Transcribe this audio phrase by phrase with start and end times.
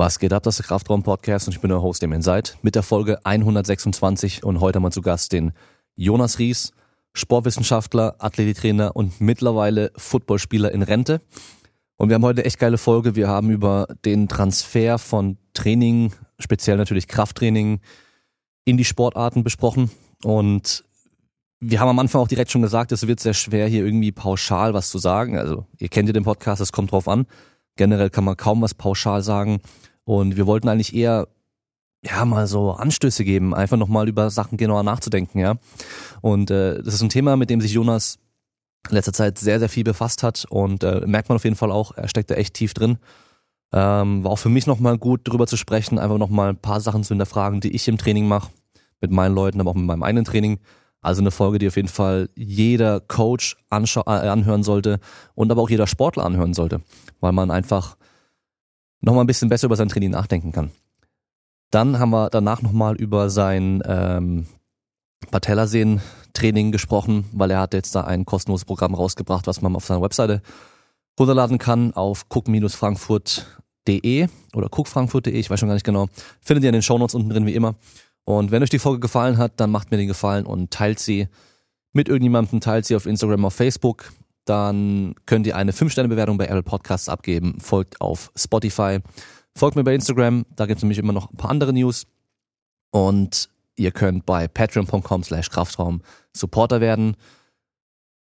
[0.00, 2.76] Was geht ab, das ist der Kraftraum-Podcast und ich bin der Host, dem Inside, mit
[2.76, 5.50] der Folge 126 und heute haben wir zu Gast den
[5.96, 6.70] Jonas Ries,
[7.14, 11.20] Sportwissenschaftler, Athletiktrainer und mittlerweile Footballspieler in Rente.
[11.96, 13.16] Und wir haben heute eine echt geile Folge.
[13.16, 17.80] Wir haben über den Transfer von Training, speziell natürlich Krafttraining,
[18.64, 19.90] in die Sportarten besprochen.
[20.22, 20.84] Und
[21.58, 24.74] wir haben am Anfang auch direkt schon gesagt, es wird sehr schwer, hier irgendwie pauschal
[24.74, 25.36] was zu sagen.
[25.36, 27.26] Also ihr kennt ja den Podcast, es kommt drauf an.
[27.74, 29.60] Generell kann man kaum was pauschal sagen.
[30.08, 31.28] Und wir wollten eigentlich eher
[32.02, 35.56] ja mal so Anstöße geben, einfach nochmal über Sachen genauer nachzudenken, ja.
[36.22, 38.18] Und äh, das ist ein Thema, mit dem sich Jonas
[38.88, 41.70] in letzter Zeit sehr, sehr viel befasst hat und äh, merkt man auf jeden Fall
[41.70, 42.96] auch, er steckt da echt tief drin.
[43.70, 47.04] Ähm, war auch für mich nochmal gut, drüber zu sprechen, einfach nochmal ein paar Sachen
[47.04, 48.50] zu hinterfragen, die ich im Training mache,
[49.02, 50.58] mit meinen Leuten, aber auch mit meinem eigenen Training.
[51.02, 55.00] Also eine Folge, die auf jeden Fall jeder Coach äh, anhören sollte
[55.34, 56.80] und aber auch jeder Sportler anhören sollte,
[57.20, 57.98] weil man einfach
[59.00, 60.70] nochmal ein bisschen besser über sein Training nachdenken kann.
[61.70, 64.46] Dann haben wir danach nochmal über sein ähm,
[65.30, 70.00] Patellasehnen-Training gesprochen, weil er hat jetzt da ein kostenloses Programm rausgebracht, was man auf seiner
[70.02, 70.40] Webseite
[71.18, 76.06] runterladen kann auf cook-frankfurt.de oder cookfrankfurt.de, ich weiß schon gar nicht genau.
[76.40, 77.74] Findet ihr in den Shownotes unten drin wie immer.
[78.24, 81.28] Und wenn euch die Folge gefallen hat, dann macht mir den Gefallen und teilt sie
[81.92, 84.12] mit irgendjemandem, teilt sie auf Instagram, auf Facebook.
[84.48, 89.00] Dann könnt ihr eine 5-Sterne-Bewertung bei Apple Podcasts abgeben, folgt auf Spotify,
[89.54, 92.06] folgt mir bei Instagram, da gibt es nämlich immer noch ein paar andere News.
[92.90, 96.00] Und ihr könnt bei patreon.com slash Kraftraum
[96.32, 97.16] Supporter werden.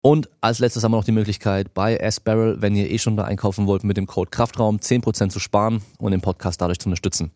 [0.02, 3.24] Und als letztes haben wir noch die Möglichkeit, bei S-Barrel, wenn ihr eh schon da
[3.24, 7.32] einkaufen wollt, mit dem Code Kraftraum 10% zu sparen und den Podcast dadurch zu unterstützen.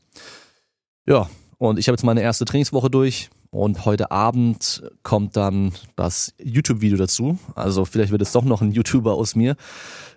[1.08, 6.34] Ja, und ich habe jetzt meine erste Trainingswoche durch und heute Abend kommt dann das
[6.42, 7.38] YouTube-Video dazu.
[7.54, 9.58] Also vielleicht wird es doch noch ein YouTuber aus mir.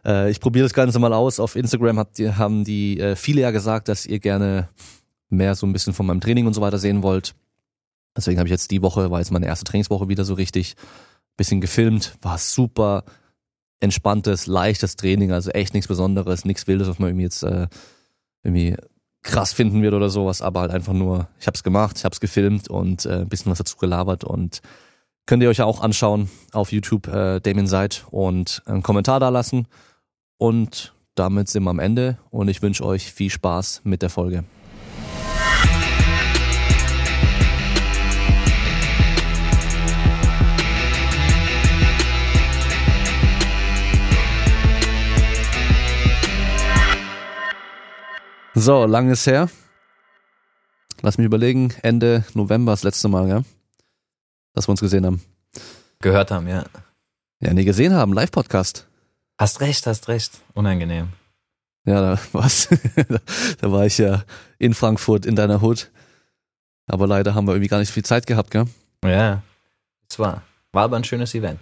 [0.04, 1.40] Äh, ich probiere das Ganze mal aus.
[1.40, 4.68] Auf Instagram habt ihr, haben die äh, viele ja gesagt, dass ihr gerne
[5.28, 7.34] mehr so ein bisschen von meinem Training und so weiter sehen wollt.
[8.16, 10.76] Deswegen habe ich jetzt die Woche, war jetzt meine erste Trainingswoche wieder so richtig,
[11.36, 13.02] bisschen gefilmt, war super
[13.80, 17.66] entspanntes, leichtes Training, also echt nichts Besonderes, nichts Wildes, was man irgendwie jetzt äh,
[18.44, 18.76] irgendwie
[19.24, 22.12] krass finden wird oder sowas, aber halt einfach nur, ich habe es gemacht, ich habe
[22.12, 24.60] es gefilmt und äh, ein bisschen was dazu gelabert und
[25.26, 29.30] könnt ihr euch ja auch anschauen auf YouTube äh, Damien Seid und einen Kommentar da
[29.30, 29.66] lassen
[30.38, 34.44] und damit sind wir am Ende und ich wünsche euch viel Spaß mit der Folge.
[48.56, 49.50] So, lang ist her.
[51.02, 53.42] Lass mich überlegen, Ende November das letzte Mal, ja?
[54.52, 55.20] Dass wir uns gesehen haben.
[56.00, 56.64] Gehört haben, ja.
[57.40, 58.86] Ja, nee, gesehen haben, Live-Podcast.
[59.38, 60.40] Hast recht, hast recht.
[60.52, 61.08] Unangenehm.
[61.84, 62.68] Ja, da was.
[63.60, 64.22] da war ich ja
[64.58, 65.90] in Frankfurt in deiner Hut.
[66.86, 68.66] Aber leider haben wir irgendwie gar nicht viel Zeit gehabt, gell?
[69.04, 69.42] Ja,
[70.08, 70.42] es war.
[70.70, 71.58] War aber ein schönes Event.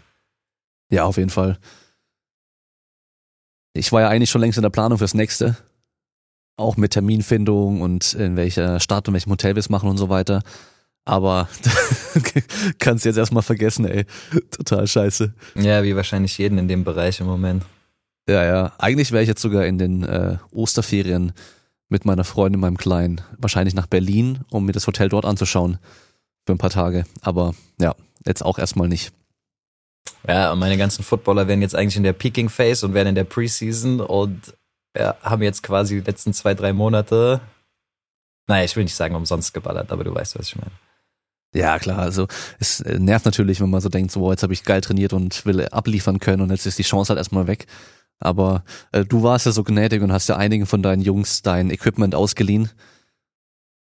[0.91, 1.59] Ja, auf jeden Fall.
[3.73, 5.57] Ich war ja eigentlich schon längst in der Planung fürs nächste
[6.57, 10.09] auch mit Terminfindung und in welcher Stadt und welchem Hotel wir es machen und so
[10.09, 10.43] weiter.
[11.05, 11.49] Aber
[12.79, 14.05] kannst jetzt erstmal vergessen, ey.
[14.51, 15.35] Total scheiße.
[15.57, 17.65] Ja, wie wahrscheinlich jeden in dem Bereich im Moment.
[18.29, 18.73] Ja, ja.
[18.79, 21.33] Eigentlich wäre ich jetzt sogar in den äh, Osterferien
[21.89, 25.79] mit meiner Freundin, meinem Kleinen, wahrscheinlich nach Berlin, um mir das Hotel dort anzuschauen.
[26.47, 27.05] Für ein paar Tage.
[27.21, 29.13] Aber ja, jetzt auch erstmal nicht.
[30.27, 33.15] Ja, und meine ganzen Footballer werden jetzt eigentlich in der Peaking Phase und werden in
[33.15, 34.55] der Preseason und
[34.97, 37.41] ja, haben jetzt quasi die letzten zwei, drei Monate,
[38.47, 40.73] naja, ich will nicht sagen umsonst geballert, aber du weißt, was ich meine.
[41.55, 44.65] Ja, klar, also es äh, nervt natürlich, wenn man so denkt, so, jetzt habe ich
[44.65, 47.67] geil trainiert und will abliefern können und jetzt ist die Chance halt erstmal weg.
[48.19, 51.71] Aber äh, du warst ja so gnädig und hast ja einigen von deinen Jungs dein
[51.71, 52.71] Equipment ausgeliehen.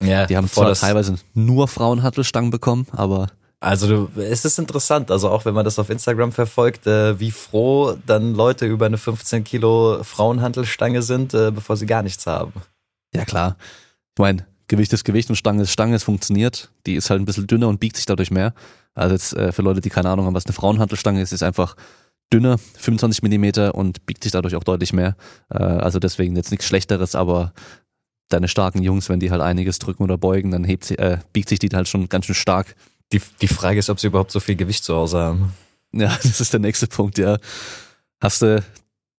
[0.03, 3.27] Ja, die haben zwar teilweise nur Frauenhattelstangen bekommen, aber
[3.61, 7.29] also du, es ist interessant, also auch wenn man das auf Instagram verfolgt, äh, wie
[7.29, 12.53] froh dann Leute über eine 15 Kilo Frauenhantelstange sind, äh, bevor sie gar nichts haben.
[13.13, 13.57] Ja klar.
[14.17, 16.71] Ich meine, Gewicht ist Gewicht und Stange ist Stange, es funktioniert.
[16.87, 18.55] Die ist halt ein bisschen dünner und biegt sich dadurch mehr.
[18.95, 21.75] Also jetzt äh, für Leute, die keine Ahnung haben, was eine Frauenhantelstange ist, ist einfach
[22.33, 25.15] dünner, 25 Millimeter und biegt sich dadurch auch deutlich mehr.
[25.49, 27.53] Äh, also deswegen jetzt nichts Schlechteres, aber
[28.29, 31.49] deine starken Jungs, wenn die halt einiges drücken oder beugen, dann hebt sie, äh, biegt
[31.49, 32.75] sich die halt schon ganz schön stark.
[33.13, 35.53] Die, die Frage ist, ob sie überhaupt so viel Gewicht zu Hause haben.
[35.91, 37.37] Ja, das ist der nächste Punkt, ja.
[38.21, 38.63] Hast du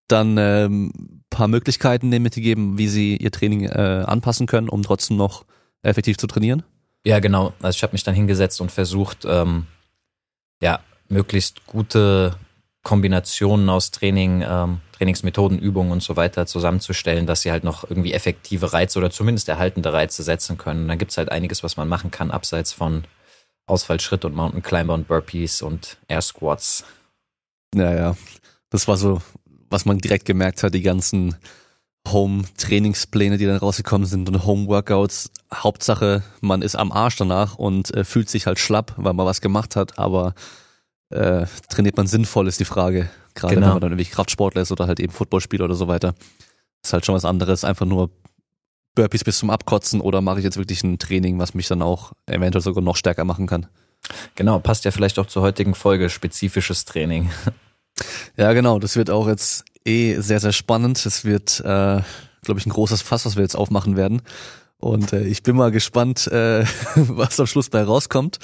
[0.08, 5.16] dann ähm, paar Möglichkeiten denen mitgegeben, wie sie ihr Training äh, anpassen können, um trotzdem
[5.16, 5.44] noch
[5.82, 6.62] effektiv zu trainieren?
[7.04, 7.52] Ja, genau.
[7.60, 9.66] Also ich habe mich dann hingesetzt und versucht, ähm,
[10.60, 12.36] ja, möglichst gute
[12.84, 18.12] Kombinationen aus Training, ähm, Trainingsmethoden, Übungen und so weiter zusammenzustellen, dass sie halt noch irgendwie
[18.12, 20.82] effektive Reize oder zumindest erhaltende Reize setzen können.
[20.82, 23.04] Und dann gibt's halt einiges, was man machen kann, abseits von
[23.66, 26.84] Ausfallschritt und Mountain Climber und Burpees und Air Squats.
[27.74, 28.16] Ja, ja.
[28.70, 29.22] Das war so,
[29.70, 31.36] was man direkt gemerkt hat, die ganzen
[32.08, 35.30] Home-Trainingspläne, die dann rausgekommen sind und Home-Workouts.
[35.54, 39.40] Hauptsache, man ist am Arsch danach und äh, fühlt sich halt schlapp, weil man was
[39.40, 40.34] gemacht hat, aber
[41.10, 43.08] äh, trainiert man sinnvoll, ist die Frage.
[43.34, 43.66] Gerade genau.
[43.66, 46.14] wenn man dann irgendwie Kraftsportler ist oder halt eben Footballspieler oder so weiter.
[46.82, 48.10] Ist halt schon was anderes, einfach nur
[48.94, 52.12] Burpees bis zum Abkotzen oder mache ich jetzt wirklich ein Training, was mich dann auch
[52.26, 53.66] eventuell sogar noch stärker machen kann.
[54.34, 57.30] Genau, passt ja vielleicht auch zur heutigen Folge, spezifisches Training.
[58.38, 61.04] Ja, genau, das wird auch jetzt eh sehr, sehr spannend.
[61.04, 62.00] Es wird, äh,
[62.42, 64.22] glaube ich, ein großes Fass, was wir jetzt aufmachen werden.
[64.78, 66.64] Und äh, ich bin mal gespannt, äh,
[66.94, 68.38] was am Schluss bei rauskommt,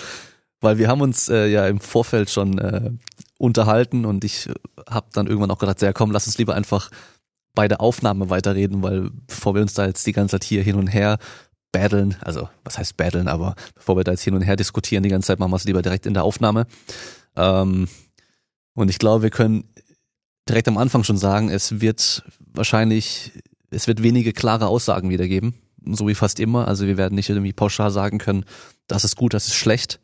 [0.60, 2.90] weil wir haben uns äh, ja im Vorfeld schon äh,
[3.38, 4.48] unterhalten und ich
[4.88, 6.90] habe dann irgendwann auch gedacht, ja komm, lass uns lieber einfach
[7.58, 10.76] bei der Aufnahme weiterreden, weil bevor wir uns da jetzt die ganze Zeit hier hin
[10.76, 11.19] und her
[11.72, 15.08] battlen, also was heißt battlen, aber bevor wir da jetzt hin und her diskutieren die
[15.08, 16.69] ganze Zeit, machen wir es lieber direkt in der Aufnahme.
[17.34, 17.88] Ähm,
[18.75, 19.64] und ich glaube, wir können
[20.49, 23.32] direkt am Anfang schon sagen, es wird wahrscheinlich,
[23.70, 25.54] es wird wenige klare Aussagen wiedergeben,
[25.84, 26.69] so wie fast immer.
[26.69, 28.44] Also wir werden nicht irgendwie pauschal sagen können,
[28.87, 29.99] das ist gut, das ist schlecht,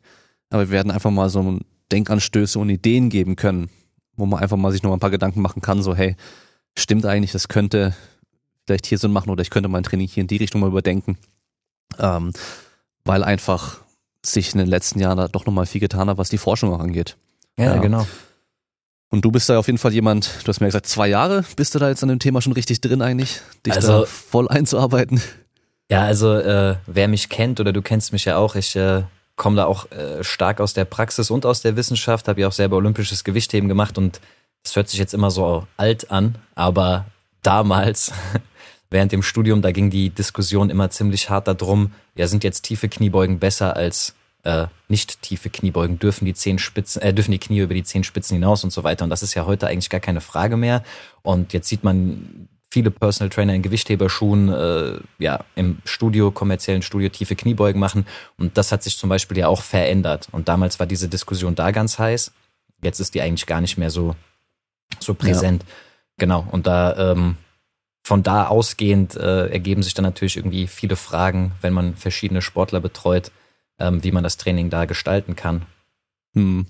[0.49, 1.57] aber wir werden einfach mal so
[1.93, 3.69] Denkanstöße und Ideen geben können,
[4.17, 6.17] wo man einfach mal sich noch ein paar Gedanken machen kann, so hey,
[6.77, 7.95] stimmt eigentlich, das könnte
[8.65, 11.17] vielleicht hier Sinn machen oder ich könnte mein Training hier in die Richtung mal überdenken,
[11.99, 12.31] ähm,
[13.03, 13.79] weil einfach
[14.25, 16.79] sich in den letzten Jahren da doch nochmal viel getan hat, was die Forschung auch
[16.79, 17.15] angeht.
[17.57, 18.07] Ja, ja, genau.
[19.09, 21.75] Und du bist da auf jeden Fall jemand, du hast mir gesagt, zwei Jahre bist
[21.75, 25.21] du da jetzt an dem Thema schon richtig drin eigentlich, dich also, da voll einzuarbeiten.
[25.89, 29.03] Ja, also äh, wer mich kennt oder du kennst mich ja auch, ich äh,
[29.35, 32.53] komme da auch äh, stark aus der Praxis und aus der Wissenschaft, habe ja auch
[32.53, 34.19] selber olympisches Gewichtheben gemacht und
[34.65, 37.05] es hört sich jetzt immer so alt an, aber
[37.41, 38.11] damals
[38.89, 42.89] während dem Studium, da ging die Diskussion immer ziemlich hart darum, ja, sind jetzt tiefe
[42.89, 47.73] Kniebeugen besser als äh, nicht tiefe Kniebeugen, dürfen die Zehenspitzen, äh, dürfen die Knie über
[47.73, 49.03] die Zehenspitzen hinaus und so weiter.
[49.03, 50.83] Und das ist ja heute eigentlich gar keine Frage mehr.
[51.23, 57.09] Und jetzt sieht man viele Personal Trainer in Gewichtheberschuhen äh, ja im Studio, kommerziellen Studio
[57.09, 58.05] tiefe Kniebeugen machen.
[58.37, 60.27] Und das hat sich zum Beispiel ja auch verändert.
[60.31, 62.31] Und damals war diese Diskussion da ganz heiß.
[62.81, 64.15] Jetzt ist die eigentlich gar nicht mehr so,
[64.99, 65.63] so präsent.
[65.63, 65.73] Ja.
[66.17, 66.47] Genau.
[66.51, 67.37] Und da ähm,
[68.03, 72.79] von da ausgehend äh, ergeben sich dann natürlich irgendwie viele Fragen, wenn man verschiedene Sportler
[72.79, 73.31] betreut
[73.79, 75.63] ähm, wie man das Training da gestalten kann.
[76.33, 76.65] Hm.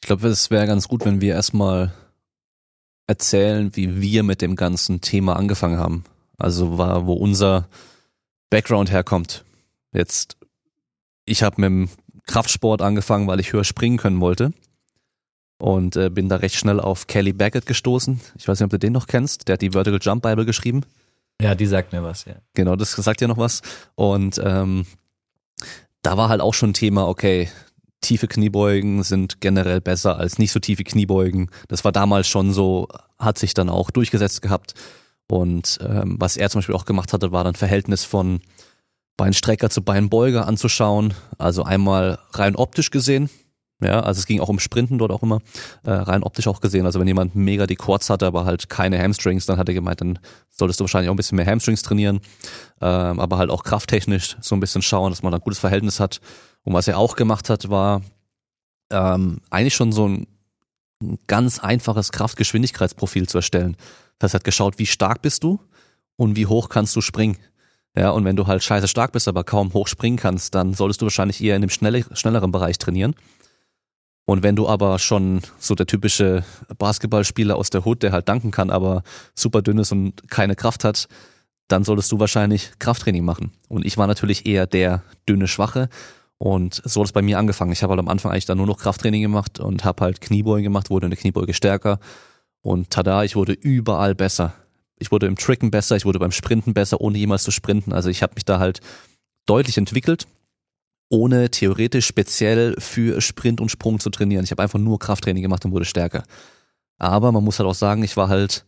[0.00, 1.92] Ich glaube, es wäre ganz gut, wenn wir erstmal
[3.06, 6.04] erzählen, wie wir mit dem ganzen Thema angefangen haben.
[6.38, 7.68] Also war, wo unser
[8.50, 9.44] Background herkommt.
[9.92, 10.36] Jetzt,
[11.24, 11.88] ich habe mit dem
[12.26, 14.52] Kraftsport angefangen, weil ich höher springen können wollte.
[15.62, 18.20] Und äh, bin da recht schnell auf Kelly Baggett gestoßen.
[18.36, 19.46] Ich weiß nicht, ob du den noch kennst.
[19.46, 20.80] Der hat die Vertical Jump Bible geschrieben.
[21.40, 22.34] Ja, die sagt mir was, ja.
[22.54, 23.62] Genau, das sagt ja noch was.
[23.94, 24.86] Und ähm,
[26.02, 27.48] da war halt auch schon Thema, okay,
[28.00, 31.48] tiefe Kniebeugen sind generell besser als nicht so tiefe Kniebeugen.
[31.68, 32.88] Das war damals schon so,
[33.20, 34.74] hat sich dann auch durchgesetzt gehabt.
[35.30, 38.40] Und ähm, was er zum Beispiel auch gemacht hatte, war dann Verhältnis von
[39.16, 41.14] Beinstrecker zu Beinbeuger anzuschauen.
[41.38, 43.30] Also einmal rein optisch gesehen,
[43.82, 45.40] ja, also es ging auch um Sprinten dort auch immer,
[45.84, 46.86] äh, rein optisch auch gesehen.
[46.86, 50.00] Also wenn jemand mega die Quads hatte, aber halt keine Hamstrings, dann hat er gemeint,
[50.00, 50.18] dann
[50.50, 52.20] solltest du wahrscheinlich auch ein bisschen mehr Hamstrings trainieren,
[52.80, 56.20] ähm, aber halt auch krafttechnisch so ein bisschen schauen, dass man ein gutes Verhältnis hat.
[56.64, 58.02] Und was er auch gemacht hat, war
[58.90, 60.26] ähm, eigentlich schon so ein,
[61.02, 63.76] ein ganz einfaches Kraftgeschwindigkeitsprofil zu erstellen.
[64.18, 65.60] Das heißt, er hat geschaut, wie stark bist du
[66.16, 67.38] und wie hoch kannst du springen.
[67.96, 71.02] Ja, und wenn du halt scheiße stark bist, aber kaum hoch springen kannst, dann solltest
[71.02, 73.14] du wahrscheinlich eher in dem schnelleren Bereich trainieren.
[74.24, 76.44] Und wenn du aber schon so der typische
[76.78, 79.02] Basketballspieler aus der Hut, der halt danken kann, aber
[79.34, 81.08] super dünn ist und keine Kraft hat,
[81.68, 83.52] dann solltest du wahrscheinlich Krafttraining machen.
[83.68, 85.88] Und ich war natürlich eher der dünne Schwache.
[86.38, 87.72] Und so hat es bei mir angefangen.
[87.72, 90.64] Ich habe halt am Anfang eigentlich dann nur noch Krafttraining gemacht und habe halt Kniebeugen
[90.64, 91.98] gemacht, wurde in der Kniebeuge stärker.
[92.62, 94.54] Und tada, ich wurde überall besser.
[94.98, 97.92] Ich wurde im Tricken besser, ich wurde beim Sprinten besser, ohne jemals zu sprinten.
[97.92, 98.80] Also ich habe mich da halt
[99.46, 100.26] deutlich entwickelt
[101.12, 104.44] ohne theoretisch speziell für Sprint und Sprung zu trainieren.
[104.44, 106.22] Ich habe einfach nur Krafttraining gemacht und wurde stärker.
[106.96, 108.64] Aber man muss halt auch sagen, ich war halt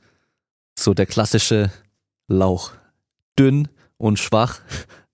[0.78, 1.72] so der klassische
[2.28, 2.72] Lauch.
[3.38, 4.60] Dünn und schwach,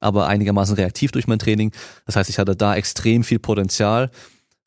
[0.00, 1.70] aber einigermaßen reaktiv durch mein Training.
[2.04, 4.10] Das heißt, ich hatte da extrem viel Potenzial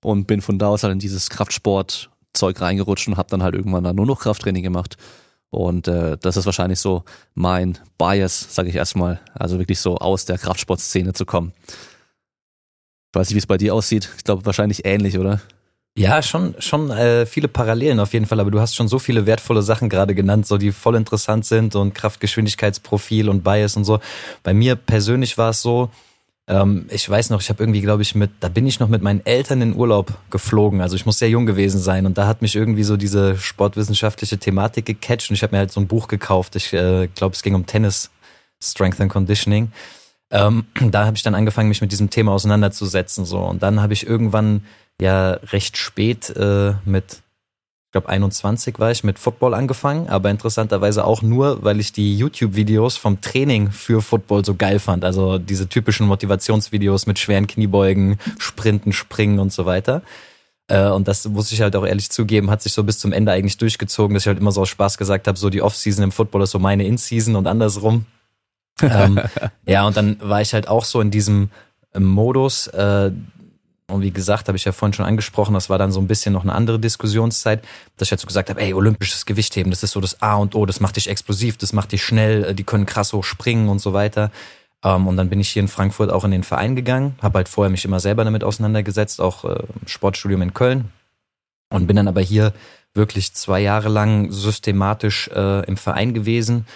[0.01, 3.83] und bin von da aus halt in dieses Kraftsportzeug reingerutscht und habe dann halt irgendwann
[3.83, 4.95] dann nur noch Krafttraining gemacht.
[5.49, 7.03] Und äh, das ist wahrscheinlich so
[7.33, 9.19] mein Bias, sage ich erstmal.
[9.33, 11.51] Also wirklich so aus der Kraftsportszene zu kommen.
[13.13, 14.09] Ich weiß nicht, wie es bei dir aussieht.
[14.17, 15.39] Ich glaube wahrscheinlich ähnlich, oder?
[15.95, 19.27] Ja, schon, schon äh, viele Parallelen auf jeden Fall, aber du hast schon so viele
[19.27, 23.99] wertvolle Sachen gerade genannt, so die voll interessant sind und Kraftgeschwindigkeitsprofil und Bias und so.
[24.41, 25.91] Bei mir persönlich war es so,
[26.47, 29.03] ähm, ich weiß noch, ich habe irgendwie, glaube ich, mit, da bin ich noch mit
[29.03, 30.81] meinen Eltern in Urlaub geflogen.
[30.81, 34.39] Also ich muss sehr jung gewesen sein und da hat mich irgendwie so diese sportwissenschaftliche
[34.39, 36.55] Thematik gecatcht und ich habe mir halt so ein Buch gekauft.
[36.55, 38.09] Ich äh, glaube, es ging um Tennis,
[38.59, 39.71] Strength and Conditioning.
[40.33, 43.23] Ähm, da habe ich dann angefangen, mich mit diesem Thema auseinanderzusetzen.
[43.23, 44.65] So und dann habe ich irgendwann
[44.99, 47.21] ja recht spät äh, mit
[47.85, 52.17] ich glaube 21 war ich mit Football angefangen, aber interessanterweise auch nur, weil ich die
[52.17, 55.05] YouTube-Videos vom Training für Football so geil fand.
[55.05, 60.01] Also diese typischen Motivationsvideos mit schweren Kniebeugen, Sprinten, Springen und so weiter.
[60.67, 63.31] Äh, und das muss ich halt auch ehrlich zugeben, hat sich so bis zum Ende
[63.31, 66.11] eigentlich durchgezogen, dass ich halt immer so aus Spaß gesagt habe, so die Off-Season im
[66.11, 68.07] Football ist so meine In-Season und andersrum.
[68.81, 69.19] Ähm,
[69.65, 71.49] ja, und dann war ich halt auch so in diesem
[71.97, 73.11] Modus, äh,
[73.87, 76.33] und wie gesagt, habe ich ja vorhin schon angesprochen, das war dann so ein bisschen
[76.33, 77.63] noch eine andere Diskussionszeit,
[77.97, 80.55] dass ich halt so gesagt habe, ey, olympisches Gewichtheben, das ist so das A und
[80.55, 83.69] O, das macht dich explosiv, das macht dich schnell, äh, die können krass hoch springen
[83.69, 84.31] und so weiter.
[84.83, 87.49] Ähm, und dann bin ich hier in Frankfurt auch in den Verein gegangen, habe halt
[87.49, 90.91] vorher mich immer selber damit auseinandergesetzt, auch äh, Sportstudium in Köln.
[91.69, 92.53] Und bin dann aber hier
[92.93, 96.67] wirklich zwei Jahre lang systematisch äh, im Verein gewesen.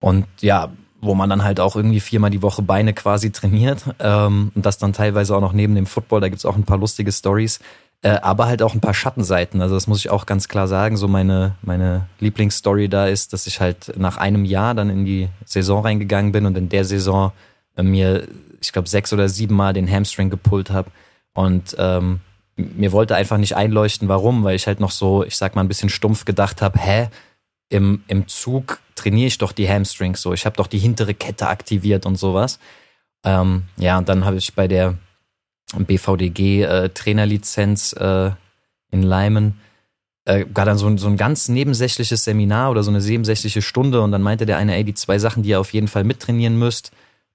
[0.00, 0.72] Und ja,
[1.06, 4.78] wo man dann halt auch irgendwie viermal die Woche Beine quasi trainiert ähm, und das
[4.78, 7.60] dann teilweise auch noch neben dem Football, da gibt's auch ein paar lustige Stories,
[8.02, 9.60] äh, aber halt auch ein paar Schattenseiten.
[9.60, 10.96] Also das muss ich auch ganz klar sagen.
[10.96, 15.28] So meine, meine Lieblingsstory da ist, dass ich halt nach einem Jahr dann in die
[15.44, 17.32] Saison reingegangen bin und in der Saison
[17.76, 18.28] äh, mir,
[18.60, 20.90] ich glaube, sechs oder sieben Mal den Hamstring gepullt habe.
[21.34, 22.20] Und ähm,
[22.56, 25.68] mir wollte einfach nicht einleuchten, warum, weil ich halt noch so, ich sag mal, ein
[25.68, 27.08] bisschen stumpf gedacht habe, hä,
[27.68, 30.32] im, im Zug trainiere ich doch die Hamstrings so.
[30.32, 32.58] Ich habe doch die hintere Kette aktiviert und sowas.
[33.24, 34.96] Ähm, ja, und dann habe ich bei der
[35.76, 38.30] BVDG äh, Trainerlizenz äh,
[38.90, 39.60] in Leimen
[40.26, 44.12] äh, gar dann so, so ein ganz nebensächliches Seminar oder so eine nebensächliche Stunde und
[44.12, 46.92] dann meinte der eine, ey, die zwei Sachen, die ihr auf jeden Fall mittrainieren müsst,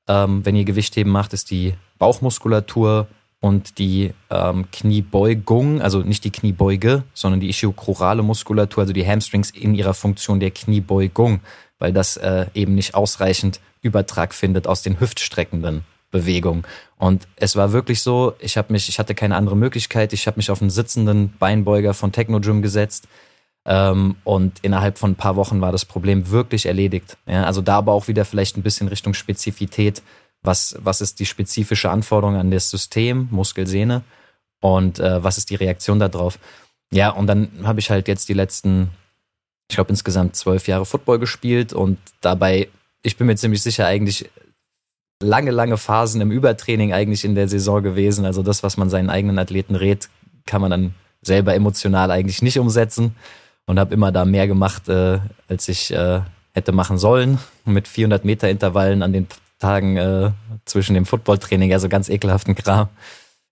[0.08, 3.08] ähm, wenn ihr Gewichtheben macht, ist die Bauchmuskulatur
[3.42, 9.50] und die ähm, Kniebeugung, also nicht die Kniebeuge, sondern die ischiochorale Muskulatur, also die Hamstrings
[9.50, 11.42] in ihrer Funktion der Kniebeugung,
[11.80, 16.64] weil das äh, eben nicht ausreichend Übertrag findet aus den hüftstreckenden Bewegungen.
[17.00, 20.38] Und es war wirklich so, ich habe mich, ich hatte keine andere Möglichkeit, ich habe
[20.38, 23.08] mich auf einen sitzenden Beinbeuger von Technogym gesetzt
[23.66, 27.18] ähm, und innerhalb von ein paar Wochen war das Problem wirklich erledigt.
[27.26, 30.04] Ja, also da aber auch wieder vielleicht ein bisschen Richtung Spezifität
[30.44, 34.04] was, was ist die spezifische Anforderung an das System, Muskelsehne
[34.60, 36.40] und äh, was ist die Reaktion darauf.
[36.92, 38.90] Ja, und dann habe ich halt jetzt die letzten,
[39.70, 42.70] ich glaube insgesamt zwölf Jahre Football gespielt und dabei,
[43.04, 44.30] ich bin mir ziemlich sicher, eigentlich
[45.22, 48.26] lange, lange Phasen im Übertraining eigentlich in der Saison gewesen.
[48.26, 50.10] Also das, was man seinen eigenen Athleten rät,
[50.46, 53.16] kann man dann selber emotional eigentlich nicht umsetzen
[53.68, 56.22] und habe immer da mehr gemacht, äh, als ich äh,
[56.54, 57.40] hätte machen sollen.
[57.64, 59.28] Mit 400 Meter Intervallen an den
[59.62, 60.32] Tagen äh,
[60.66, 62.90] zwischen dem Footballtraining, also ganz ekelhaften Kram.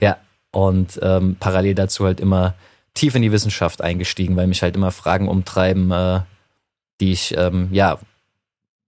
[0.01, 0.17] Ja,
[0.51, 2.55] und ähm, parallel dazu halt immer
[2.93, 6.21] tief in die Wissenschaft eingestiegen, weil mich halt immer Fragen umtreiben, äh,
[6.99, 7.99] die ich ähm, ja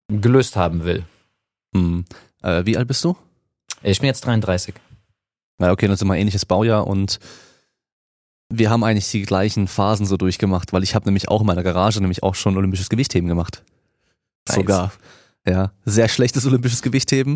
[0.10, 1.06] gelöst haben will.
[1.74, 2.06] Hm.
[2.42, 3.16] Äh, wie alt bist du?
[3.84, 4.76] Ich bin jetzt 33.
[5.60, 7.20] Na okay, dann sind wir ähnliches Baujahr und
[8.50, 11.64] wir haben eigentlich die gleichen Phasen so durchgemacht, weil ich habe nämlich auch in meiner
[11.64, 13.64] Garage nämlich auch schon olympisches Gewichtheben gemacht.
[14.48, 14.56] Nice.
[14.56, 14.92] Sogar.
[15.48, 17.36] Ja, sehr schlechtes olympisches Gewichtheben,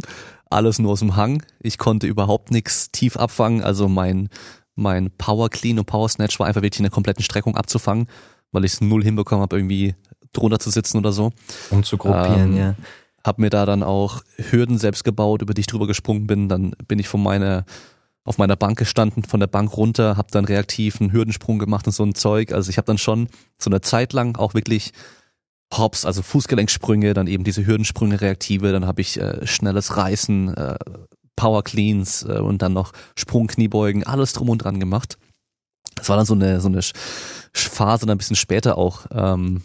[0.49, 1.43] alles nur aus dem Hang.
[1.59, 4.29] Ich konnte überhaupt nichts tief abfangen, also mein
[4.75, 8.07] mein Power Clean und Power Snatch war einfach wirklich in der kompletten Streckung abzufangen,
[8.51, 9.95] weil ich es null hinbekommen habe, irgendwie
[10.33, 11.31] drunter zu sitzen oder so.
[11.69, 12.75] Um zu gruppieren, ähm, ja.
[13.23, 16.49] Hab mir da dann auch Hürden selbst gebaut, über die ich drüber gesprungen bin.
[16.49, 17.65] Dann bin ich von meiner
[18.23, 21.93] auf meiner Bank gestanden, von der Bank runter, hab dann reaktiv einen Hürdensprung gemacht und
[21.93, 22.51] so ein Zeug.
[22.51, 24.93] Also ich habe dann schon so eine Zeit lang auch wirklich
[25.73, 30.77] Hops, also Fußgelenksprünge, dann eben diese Hürdensprünge reaktive, dann habe ich äh, schnelles Reißen, äh,
[31.35, 35.17] Power Cleans äh, und dann noch Sprungkniebeugen, alles drum und dran gemacht.
[35.95, 36.81] Das war dann so eine so eine
[37.53, 39.05] Phase, dann ein bisschen später auch.
[39.11, 39.63] Ähm,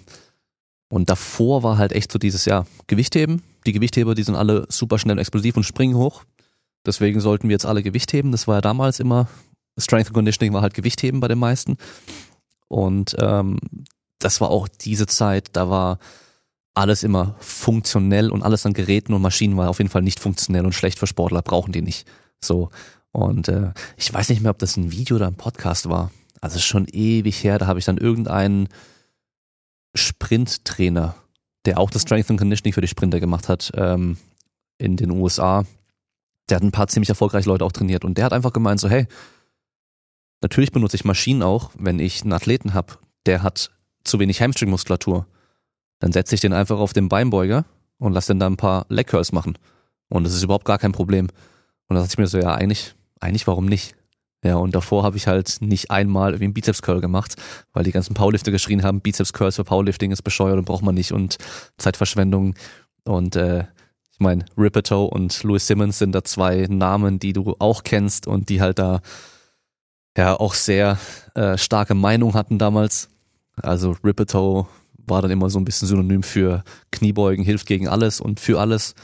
[0.88, 3.42] und davor war halt echt so dieses ja Gewichtheben.
[3.66, 6.25] Die Gewichtheber, die sind alle super schnell explosiv und springen hoch.
[6.87, 8.33] Deswegen sollten wir jetzt alle Gewichtheben.
[8.33, 9.28] Das war ja damals immer
[9.78, 11.76] Strength and Conditioning war halt Gewichtheben bei den meisten.
[12.69, 13.59] Und ähm,
[14.20, 15.98] das war auch diese Zeit, da war
[16.74, 20.64] alles immer funktionell und alles an Geräten und Maschinen war auf jeden Fall nicht funktionell
[20.64, 22.06] und schlecht für Sportler, brauchen die nicht.
[22.40, 22.70] So.
[23.12, 26.12] Und äh, ich weiß nicht mehr, ob das ein Video oder ein Podcast war.
[26.40, 28.68] Also schon ewig her, da habe ich dann irgendeinen
[29.94, 31.16] Sprinttrainer,
[31.66, 34.16] der auch das Strength and Conditioning für die Sprinter gemacht hat, ähm,
[34.78, 35.64] in den USA.
[36.48, 38.88] Der hat ein paar ziemlich erfolgreiche Leute auch trainiert und der hat einfach gemeint so,
[38.88, 39.06] hey,
[40.40, 42.94] natürlich benutze ich Maschinen auch, wenn ich einen Athleten habe,
[43.26, 43.70] der hat
[44.04, 45.26] zu wenig Hamstringmuskulatur.
[45.99, 47.64] Dann setze ich den einfach auf den Beinbeuger
[47.99, 49.59] und lasse den da ein paar Leg Curls machen.
[50.09, 51.28] Und das ist überhaupt gar kein Problem.
[51.88, 53.95] Und da dachte ich mir so, ja, eigentlich, eigentlich warum nicht?
[54.42, 57.35] Ja, und davor habe ich halt nicht einmal irgendwie einen Bizeps Curl gemacht,
[57.75, 60.95] weil die ganzen Powerlifter geschrien haben, Bizeps Curls für Powerlifting ist bescheuert und braucht man
[60.95, 61.37] nicht und
[61.76, 62.54] Zeitverschwendung.
[63.04, 63.64] Und äh,
[64.11, 68.49] ich meine, Rippeto und Louis Simmons sind da zwei Namen, die du auch kennst und
[68.49, 69.02] die halt da
[70.16, 70.99] ja auch sehr
[71.35, 73.11] äh, starke Meinung hatten damals.
[73.62, 74.68] Also Rippeto
[75.06, 78.94] war dann immer so ein bisschen synonym für Kniebeugen hilft gegen alles und für alles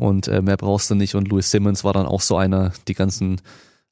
[0.00, 1.14] und äh, mehr brauchst du nicht.
[1.14, 3.40] Und Louis Simmons war dann auch so einer, die ganzen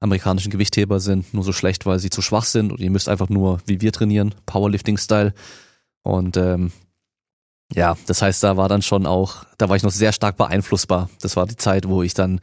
[0.01, 3.29] amerikanischen Gewichtheber sind nur so schlecht, weil sie zu schwach sind und ihr müsst einfach
[3.29, 5.35] nur wie wir trainieren, Powerlifting-Style.
[6.03, 6.73] Und ähm,
[7.73, 11.11] ja, das heißt, da war dann schon auch, da war ich noch sehr stark beeinflussbar.
[11.21, 12.41] Das war die Zeit, wo ich dann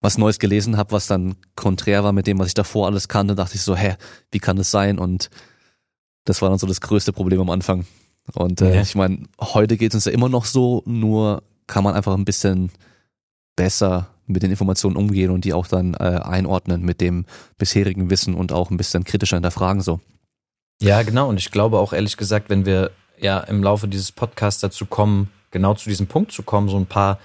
[0.00, 3.34] was Neues gelesen habe, was dann konträr war mit dem, was ich davor alles kannte,
[3.34, 3.96] dachte ich so, hä,
[4.30, 4.98] wie kann das sein?
[4.98, 5.28] Und
[6.28, 7.86] das war dann so das größte Problem am Anfang.
[8.34, 8.82] Und äh, ja.
[8.82, 12.26] ich meine, heute geht es uns ja immer noch so, nur kann man einfach ein
[12.26, 12.70] bisschen
[13.56, 17.24] besser mit den Informationen umgehen und die auch dann äh, einordnen mit dem
[17.56, 20.00] bisherigen Wissen und auch ein bisschen kritischer hinterfragen so.
[20.82, 21.28] Ja, genau.
[21.28, 25.30] Und ich glaube auch ehrlich gesagt, wenn wir ja im Laufe dieses Podcasts dazu kommen,
[25.50, 27.18] genau zu diesem Punkt zu kommen, so ein paar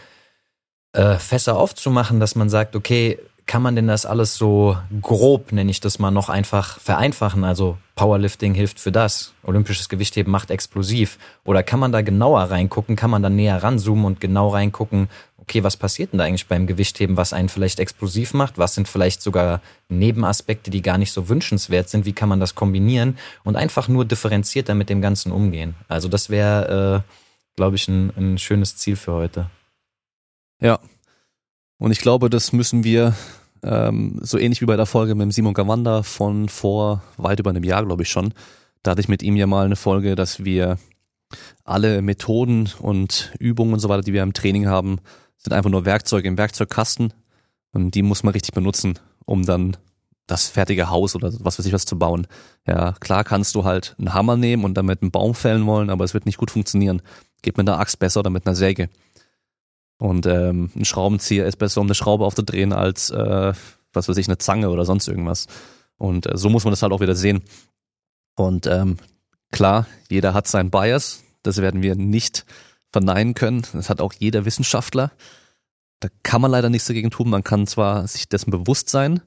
[0.93, 5.71] äh, Fässer aufzumachen, dass man sagt, okay, kann man denn das alles so grob, nenne
[5.71, 7.43] ich das mal, noch einfach vereinfachen?
[7.43, 11.19] Also Powerlifting hilft für das, olympisches Gewichtheben macht explosiv.
[11.43, 15.63] Oder kann man da genauer reingucken, kann man da näher ranzoomen und genau reingucken, okay,
[15.63, 18.57] was passiert denn da eigentlich beim Gewichtheben, was einen vielleicht explosiv macht?
[18.57, 22.05] Was sind vielleicht sogar Nebenaspekte, die gar nicht so wünschenswert sind?
[22.05, 25.75] Wie kann man das kombinieren und einfach nur differenzierter mit dem Ganzen umgehen?
[25.89, 27.13] Also das wäre, äh,
[27.57, 29.49] glaube ich, ein, ein schönes Ziel für heute.
[30.61, 30.79] Ja,
[31.77, 33.13] und ich glaube, das müssen wir
[33.63, 37.63] ähm, so ähnlich wie bei der Folge mit Simon Gawanda von vor weit über einem
[37.63, 38.33] Jahr, glaube ich schon.
[38.83, 40.77] Da hatte ich mit ihm ja mal eine Folge, dass wir
[41.63, 44.99] alle Methoden und Übungen und so weiter, die wir im Training haben,
[45.37, 47.13] sind einfach nur Werkzeuge im Werkzeugkasten
[47.71, 49.77] und die muss man richtig benutzen, um dann
[50.27, 52.27] das fertige Haus oder was weiß ich was zu bauen.
[52.65, 56.05] Ja, klar kannst du halt einen Hammer nehmen und damit einen Baum fällen wollen, aber
[56.05, 57.01] es wird nicht gut funktionieren.
[57.41, 58.89] Geht mit einer Axt besser oder mit einer Säge.
[59.99, 63.53] Und ähm, ein Schraubenzieher ist besser, um eine Schraube aufzudrehen, als äh,
[63.93, 65.47] was weiß ich, eine Zange oder sonst irgendwas.
[65.97, 67.43] Und äh, so muss man das halt auch wieder sehen.
[68.35, 68.97] Und ähm,
[69.51, 71.23] klar, jeder hat seinen Bias.
[71.43, 72.45] Das werden wir nicht
[72.91, 73.63] verneinen können.
[73.73, 75.11] Das hat auch jeder Wissenschaftler.
[75.99, 77.29] Da kann man leider nichts dagegen tun.
[77.29, 79.21] Man kann zwar sich dessen bewusst sein.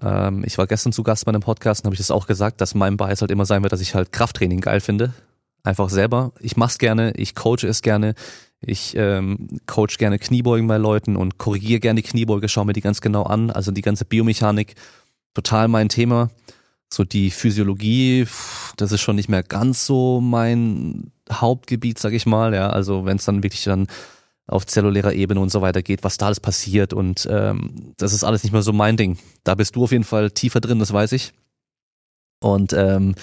[0.00, 2.60] Ähm, ich war gestern zu Gast bei einem Podcast und habe ich das auch gesagt,
[2.60, 5.12] dass mein Bias halt immer sein wird, dass ich halt Krafttraining geil finde.
[5.62, 6.32] Einfach selber.
[6.40, 8.14] Ich mach's gerne, ich coache es gerne.
[8.62, 12.82] Ich ähm, coach gerne Kniebeugen bei Leuten und korrigiere gerne die Kniebeuge, schaue mir die
[12.82, 13.50] ganz genau an.
[13.50, 14.74] Also die ganze Biomechanik,
[15.34, 16.30] total mein Thema.
[16.92, 18.26] So die Physiologie,
[18.76, 22.52] das ist schon nicht mehr ganz so mein Hauptgebiet, sag ich mal.
[22.52, 23.86] Ja, also wenn es dann wirklich dann
[24.46, 28.24] auf zellulärer Ebene und so weiter geht, was da alles passiert und ähm, das ist
[28.24, 29.16] alles nicht mehr so mein Ding.
[29.44, 31.32] Da bist du auf jeden Fall tiefer drin, das weiß ich.
[32.40, 33.14] Und ähm,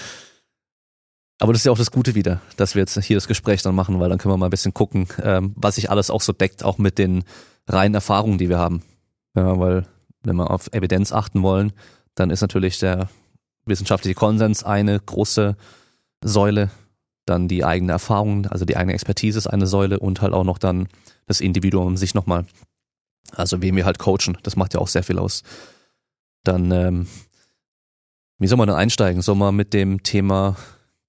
[1.39, 3.76] aber das ist ja auch das Gute wieder, dass wir jetzt hier das Gespräch dann
[3.76, 6.34] machen, weil dann können wir mal ein bisschen gucken, ähm, was sich alles auch so
[6.34, 7.23] deckt, auch mit den
[7.67, 8.82] reinen Erfahrungen, die wir haben.
[9.36, 9.86] Ja, weil
[10.23, 11.73] wenn wir auf Evidenz achten wollen,
[12.15, 13.10] dann ist natürlich der
[13.65, 15.56] wissenschaftliche Konsens eine große
[16.23, 16.71] Säule,
[17.26, 20.58] dann die eigene Erfahrung, also die eigene Expertise ist eine Säule und halt auch noch
[20.58, 20.88] dann
[21.28, 22.45] das Individuum sich nochmal.
[23.36, 25.43] Also wem wir halt coachen, das macht ja auch sehr viel aus.
[26.43, 27.08] Dann, ähm,
[28.39, 29.21] wie soll man dann einsteigen?
[29.21, 30.56] Soll man mit dem Thema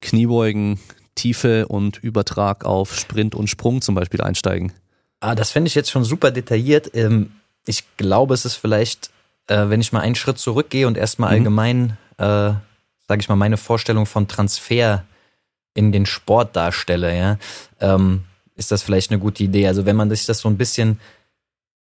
[0.00, 0.78] Kniebeugen,
[1.14, 4.72] Tiefe und Übertrag auf Sprint und Sprung zum Beispiel einsteigen?
[5.20, 6.94] Ah, das fände ich jetzt schon super detailliert.
[6.94, 7.32] Ähm,
[7.66, 9.10] ich glaube, es ist vielleicht,
[9.48, 11.36] äh, wenn ich mal einen Schritt zurückgehe und erstmal mhm.
[11.36, 12.52] allgemein äh,
[13.08, 15.04] sage ich mal, meine Vorstellung von Transfer
[15.74, 17.38] in den Sport darstelle, ja,
[17.80, 19.66] ähm, ist das vielleicht eine gute Idee.
[19.66, 21.00] Also wenn man sich das so ein bisschen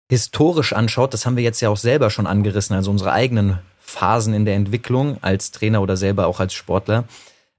[0.09, 4.33] historisch anschaut, das haben wir jetzt ja auch selber schon angerissen, also unsere eigenen Phasen
[4.33, 7.05] in der Entwicklung als Trainer oder selber auch als Sportler,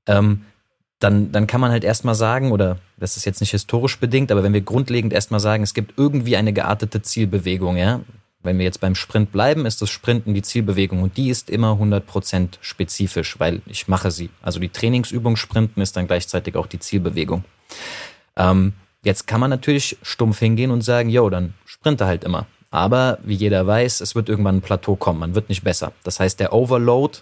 [0.07, 0.43] ähm,
[0.99, 4.43] dann, dann kann man halt erstmal sagen, oder das ist jetzt nicht historisch bedingt, aber
[4.43, 8.01] wenn wir grundlegend erstmal sagen, es gibt irgendwie eine geartete Zielbewegung, ja,
[8.43, 11.73] wenn wir jetzt beim Sprint bleiben, ist das Sprinten die Zielbewegung und die ist immer
[11.81, 14.31] 100% spezifisch, weil ich mache sie.
[14.43, 17.45] Also die Trainingsübung Sprinten ist dann gleichzeitig auch die Zielbewegung.
[18.37, 18.73] Ähm,
[19.05, 22.47] jetzt kann man natürlich stumpf hingehen und sagen, yo, dann sprinte halt immer.
[22.71, 25.93] Aber wie jeder weiß, es wird irgendwann ein Plateau kommen, man wird nicht besser.
[26.05, 27.19] Das heißt, der Overload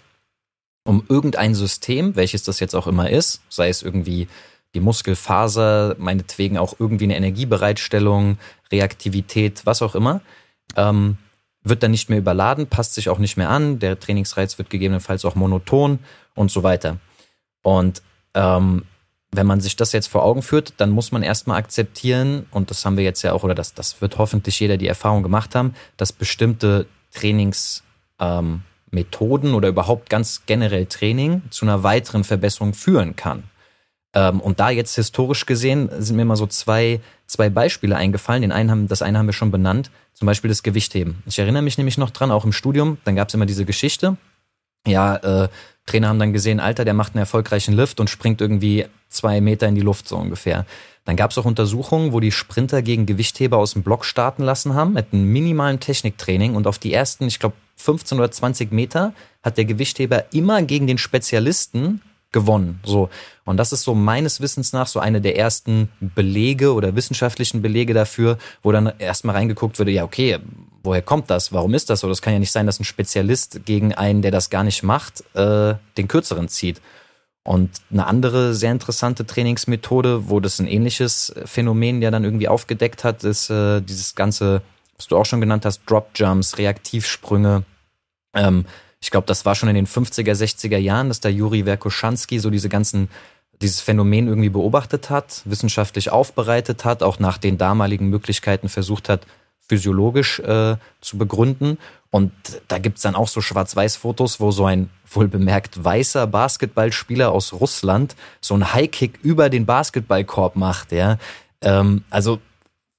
[0.83, 4.27] um irgendein System, welches das jetzt auch immer ist, sei es irgendwie
[4.73, 8.37] die Muskelfaser, meinetwegen auch irgendwie eine Energiebereitstellung,
[8.71, 10.21] Reaktivität, was auch immer,
[10.75, 11.17] ähm,
[11.63, 15.25] wird dann nicht mehr überladen, passt sich auch nicht mehr an, der Trainingsreiz wird gegebenenfalls
[15.25, 15.99] auch monoton
[16.35, 16.97] und so weiter.
[17.61, 18.01] Und
[18.33, 18.85] ähm,
[19.31, 22.83] wenn man sich das jetzt vor Augen führt, dann muss man erstmal akzeptieren, und das
[22.85, 25.75] haben wir jetzt ja auch, oder das, das wird hoffentlich jeder die Erfahrung gemacht haben,
[25.97, 27.83] dass bestimmte Trainingsmethoden
[28.19, 33.43] ähm, oder überhaupt ganz generell Training zu einer weiteren Verbesserung führen kann.
[34.13, 38.41] Ähm, und da jetzt historisch gesehen sind mir mal so zwei, zwei Beispiele eingefallen.
[38.41, 41.23] Den einen haben, das eine haben wir schon benannt, zum Beispiel das Gewichtheben.
[41.25, 44.17] Ich erinnere mich nämlich noch dran, auch im Studium, dann gab es immer diese Geschichte.
[44.85, 45.49] Ja, äh,
[45.85, 49.67] Trainer haben dann gesehen, Alter, der macht einen erfolgreichen Lift und springt irgendwie zwei Meter
[49.67, 50.65] in die Luft so ungefähr.
[51.05, 54.75] Dann gab es auch Untersuchungen, wo die Sprinter gegen Gewichtheber aus dem Block starten lassen
[54.75, 59.13] haben, mit einem minimalen Techniktraining und auf die ersten, ich glaube, 15 oder 20 Meter
[59.41, 62.79] hat der Gewichtheber immer gegen den Spezialisten gewonnen.
[62.83, 63.09] So.
[63.43, 67.93] Und das ist so meines Wissens nach so eine der ersten Belege oder wissenschaftlichen Belege
[67.93, 70.39] dafür, wo dann erstmal reingeguckt würde, ja, okay,
[70.83, 71.51] woher kommt das?
[71.51, 72.07] Warum ist das so?
[72.07, 75.23] Das kann ja nicht sein, dass ein Spezialist gegen einen, der das gar nicht macht,
[75.35, 76.81] äh, den kürzeren zieht.
[77.43, 83.03] Und eine andere sehr interessante Trainingsmethode, wo das ein ähnliches Phänomen ja dann irgendwie aufgedeckt
[83.03, 84.61] hat, ist äh, dieses ganze,
[84.97, 87.63] was du auch schon genannt hast, Drop Jumps, Reaktivsprünge.
[88.35, 88.65] Ähm,
[88.99, 92.51] ich glaube, das war schon in den 50er, 60er Jahren, dass der Juri Verkoschanski so
[92.51, 93.09] diese ganzen
[93.61, 99.25] dieses Phänomen irgendwie beobachtet hat, wissenschaftlich aufbereitet hat, auch nach den damaligen Möglichkeiten versucht hat,
[99.67, 101.77] physiologisch äh, zu begründen.
[102.11, 102.33] Und
[102.67, 108.53] da gibt's dann auch so Schwarz-Weiß-Fotos, wo so ein wohlbemerkt weißer Basketballspieler aus Russland so
[108.53, 111.17] einen Highkick über den Basketballkorb macht, ja.
[111.61, 112.39] Ähm, also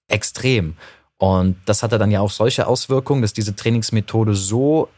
[0.09, 0.77] extrem.
[1.19, 4.89] Und das hatte dann ja auch solche Auswirkungen, dass diese Trainingsmethode so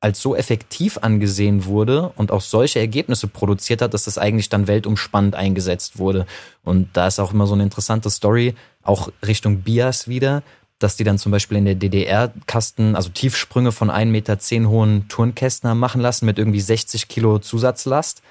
[0.00, 4.66] als so effektiv angesehen wurde und auch solche Ergebnisse produziert hat, dass das eigentlich dann
[4.66, 6.26] weltumspannend eingesetzt wurde.
[6.64, 10.42] Und da ist auch immer so eine interessante Story, auch Richtung Bias wieder,
[10.82, 15.08] dass die dann zum Beispiel in der DDR Kasten, also Tiefsprünge von 1,10 Meter hohen
[15.08, 18.22] Turnkästen haben machen lassen mit irgendwie 60 Kilo Zusatzlast.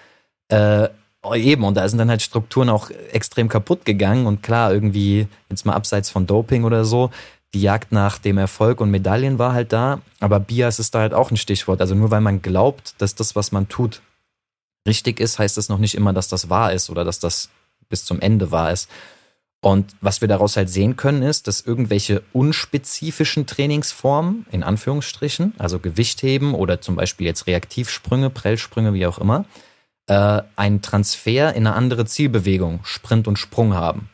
[0.49, 0.89] Äh,
[1.35, 5.65] eben, und da sind dann halt Strukturen auch extrem kaputt gegangen und klar, irgendwie, jetzt
[5.65, 7.11] mal abseits von Doping oder so,
[7.53, 11.13] die Jagd nach dem Erfolg und Medaillen war halt da, aber Bias ist da halt
[11.13, 11.81] auch ein Stichwort.
[11.81, 14.01] Also nur weil man glaubt, dass das, was man tut,
[14.87, 17.49] richtig ist, heißt das noch nicht immer, dass das wahr ist oder dass das
[17.89, 18.89] bis zum Ende wahr ist.
[19.63, 25.77] Und was wir daraus halt sehen können, ist, dass irgendwelche unspezifischen Trainingsformen, in Anführungsstrichen, also
[25.77, 29.45] Gewichtheben oder zum Beispiel jetzt Reaktivsprünge, Prellsprünge, wie auch immer,
[30.07, 34.09] äh, einen Transfer in eine andere Zielbewegung, Sprint und Sprung haben.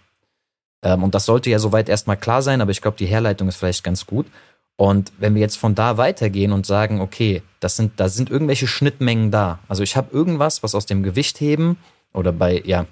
[0.84, 3.56] Ähm, und das sollte ja soweit erstmal klar sein, aber ich glaube, die Herleitung ist
[3.56, 4.28] vielleicht ganz gut.
[4.76, 8.68] Und wenn wir jetzt von da weitergehen und sagen, okay, das sind, da sind irgendwelche
[8.68, 9.60] Schnittmengen da.
[9.70, 11.78] Also ich habe irgendwas, was aus dem Gewichtheben
[12.14, 12.86] oder bei, ja,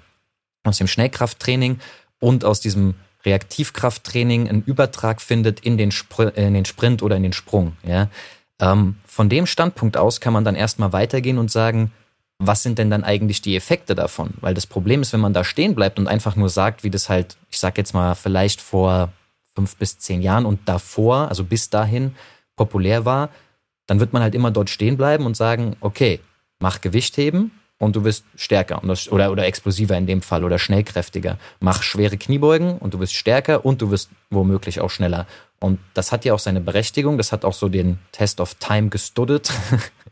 [0.64, 1.78] aus dem Schnellkrafttraining
[2.20, 7.22] und aus diesem Reaktivkrafttraining einen Übertrag findet in den, Spr in den Sprint oder in
[7.22, 7.76] den Sprung.
[7.82, 8.08] Ja?
[8.60, 11.92] Ähm, von dem Standpunkt aus kann man dann erstmal weitergehen und sagen,
[12.38, 14.34] was sind denn dann eigentlich die Effekte davon?
[14.40, 17.08] Weil das Problem ist, wenn man da stehen bleibt und einfach nur sagt, wie das
[17.08, 19.12] halt, ich sag jetzt mal, vielleicht vor
[19.54, 22.14] fünf bis zehn Jahren und davor, also bis dahin
[22.54, 23.30] populär war,
[23.86, 26.20] dann wird man halt immer dort stehen bleiben und sagen, okay,
[26.58, 31.38] mach Gewichtheben und du wirst stärker oder, oder explosiver in dem Fall oder schnellkräftiger.
[31.60, 35.26] Mach schwere Kniebeugen und du wirst stärker und du wirst womöglich auch schneller.
[35.60, 37.18] Und das hat ja auch seine Berechtigung.
[37.18, 39.52] Das hat auch so den Test of Time gestuddet.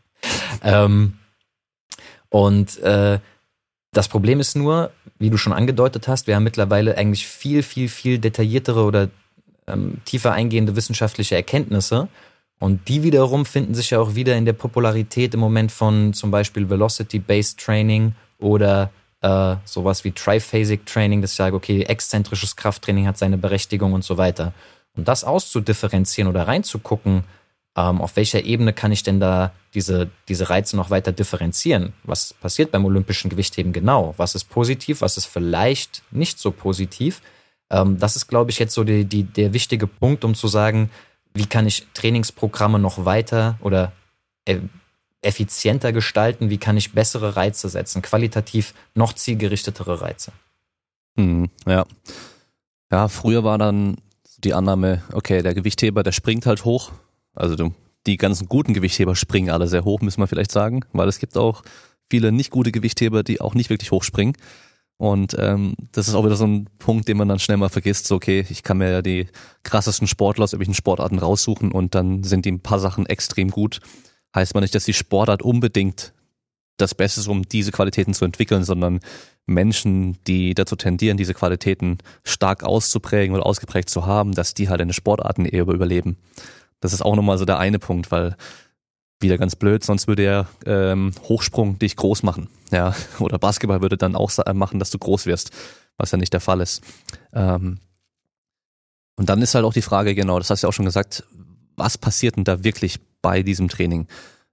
[0.63, 1.17] ähm,
[2.29, 3.19] und äh,
[3.93, 7.89] das Problem ist nur, wie du schon angedeutet hast, wir haben mittlerweile eigentlich viel, viel,
[7.89, 9.09] viel detailliertere oder
[9.67, 12.09] ähm, tiefer eingehende wissenschaftliche Erkenntnisse.
[12.59, 16.31] Und die wiederum finden sich ja auch wieder in der Popularität im Moment von zum
[16.31, 18.91] Beispiel Velocity-Based Training oder
[19.21, 24.03] äh, sowas wie Triphasic Training, das ich sage, okay, exzentrisches Krafttraining hat seine Berechtigung und
[24.03, 24.53] so weiter.
[24.95, 27.23] Und das auszudifferenzieren oder reinzugucken,
[27.75, 31.93] ähm, auf welcher Ebene kann ich denn da diese, diese Reize noch weiter differenzieren?
[32.03, 34.13] Was passiert beim olympischen Gewichtheben genau?
[34.17, 35.01] Was ist positiv?
[35.01, 37.21] Was ist vielleicht nicht so positiv?
[37.69, 40.89] Ähm, das ist, glaube ich, jetzt so die, die, der wichtige Punkt, um zu sagen,
[41.35, 43.91] wie kann ich Trainingsprogramme noch weiter oder
[44.45, 44.57] äh,
[45.21, 46.49] effizienter gestalten?
[46.49, 48.01] Wie kann ich bessere Reize setzen?
[48.01, 50.31] Qualitativ noch zielgerichtetere Reize.
[51.17, 51.85] Hm, ja.
[52.91, 53.97] Ja, früher war dann
[54.39, 56.91] die Annahme, okay, der Gewichtheber, der springt halt hoch
[57.35, 57.71] also
[58.07, 61.37] die ganzen guten Gewichtheber springen alle sehr hoch, müssen wir vielleicht sagen, weil es gibt
[61.37, 61.63] auch
[62.09, 64.33] viele nicht gute Gewichtheber, die auch nicht wirklich hoch springen.
[64.97, 68.07] Und ähm, das ist auch wieder so ein Punkt, den man dann schnell mal vergisst.
[68.07, 69.27] So, okay, ich kann mir ja die
[69.63, 73.81] krassesten Sportler aus irgendwelchen Sportarten raussuchen und dann sind die ein paar Sachen extrem gut.
[74.33, 76.13] Heißt man nicht, dass die Sportart unbedingt
[76.77, 78.99] das Beste ist, um diese Qualitäten zu entwickeln, sondern
[79.45, 84.81] Menschen, die dazu tendieren, diese Qualitäten stark auszuprägen oder ausgeprägt zu haben, dass die halt
[84.81, 86.17] in den Sportarten eher überleben.
[86.81, 88.35] Das ist auch nochmal so der eine Punkt, weil
[89.19, 92.49] wieder ganz blöd, sonst würde der ähm, Hochsprung dich groß machen.
[92.71, 95.51] Ja, oder Basketball würde dann auch machen, dass du groß wirst,
[95.97, 96.83] was ja nicht der Fall ist.
[97.33, 97.79] Ähm,
[99.17, 101.23] und dann ist halt auch die Frage, genau, das hast du ja auch schon gesagt,
[101.77, 104.07] was passiert denn da wirklich bei diesem Training?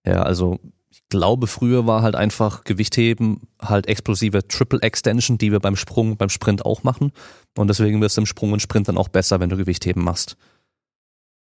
[0.06, 0.58] Ja, also
[0.90, 6.16] ich glaube, früher war halt einfach Gewichtheben halt explosive Triple Extension, die wir beim Sprung,
[6.16, 7.12] beim Sprint auch machen.
[7.56, 10.36] Und deswegen wirst du im Sprung und Sprint dann auch besser, wenn du Gewichtheben machst.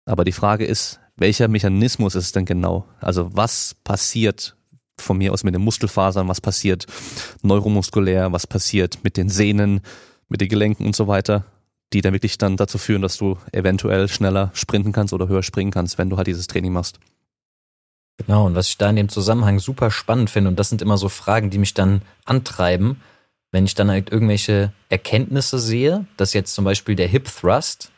[0.04, 2.87] Aber die Frage ist, welcher Mechanismus ist es denn genau?
[3.00, 4.57] Also was passiert
[4.96, 6.87] von mir aus mit den Muskelfasern, was passiert
[7.42, 9.81] neuromuskulär, was passiert mit den Sehnen,
[10.28, 11.44] mit den Gelenken und so weiter,
[11.92, 15.70] die dann wirklich dann dazu führen, dass du eventuell schneller sprinten kannst oder höher springen
[15.70, 16.98] kannst, wenn du halt dieses Training machst.
[18.18, 20.98] Genau, und was ich da in dem Zusammenhang super spannend finde, und das sind immer
[20.98, 23.00] so Fragen, die mich dann antreiben,
[23.52, 27.90] wenn ich dann halt irgendwelche Erkenntnisse sehe, dass jetzt zum Beispiel der Hip Thrust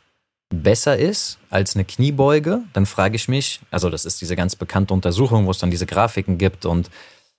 [0.50, 4.92] besser ist als eine Kniebeuge, dann frage ich mich, also das ist diese ganz bekannte
[4.92, 6.90] Untersuchung, wo es dann diese Grafiken gibt und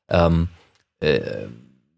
[0.09, 0.47] ähm,
[1.01, 1.19] äh,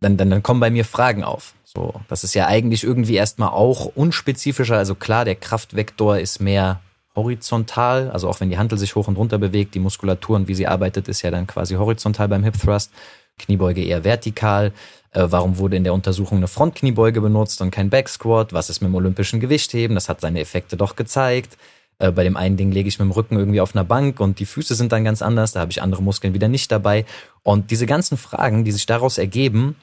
[0.02, 1.54] dann, dann, dann kommen bei mir Fragen auf.
[1.64, 4.78] So, das ist ja eigentlich irgendwie erstmal auch unspezifischer.
[4.78, 6.82] Also klar, der Kraftvektor ist mehr
[7.16, 10.56] horizontal, also auch wenn die Handel sich hoch und runter bewegt, die Muskulatur und wie
[10.56, 12.92] sie arbeitet, ist ja dann quasi horizontal beim Hip Thrust.
[13.40, 14.72] Kniebeuge eher vertikal.
[15.12, 18.54] Äh, warum wurde in der Untersuchung eine Frontkniebeuge benutzt und kein Back Squat?
[18.54, 19.96] Was ist mit dem olympischen Gewichtheben?
[19.96, 21.58] Das hat seine Effekte doch gezeigt.
[22.00, 24.40] Äh, bei dem einen Ding lege ich mit dem Rücken irgendwie auf einer Bank und
[24.40, 25.52] die Füße sind dann ganz anders.
[25.52, 27.06] Da habe ich andere Muskeln wieder nicht dabei.
[27.44, 29.76] Und diese ganzen Fragen, die sich daraus ergeben,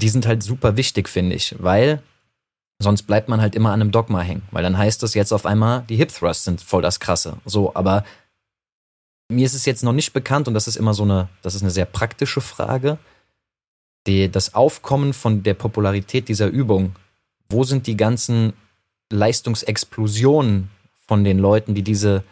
[0.00, 2.02] die sind halt super wichtig, finde ich, weil
[2.78, 5.46] sonst bleibt man halt immer an einem Dogma hängen, weil dann heißt es jetzt auf
[5.46, 7.38] einmal, die Hip Thrusts sind voll das Krasse.
[7.44, 8.04] So, aber
[9.28, 11.62] mir ist es jetzt noch nicht bekannt und das ist immer so eine, das ist
[11.62, 12.98] eine sehr praktische Frage.
[14.06, 16.96] Die, das Aufkommen von der Popularität dieser Übung,
[17.50, 18.54] wo sind die ganzen
[19.10, 20.70] Leistungsexplosionen
[21.06, 22.24] von den Leuten, die diese,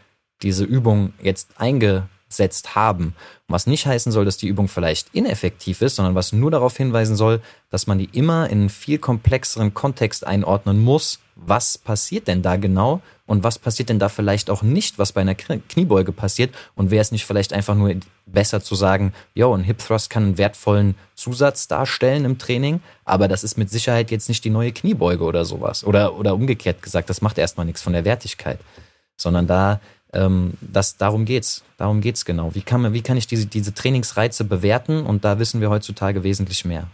[0.43, 3.15] diese Übung jetzt eingesetzt haben?
[3.47, 7.17] Was nicht heißen soll, dass die Übung vielleicht ineffektiv ist, sondern was nur darauf hinweisen
[7.17, 11.19] soll, dass man die immer in einen viel komplexeren Kontext einordnen muss.
[11.35, 13.03] Was passiert denn da genau?
[13.27, 16.55] Und was passiert denn da vielleicht auch nicht, was bei einer Kniebeuge passiert?
[16.75, 17.93] Und wäre es nicht vielleicht einfach nur
[18.25, 23.27] besser zu sagen, jo, ein Hip Thrust kann einen wertvollen Zusatz darstellen im Training, aber
[23.27, 25.85] das ist mit Sicherheit jetzt nicht die neue Kniebeuge oder sowas.
[25.85, 28.61] Oder, oder umgekehrt gesagt, das macht erstmal nichts von der Wertigkeit.
[29.17, 29.81] Sondern da
[30.12, 31.62] ähm, das, darum geht's.
[31.79, 32.55] Darum geht's genau.
[32.55, 35.05] Wie kann man, wie kann ich diese, diese Trainingsreize bewerten?
[35.05, 36.89] Und da wissen wir heutzutage wesentlich mehr.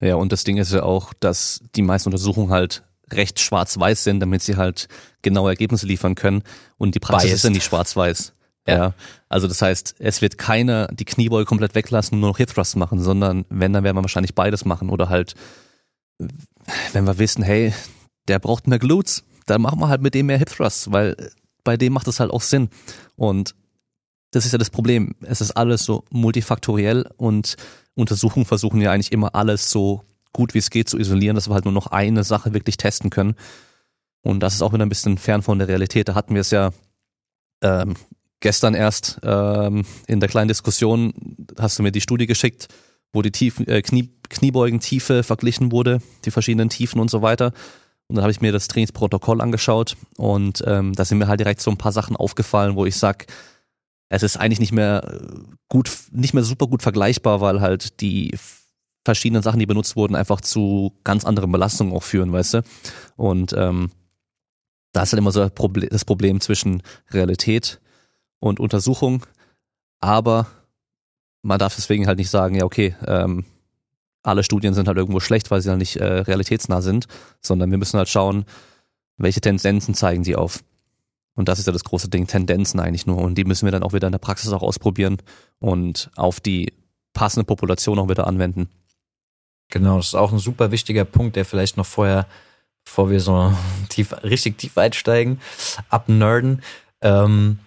[0.00, 4.20] Ja, und das Ding ist ja auch, dass die meisten Untersuchungen halt recht schwarz-weiß sind,
[4.20, 4.88] damit sie halt
[5.22, 6.42] genaue Ergebnisse liefern können.
[6.78, 7.36] Und die Praxis Biased.
[7.36, 8.32] ist ja nicht schwarz-weiß.
[8.66, 8.74] Ja.
[8.74, 8.94] ja.
[9.28, 12.76] Also das heißt, es wird keiner die Kniebeuge komplett weglassen und nur noch Hip Thrust
[12.76, 14.90] machen, sondern wenn, dann werden wir wahrscheinlich beides machen.
[14.90, 15.34] Oder halt,
[16.92, 17.72] wenn wir wissen, hey,
[18.28, 21.16] der braucht mehr Glutes, dann machen wir halt mit dem mehr Hip Thrust, weil
[21.64, 22.68] bei dem macht es halt auch Sinn.
[23.16, 23.54] Und
[24.30, 25.14] das ist ja das Problem.
[25.22, 27.56] Es ist alles so multifaktoriell und
[27.94, 31.54] Untersuchungen versuchen ja eigentlich immer alles so gut wie es geht zu isolieren, dass wir
[31.54, 33.34] halt nur noch eine Sache wirklich testen können.
[34.22, 36.08] Und das ist auch wieder ein bisschen fern von der Realität.
[36.08, 36.70] Da hatten wir es ja
[37.62, 37.94] ähm,
[38.40, 41.12] gestern erst ähm, in der kleinen Diskussion,
[41.58, 42.68] hast du mir die Studie geschickt,
[43.12, 47.52] wo die Tiefen, äh, Knie, Kniebeugentiefe verglichen wurde, die verschiedenen Tiefen und so weiter.
[48.08, 51.60] Und dann habe ich mir das Trainingsprotokoll angeschaut und ähm, da sind mir halt direkt
[51.60, 53.26] so ein paar Sachen aufgefallen, wo ich sag,
[54.08, 55.20] es ist eigentlich nicht mehr
[55.68, 58.36] gut, nicht mehr super gut vergleichbar, weil halt die
[59.04, 62.62] verschiedenen Sachen, die benutzt wurden, einfach zu ganz anderen Belastungen auch führen, weißt du?
[63.16, 63.90] Und ähm,
[64.92, 67.80] da ist halt immer so das Problem zwischen Realität
[68.40, 69.24] und Untersuchung,
[70.00, 70.46] aber
[71.42, 73.44] man darf deswegen halt nicht sagen, ja okay, ähm,
[74.22, 77.06] alle Studien sind halt irgendwo schlecht, weil sie halt nicht äh, realitätsnah sind,
[77.40, 78.44] sondern wir müssen halt schauen,
[79.16, 80.62] welche Tendenzen zeigen sie auf.
[81.34, 83.18] Und das ist ja das große Ding, Tendenzen eigentlich nur.
[83.18, 85.18] Und die müssen wir dann auch wieder in der Praxis auch ausprobieren
[85.58, 86.74] und auf die
[87.14, 88.68] passende Population auch wieder anwenden.
[89.70, 92.26] Genau, das ist auch ein super wichtiger Punkt, der vielleicht noch vorher,
[92.84, 93.52] bevor wir so
[93.88, 95.40] tief, richtig tief einsteigen,
[95.88, 96.62] abnerden,
[97.00, 97.60] ähm,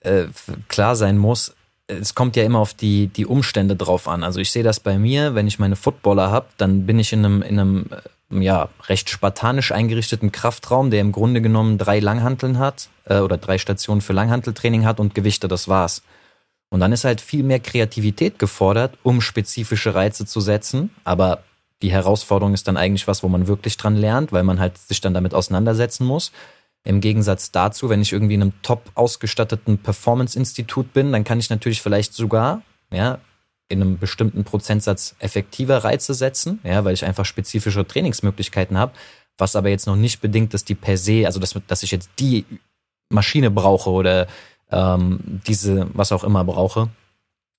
[0.00, 0.26] äh,
[0.68, 1.54] klar sein muss,
[1.98, 4.22] es kommt ja immer auf die, die Umstände drauf an.
[4.22, 7.24] Also ich sehe das bei mir, wenn ich meine Footballer habe, dann bin ich in
[7.24, 7.86] einem, in einem
[8.30, 13.38] äh, ja, recht spartanisch eingerichteten Kraftraum, der im Grunde genommen drei Langhanteln hat äh, oder
[13.38, 16.02] drei Stationen für Langhanteltraining hat und Gewichte, das war's.
[16.70, 20.90] Und dann ist halt viel mehr Kreativität gefordert, um spezifische Reize zu setzen.
[21.04, 21.42] Aber
[21.82, 25.00] die Herausforderung ist dann eigentlich was, wo man wirklich dran lernt, weil man halt sich
[25.00, 26.30] dann damit auseinandersetzen muss.
[26.84, 31.50] Im Gegensatz dazu, wenn ich irgendwie in einem top ausgestatteten Performance-Institut bin, dann kann ich
[31.50, 33.18] natürlich vielleicht sogar, ja,
[33.68, 38.92] in einem bestimmten Prozentsatz effektiver Reize setzen, ja, weil ich einfach spezifische Trainingsmöglichkeiten habe,
[39.38, 42.10] was aber jetzt noch nicht bedingt, dass die per se, also dass, dass ich jetzt
[42.18, 42.44] die
[43.10, 44.26] Maschine brauche oder
[44.72, 46.88] ähm, diese, was auch immer brauche,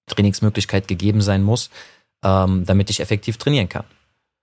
[0.08, 1.69] Trainingsmöglichkeit gegeben sein muss,
[2.24, 3.86] ähm, damit ich effektiv trainieren kann.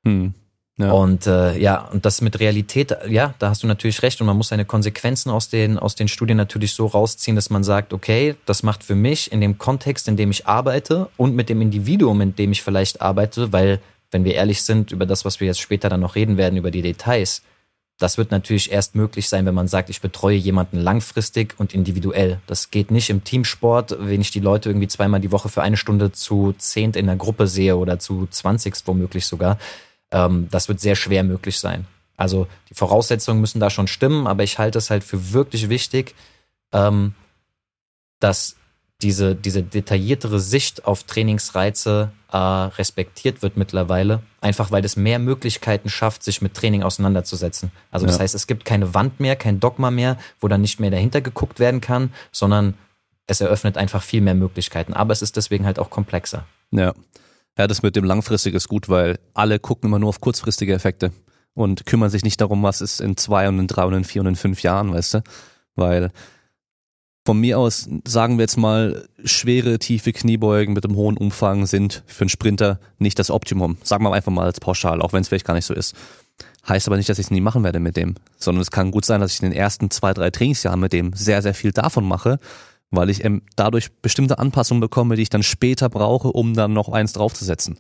[0.04, 0.34] Hm.
[0.78, 0.92] Ja.
[0.92, 4.36] Und äh, ja, und das mit Realität, ja, da hast du natürlich recht und man
[4.36, 8.36] muss seine Konsequenzen aus den, aus den Studien natürlich so rausziehen, dass man sagt, okay,
[8.46, 12.20] das macht für mich in dem Kontext, in dem ich arbeite und mit dem Individuum,
[12.20, 13.80] in dem ich vielleicht arbeite, weil,
[14.12, 16.70] wenn wir ehrlich sind, über das, was wir jetzt später dann noch reden werden, über
[16.70, 17.42] die Details,
[17.98, 22.40] das wird natürlich erst möglich sein, wenn man sagt, ich betreue jemanden langfristig und individuell.
[22.46, 25.76] Das geht nicht im Teamsport, wenn ich die Leute irgendwie zweimal die Woche für eine
[25.76, 29.58] Stunde zu zehnt in der Gruppe sehe oder zu zwanzigst womöglich sogar.
[30.12, 31.86] Ähm, das wird sehr schwer möglich sein.
[32.16, 36.14] Also die Voraussetzungen müssen da schon stimmen, aber ich halte es halt für wirklich wichtig,
[36.72, 37.14] ähm,
[38.20, 38.57] dass
[39.02, 45.88] diese, diese detailliertere Sicht auf Trainingsreize äh, respektiert wird mittlerweile, einfach weil es mehr Möglichkeiten
[45.88, 47.70] schafft, sich mit Training auseinanderzusetzen.
[47.90, 48.22] Also das ja.
[48.22, 51.60] heißt, es gibt keine Wand mehr, kein Dogma mehr, wo dann nicht mehr dahinter geguckt
[51.60, 52.74] werden kann, sondern
[53.28, 54.94] es eröffnet einfach viel mehr Möglichkeiten.
[54.94, 56.44] Aber es ist deswegen halt auch komplexer.
[56.72, 56.92] Ja.
[57.56, 61.12] Ja, das mit dem langfristig ist gut, weil alle gucken immer nur auf kurzfristige Effekte
[61.54, 64.22] und kümmern sich nicht darum, was ist in zwei und in drei und in vier
[64.22, 65.22] und in fünf Jahren, weißt du?
[65.74, 66.12] Weil
[67.28, 72.02] von mir aus, sagen wir jetzt mal, schwere, tiefe Kniebeugen mit einem hohen Umfang sind
[72.06, 73.76] für einen Sprinter nicht das Optimum.
[73.82, 75.94] Sagen wir einfach mal als pauschal, auch wenn es vielleicht gar nicht so ist.
[76.66, 79.04] Heißt aber nicht, dass ich es nie machen werde mit dem, sondern es kann gut
[79.04, 82.08] sein, dass ich in den ersten zwei, drei Trainingsjahren mit dem sehr, sehr viel davon
[82.08, 82.38] mache,
[82.90, 83.22] weil ich
[83.56, 87.78] dadurch bestimmte Anpassungen bekomme, die ich dann später brauche, um dann noch eins draufzusetzen.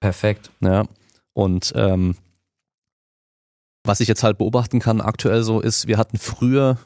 [0.00, 0.50] Perfekt.
[0.60, 0.84] Ja.
[1.32, 2.14] Und ähm,
[3.84, 6.76] was ich jetzt halt beobachten kann aktuell so ist, wir hatten früher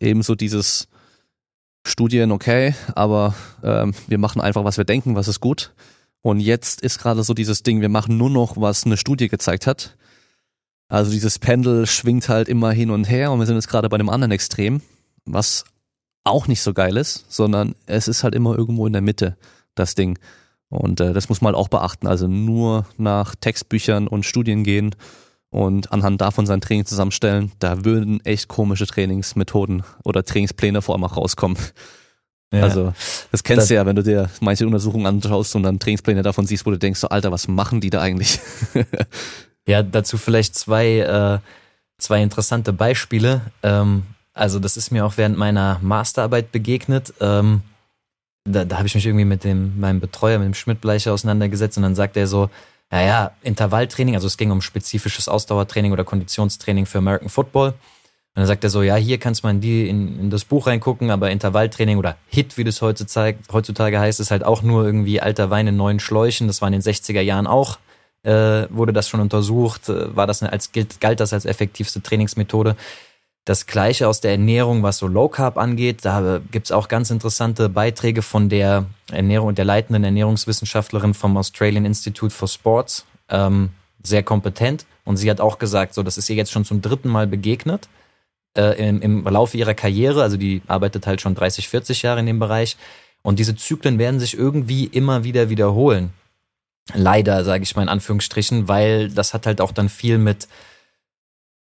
[0.00, 0.88] eben so dieses
[1.86, 5.72] Studien okay, aber ähm, wir machen einfach, was wir denken, was ist gut.
[6.22, 9.66] Und jetzt ist gerade so dieses Ding, wir machen nur noch, was eine Studie gezeigt
[9.66, 9.96] hat.
[10.88, 13.96] Also dieses Pendel schwingt halt immer hin und her und wir sind jetzt gerade bei
[13.96, 14.80] einem anderen Extrem,
[15.24, 15.64] was
[16.24, 19.36] auch nicht so geil ist, sondern es ist halt immer irgendwo in der Mitte,
[19.74, 20.18] das Ding.
[20.70, 22.06] Und äh, das muss man halt auch beachten.
[22.06, 24.94] Also nur nach Textbüchern und Studien gehen
[25.50, 31.04] und anhand davon sein Training zusammenstellen, da würden echt komische Trainingsmethoden oder Trainingspläne vor allem
[31.04, 31.56] auch rauskommen.
[32.52, 32.62] Ja.
[32.62, 32.94] Also,
[33.30, 36.46] das kennst das, du ja, wenn du dir manche Untersuchungen anschaust und dann Trainingspläne davon
[36.46, 38.40] siehst, wo du denkst, so, Alter, was machen die da eigentlich?
[39.66, 41.38] ja, dazu vielleicht zwei, äh,
[41.98, 43.42] zwei interessante Beispiele.
[43.62, 47.12] Ähm, also, das ist mir auch während meiner Masterarbeit begegnet.
[47.20, 47.62] Ähm,
[48.44, 51.82] da da habe ich mich irgendwie mit dem, meinem Betreuer, mit dem Schmidt-Bleicher auseinandergesetzt und
[51.82, 52.48] dann sagt er so,
[52.90, 57.68] naja, Intervalltraining, also es ging um spezifisches Ausdauertraining oder Konditionstraining für American Football.
[57.68, 61.10] Und dann sagt er so, ja, hier kannst man die in, in das Buch reingucken,
[61.10, 65.50] aber Intervalltraining oder HIT, wie das heutzutage, heutzutage heißt, ist halt auch nur irgendwie alter
[65.50, 66.46] Wein in neuen Schläuchen.
[66.46, 67.78] Das war in den 60er Jahren auch,
[68.22, 70.70] äh, wurde das schon untersucht, äh, war das als,
[71.00, 72.76] galt das als effektivste Trainingsmethode.
[73.48, 76.04] Das gleiche aus der Ernährung, was so Low Carb angeht.
[76.04, 82.34] Da gibt's auch ganz interessante Beiträge von der Ernährung, der leitenden Ernährungswissenschaftlerin vom Australian Institute
[82.34, 83.06] for Sports.
[83.30, 83.70] Ähm,
[84.02, 84.84] sehr kompetent.
[85.06, 87.88] Und sie hat auch gesagt, so, das ist ihr jetzt schon zum dritten Mal begegnet
[88.54, 90.22] äh, im, im Laufe ihrer Karriere.
[90.22, 92.76] Also die arbeitet halt schon 30, 40 Jahre in dem Bereich.
[93.22, 96.12] Und diese Zyklen werden sich irgendwie immer wieder wiederholen.
[96.92, 100.48] Leider, sage ich mal in Anführungsstrichen, weil das hat halt auch dann viel mit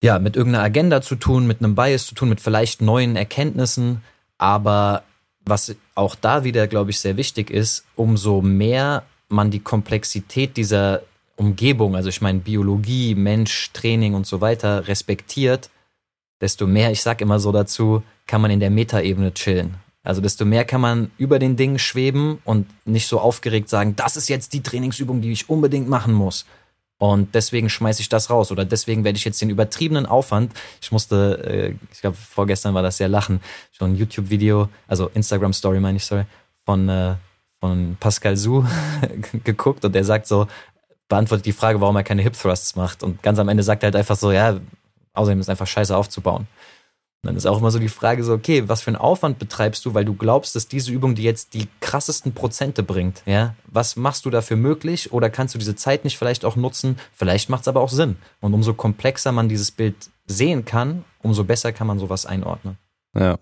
[0.05, 4.03] ja, mit irgendeiner Agenda zu tun, mit einem Bias zu tun, mit vielleicht neuen Erkenntnissen.
[4.37, 5.03] Aber
[5.47, 11.01] was auch da wieder, glaube ich, sehr wichtig ist, umso mehr man die Komplexität dieser
[11.37, 15.71] Umgebung, also ich meine Biologie, Mensch, Training und so weiter, respektiert,
[16.39, 19.77] desto mehr, ich sag immer so dazu, kann man in der Metaebene chillen.
[20.03, 24.19] Also desto mehr kann man über den Dingen schweben und nicht so aufgeregt sagen, das
[24.19, 26.45] ist jetzt die Trainingsübung, die ich unbedingt machen muss,
[26.99, 28.53] und deswegen schmeiße ich das raus.
[28.53, 32.83] Oder deswegen werde ich jetzt den übertriebenen Aufwand, ich musste, äh, ich glaube, vorgestern war
[32.83, 33.41] das sehr lachen,
[33.73, 36.25] schon ein YouTube-Video, also Instagram-Story meine ich, sorry,
[36.65, 37.15] von, äh,
[37.61, 38.65] von Pascal Su
[39.45, 40.47] geguckt und der sagt so,
[41.09, 43.03] beantwortet die Frage, warum er keine Hip Thrusts macht.
[43.03, 44.59] Und ganz am Ende sagt er halt einfach so, ja,
[45.13, 46.47] außerdem ist einfach scheiße aufzubauen.
[47.25, 49.95] Dann ist auch immer so die Frage so, okay, was für einen Aufwand betreibst du,
[49.95, 53.55] weil du glaubst, dass diese Übung dir jetzt die krassesten Prozente bringt, ja?
[53.67, 56.99] Was machst du dafür möglich oder kannst du diese Zeit nicht vielleicht auch nutzen?
[57.13, 58.17] Vielleicht macht es aber auch Sinn.
[58.41, 59.97] Und umso komplexer man dieses Bild
[60.27, 62.79] sehen kann, umso besser kann man sowas einordnen.
[63.17, 63.39] Ja.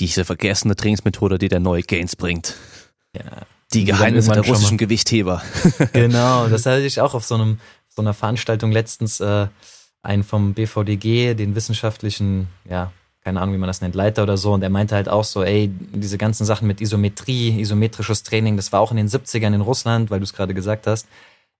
[0.00, 2.56] Diese vergessene Trainingsmethode, die der neue Gains bringt.
[3.14, 3.42] Ja.
[3.72, 5.42] Die Geheimnisse der russischen Gewichtheber.
[5.92, 9.46] genau, das hatte ich auch auf so einem, so einer Veranstaltung letztens, äh,
[10.02, 12.92] einen vom BVDG, den wissenschaftlichen, ja,
[13.22, 14.52] keine Ahnung, wie man das nennt, Leiter oder so.
[14.52, 18.72] Und er meinte halt auch so, ey, diese ganzen Sachen mit Isometrie, isometrisches Training, das
[18.72, 21.06] war auch in den 70ern in Russland, weil du es gerade gesagt hast,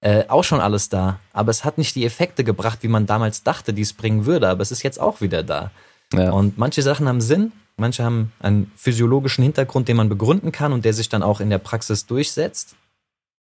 [0.01, 1.21] äh, auch schon alles da.
[1.35, 4.49] Aber es hat nicht die Effekte gebracht, wie man damals dachte, die es bringen würde.
[4.49, 5.71] Aber es ist jetzt auch wieder da.
[6.15, 6.33] Ja.
[6.33, 10.87] Und manche Sachen haben Sinn, manche haben einen physiologischen Hintergrund, den man begründen kann und
[10.87, 12.75] der sich dann auch in der Praxis durchsetzt.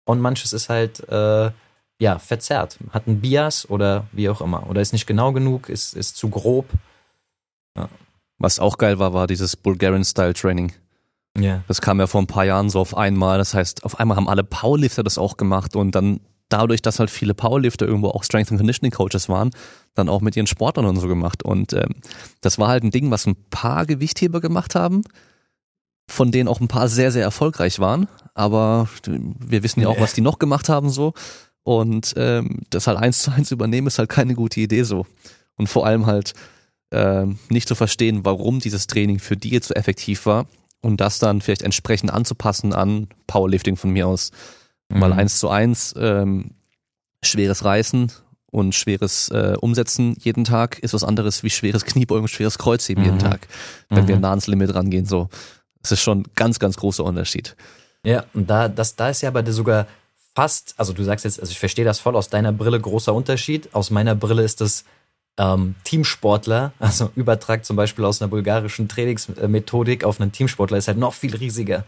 [0.04, 1.50] Und manches ist halt, äh,
[1.98, 2.78] ja, verzerrt.
[2.90, 4.68] Hat einen Bias oder wie auch immer.
[4.68, 6.66] Oder ist nicht genau genug, ist, ist zu grob.
[7.76, 7.88] Ja.
[8.38, 10.72] Was auch geil war, war dieses Bulgarian-Style-Training.
[11.36, 11.62] Ja.
[11.66, 13.38] Das kam ja vor ein paar Jahren so auf einmal.
[13.38, 17.10] Das heißt, auf einmal haben alle Powerlifter das auch gemacht und dann dadurch, dass halt
[17.10, 19.50] viele Powerlifter irgendwo auch Strength and Conditioning Coaches waren,
[19.94, 21.42] dann auch mit ihren Sportlern und so gemacht.
[21.42, 21.96] Und ähm,
[22.40, 25.02] das war halt ein Ding, was ein paar Gewichtheber gemacht haben,
[26.08, 28.08] von denen auch ein paar sehr, sehr erfolgreich waren.
[28.34, 31.12] Aber wir wissen ja auch, was die noch gemacht haben so.
[31.68, 35.04] Und ähm, das halt eins zu eins übernehmen ist halt keine gute Idee so.
[35.56, 36.32] Und vor allem halt
[36.92, 40.46] ähm, nicht zu verstehen, warum dieses Training für die jetzt so effektiv war
[40.80, 44.30] und das dann vielleicht entsprechend anzupassen an Powerlifting von mir aus.
[44.88, 45.02] Mhm.
[45.02, 46.52] Weil eins zu eins ähm,
[47.22, 48.12] schweres Reißen
[48.50, 53.10] und schweres äh, Umsetzen jeden Tag ist was anderes wie schweres Kniebeugen, schweres Kreuzheben mhm.
[53.10, 53.46] jeden Tag,
[53.90, 54.08] wenn mhm.
[54.08, 55.04] wir nah ans Limit rangehen.
[55.04, 55.28] So,
[55.82, 57.56] das ist schon ein ganz, ganz großer Unterschied.
[58.04, 59.86] Ja, und da, das, da ist ja aber sogar
[60.38, 63.70] fast, also du sagst jetzt, also ich verstehe das voll aus deiner Brille großer Unterschied.
[63.72, 64.84] Aus meiner Brille ist das
[65.36, 70.96] ähm, Teamsportler, also Übertrag zum Beispiel aus einer bulgarischen Trainingsmethodik auf einen Teamsportler, ist halt
[70.96, 71.82] noch viel riesiger.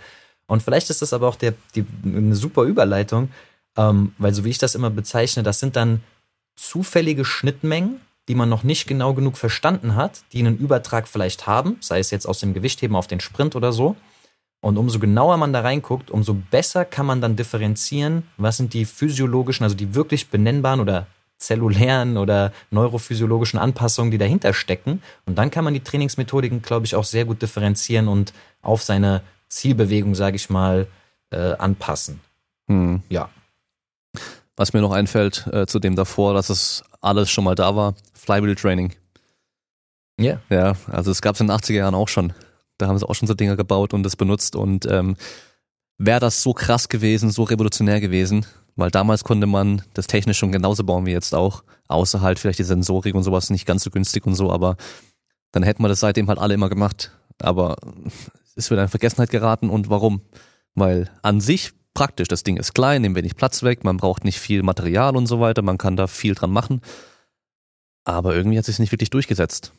[0.49, 3.31] Und vielleicht ist das aber auch der, die, eine super Überleitung,
[3.77, 6.03] ähm, weil so wie ich das immer bezeichne, das sind dann
[6.57, 11.77] zufällige Schnittmengen, die man noch nicht genau genug verstanden hat, die einen Übertrag vielleicht haben,
[11.79, 13.95] sei es jetzt aus dem Gewichtheben auf den Sprint oder so.
[14.61, 18.85] Und umso genauer man da reinguckt, umso besser kann man dann differenzieren, was sind die
[18.85, 21.07] physiologischen, also die wirklich benennbaren oder
[21.39, 25.03] zellulären oder neurophysiologischen Anpassungen, die dahinter stecken.
[25.25, 29.23] Und dann kann man die Trainingsmethodiken, glaube ich, auch sehr gut differenzieren und auf seine
[29.49, 30.87] Zielbewegung, sage ich mal,
[31.31, 32.21] äh, anpassen.
[32.69, 33.03] Hm.
[33.09, 33.31] Ja.
[34.57, 37.95] Was mir noch einfällt äh, zu dem davor, dass es alles schon mal da war,
[38.13, 38.93] Flywheel Training.
[40.19, 40.39] Ja.
[40.51, 40.77] Yeah.
[40.87, 42.35] Ja, also es gab es in den 80er Jahren auch schon.
[42.81, 45.17] Da haben sie auch schon so Dinger gebaut und das benutzt und ähm,
[45.99, 50.53] wäre das so krass gewesen, so revolutionär gewesen, weil damals konnte man das technisch schon
[50.53, 53.91] genauso bauen wie jetzt auch, außer halt vielleicht die Sensorik und sowas nicht ganz so
[53.91, 54.77] günstig und so, aber
[55.53, 57.11] dann hätten wir das seitdem halt alle immer gemacht.
[57.43, 57.77] Aber
[58.57, 60.23] es wird in Vergessenheit geraten und warum?
[60.75, 64.39] Weil an sich praktisch, das Ding ist klein, nimmt wenig Platz weg, man braucht nicht
[64.39, 66.81] viel Material und so weiter, man kann da viel dran machen.
[68.05, 69.73] Aber irgendwie hat es sich nicht wirklich durchgesetzt.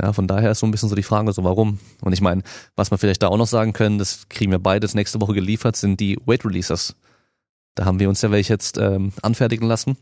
[0.00, 1.78] Ja, von daher ist so ein bisschen so die Frage, so warum?
[2.02, 2.42] Und ich meine,
[2.74, 5.76] was wir vielleicht da auch noch sagen können, das kriegen wir beides nächste Woche geliefert,
[5.76, 6.96] sind die Weight Releasers.
[7.74, 9.96] Da haben wir uns ja welche jetzt ähm, anfertigen lassen.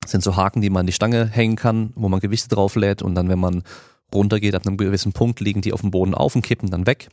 [0.00, 3.02] Das sind so Haken, die man an die Stange hängen kann, wo man Gewichte drauflädt
[3.02, 3.62] und dann, wenn man
[4.14, 7.08] runtergeht, ab einem gewissen Punkt liegen die auf dem Boden auf und kippen dann weg.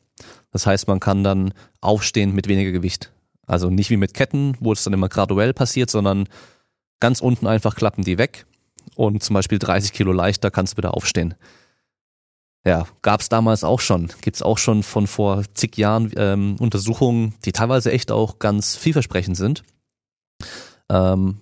[0.51, 3.11] Das heißt, man kann dann aufstehen mit weniger Gewicht.
[3.45, 6.27] Also nicht wie mit Ketten, wo es dann immer graduell passiert, sondern
[6.99, 8.45] ganz unten einfach klappen die weg
[8.95, 11.35] und zum Beispiel 30 Kilo leichter kannst du wieder aufstehen.
[12.67, 14.09] Ja, gab es damals auch schon.
[14.21, 18.75] Gibt es auch schon von vor zig Jahren ähm, Untersuchungen, die teilweise echt auch ganz
[18.75, 19.63] vielversprechend sind
[20.89, 21.37] ähm,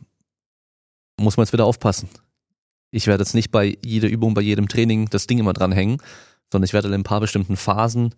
[1.19, 2.09] muss man jetzt wieder aufpassen.
[2.91, 6.01] Ich werde jetzt nicht bei jeder Übung, bei jedem Training das Ding immer dranhängen,
[6.51, 8.15] sondern ich werde in ein paar bestimmten Phasen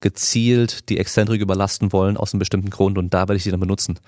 [0.00, 3.60] gezielt die Exzentrik überlasten wollen aus einem bestimmten Grund und da werde ich die dann
[3.60, 3.98] benutzen.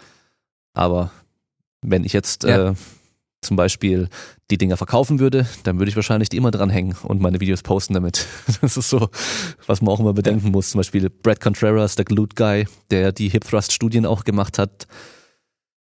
[0.74, 1.11] Aber
[1.82, 2.70] wenn ich jetzt ja.
[2.70, 2.74] äh,
[3.43, 4.09] zum Beispiel
[4.51, 7.95] die Dinger verkaufen würde, dann würde ich wahrscheinlich die immer dranhängen und meine Videos posten
[7.95, 8.26] damit.
[8.62, 9.09] Das ist so,
[9.66, 10.70] was man auch immer bedenken muss.
[10.70, 14.86] Zum Beispiel Brad Contreras, der Glute Guy, der die Hip Thrust Studien auch gemacht hat,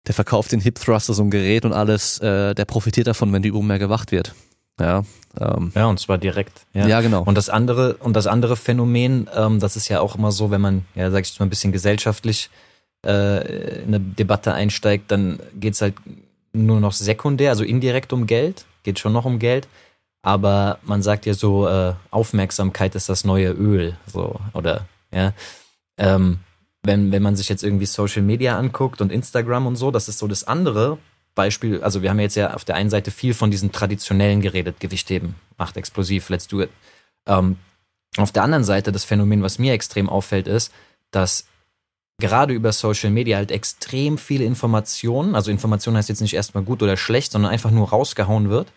[0.08, 3.41] der verkauft den Hip Thruster, so ein Gerät und alles, äh, der profitiert davon, wenn
[3.41, 4.36] die Übung mehr gewacht wird.
[4.80, 5.03] Ja,
[5.39, 6.66] ähm, ja, und zwar direkt.
[6.74, 6.86] Ja.
[6.88, 7.24] ja, genau.
[7.24, 10.62] Und das andere, und das andere Phänomen, ähm, das ist ja auch immer so, wenn
[10.62, 12.49] man, ja, sag ich jetzt mal, ein bisschen gesellschaftlich
[13.06, 15.95] äh, in eine Debatte einsteigt, dann geht's halt
[16.56, 19.68] nur noch sekundär, also indirekt um Geld, geht schon noch um Geld.
[20.22, 25.34] Aber man sagt ja so, äh, Aufmerksamkeit ist das neue Öl, so, oder, ja.
[25.97, 26.39] Ähm,
[26.84, 30.20] wenn, wenn man sich jetzt irgendwie Social Media anguckt und Instagram und so, das ist
[30.20, 30.97] so das andere
[31.36, 31.82] Beispiel.
[31.84, 35.36] Also wir haben jetzt ja auf der einen Seite viel von diesen traditionellen geredet, Gewichtheben,
[35.58, 36.70] macht explosiv, let's do it.
[37.28, 37.58] Ähm,
[38.18, 40.72] auf der anderen Seite das Phänomen, was mir extrem auffällt, ist,
[41.12, 41.45] dass
[42.20, 46.82] gerade über Social Media halt extrem viele Informationen, also Information heißt jetzt nicht erstmal gut
[46.82, 48.72] oder schlecht, sondern einfach nur rausgehauen wird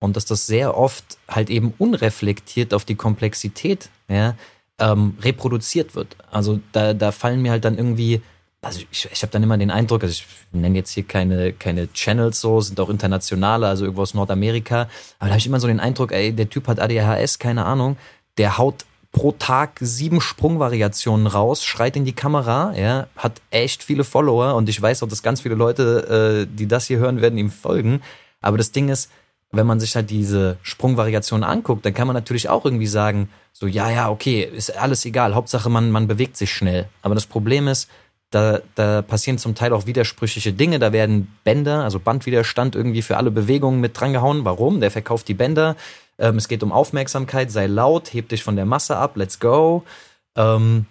[0.00, 4.34] und dass das sehr oft halt eben unreflektiert auf die Komplexität ja,
[4.78, 6.16] ähm, reproduziert wird.
[6.30, 8.20] Also da, da fallen mir halt dann irgendwie,
[8.62, 11.92] also ich, ich habe dann immer den Eindruck, also ich nenne jetzt hier keine, keine
[11.92, 14.88] Channels so, sind auch internationale, also irgendwo aus Nordamerika,
[15.20, 17.96] aber da habe ich immer so den Eindruck, ey, der Typ hat ADHS, keine Ahnung,
[18.38, 24.04] der haut pro Tag sieben Sprungvariationen raus, schreit in die Kamera, ja, hat echt viele
[24.04, 27.38] Follower und ich weiß auch, dass ganz viele Leute, äh, die das hier hören, werden
[27.38, 28.00] ihm folgen.
[28.40, 29.10] Aber das Ding ist,
[29.52, 33.66] wenn man sich halt diese Sprungvariation anguckt, dann kann man natürlich auch irgendwie sagen, so,
[33.66, 36.88] ja, ja, okay, ist alles egal, Hauptsache man, man bewegt sich schnell.
[37.02, 37.88] Aber das Problem ist,
[38.32, 40.78] da, da passieren zum Teil auch widersprüchliche Dinge.
[40.78, 44.46] Da werden Bänder, also Bandwiderstand irgendwie für alle Bewegungen mit drangehauen.
[44.46, 44.80] Warum?
[44.80, 45.76] Der verkauft die Bänder.
[46.18, 49.84] Ähm, es geht um Aufmerksamkeit, sei laut, heb dich von der Masse ab, let's go.
[50.36, 50.86] Ähm,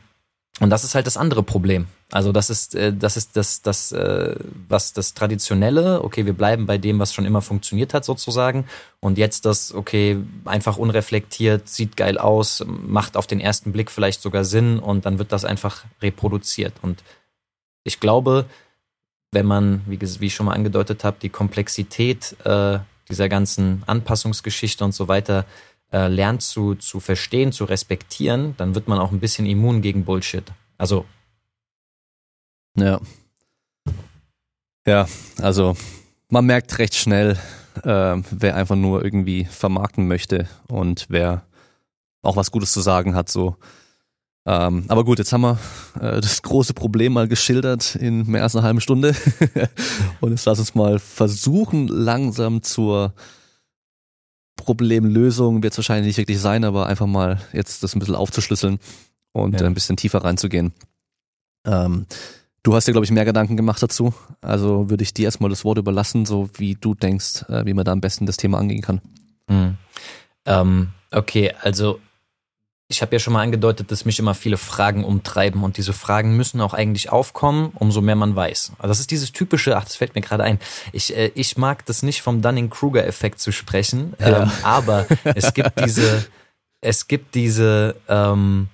[0.60, 1.88] und das ist halt das andere Problem.
[2.12, 4.36] Also das ist äh, das ist das das äh,
[4.68, 6.04] was das traditionelle.
[6.04, 8.66] Okay, wir bleiben bei dem, was schon immer funktioniert hat sozusagen.
[9.00, 14.22] Und jetzt das okay einfach unreflektiert, sieht geil aus, macht auf den ersten Blick vielleicht
[14.22, 16.74] sogar Sinn und dann wird das einfach reproduziert.
[16.82, 17.02] Und
[17.84, 18.46] ich glaube,
[19.32, 24.84] wenn man, wie, wie ich schon mal angedeutet habe, die Komplexität äh, dieser ganzen Anpassungsgeschichte
[24.84, 25.46] und so weiter
[25.92, 30.06] äh, lernt zu, zu verstehen, zu respektieren, dann wird man auch ein bisschen immun gegen
[30.06, 30.46] Bullshit.
[30.78, 31.06] Also.
[32.78, 33.00] Ja.
[34.86, 35.08] Ja,
[35.40, 35.76] also
[36.30, 37.38] man merkt recht schnell,
[37.84, 41.46] äh, wer einfach nur irgendwie vermarkten möchte und wer
[42.24, 43.58] auch was Gutes zu sagen hat, so
[44.46, 45.60] ähm, aber gut, jetzt haben wir
[46.00, 49.16] äh, das große Problem mal geschildert in mehr als einer halben Stunde.
[50.20, 53.14] Und jetzt lass uns mal versuchen, langsam zur
[54.56, 58.80] Problemlösung, wird es wahrscheinlich nicht wirklich sein, aber einfach mal jetzt das ein bisschen aufzuschlüsseln
[59.32, 59.66] und ja.
[59.66, 60.74] ein bisschen tiefer reinzugehen.
[61.66, 62.06] Ähm,
[62.64, 64.14] du hast dir, glaube ich, mehr Gedanken gemacht dazu.
[64.42, 67.86] Also würde ich dir erstmal das Wort überlassen, so wie du denkst, äh, wie man
[67.86, 69.02] da am besten das Thema angehen kann.
[69.48, 69.78] Mhm.
[70.46, 72.00] Ähm, okay, also
[72.92, 76.36] ich habe ja schon mal angedeutet, dass mich immer viele Fragen umtreiben und diese Fragen
[76.36, 78.74] müssen auch eigentlich aufkommen, umso mehr man weiß.
[78.78, 80.60] Also das ist dieses typische, ach, das fällt mir gerade ein.
[80.92, 84.44] Ich, äh, ich mag das nicht vom Dunning-Kruger-Effekt zu sprechen, ja.
[84.44, 86.26] ähm, aber es gibt diese,
[86.82, 88.68] es gibt diese, ähm,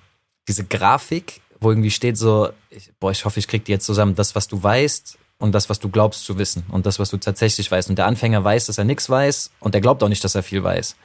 [0.48, 4.16] diese Grafik, wo irgendwie steht so, ich, boah, ich hoffe, ich krieg die jetzt zusammen,
[4.16, 7.18] das, was du weißt und das, was du glaubst zu wissen und das, was du
[7.18, 7.88] tatsächlich weißt.
[7.88, 10.42] Und der Anfänger weiß, dass er nichts weiß und der glaubt auch nicht, dass er
[10.42, 10.96] viel weiß.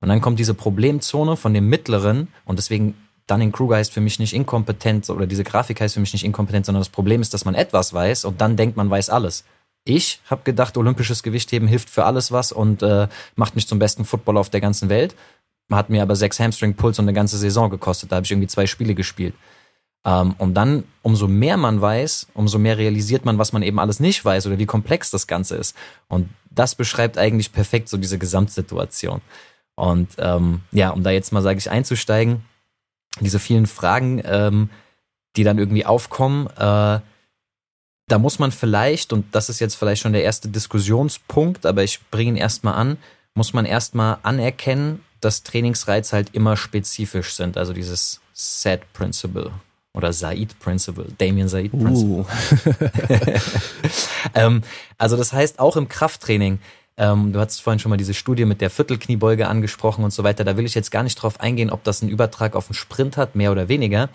[0.00, 2.94] Und dann kommt diese Problemzone von dem mittleren und deswegen
[3.26, 6.80] Dunning-Kruger heißt für mich nicht inkompetent oder diese Grafik heißt für mich nicht inkompetent, sondern
[6.80, 9.44] das Problem ist, dass man etwas weiß und dann denkt, man weiß alles.
[9.84, 14.04] Ich habe gedacht, olympisches Gewichtheben hilft für alles was und äh, macht mich zum besten
[14.04, 15.14] Footballer auf der ganzen Welt.
[15.70, 18.10] Hat mir aber sechs Hamstring-Puls und eine ganze Saison gekostet.
[18.10, 19.34] Da habe ich irgendwie zwei Spiele gespielt.
[20.04, 24.00] Ähm, und dann, umso mehr man weiß, umso mehr realisiert man, was man eben alles
[24.00, 25.76] nicht weiß oder wie komplex das Ganze ist.
[26.08, 29.20] Und das beschreibt eigentlich perfekt so diese Gesamtsituation.
[29.78, 32.44] Und ähm, ja, um da jetzt mal, sage ich, einzusteigen,
[33.20, 34.70] diese vielen Fragen, ähm,
[35.36, 37.00] die dann irgendwie aufkommen, äh,
[38.08, 42.00] da muss man vielleicht, und das ist jetzt vielleicht schon der erste Diskussionspunkt, aber ich
[42.10, 42.96] bringe ihn erstmal an,
[43.34, 47.56] muss man erstmal anerkennen, dass Trainingsreize halt immer spezifisch sind.
[47.56, 49.52] Also dieses Set Principle
[49.94, 52.24] oder Said Principle, Damien Said Principle.
[52.24, 52.26] Uh.
[54.34, 54.62] ähm,
[54.96, 56.58] also das heißt, auch im Krafttraining
[56.98, 60.44] ähm, du hast vorhin schon mal diese Studie mit der Viertelkniebeuge angesprochen und so weiter.
[60.44, 63.16] Da will ich jetzt gar nicht drauf eingehen, ob das einen Übertrag auf den Sprint
[63.16, 64.08] hat, mehr oder weniger.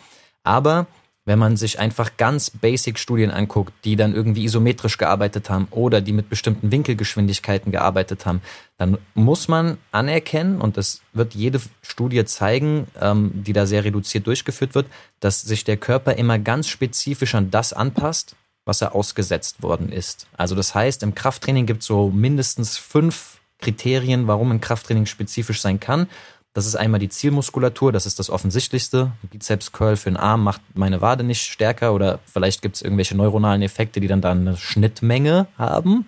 [0.43, 0.87] Aber
[1.25, 6.01] wenn man sich einfach ganz basic Studien anguckt, die dann irgendwie isometrisch gearbeitet haben oder
[6.01, 8.41] die mit bestimmten Winkelgeschwindigkeiten gearbeitet haben,
[8.77, 14.27] dann muss man anerkennen, und das wird jede Studie zeigen, ähm, die da sehr reduziert
[14.27, 14.87] durchgeführt wird,
[15.21, 20.27] dass sich der Körper immer ganz spezifisch an das anpasst, was er ausgesetzt worden ist.
[20.37, 25.61] Also das heißt, im Krafttraining gibt es so mindestens fünf Kriterien, warum ein Krafttraining spezifisch
[25.61, 26.07] sein kann.
[26.53, 29.11] Das ist einmal die Zielmuskulatur, das ist das Offensichtlichste.
[29.23, 33.17] Bizeps Curl für den Arm macht meine Wade nicht stärker oder vielleicht gibt es irgendwelche
[33.17, 36.05] neuronalen Effekte, die dann da eine Schnittmenge haben.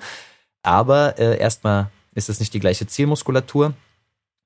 [0.61, 3.73] Aber äh, erstmal ist es nicht die gleiche Zielmuskulatur.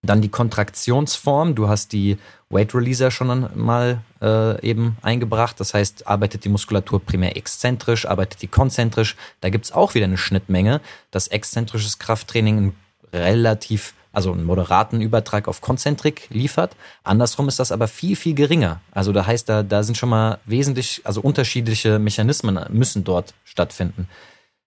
[0.02, 1.56] Dann die Kontraktionsform.
[1.56, 2.18] Du hast die
[2.50, 5.60] Weight Releaser schon mal äh, eben eingebracht.
[5.60, 9.16] Das heißt, arbeitet die Muskulatur primär exzentrisch, arbeitet die konzentrisch.
[9.42, 10.82] Da gibt's auch wieder eine Schnittmenge,
[11.12, 12.76] dass exzentrisches Krafttraining einen
[13.14, 16.76] relativ, also einen moderaten Übertrag auf Konzentrik liefert.
[17.04, 18.82] Andersrum ist das aber viel, viel geringer.
[18.92, 24.08] Also da heißt, da, da sind schon mal wesentlich, also unterschiedliche Mechanismen müssen dort stattfinden.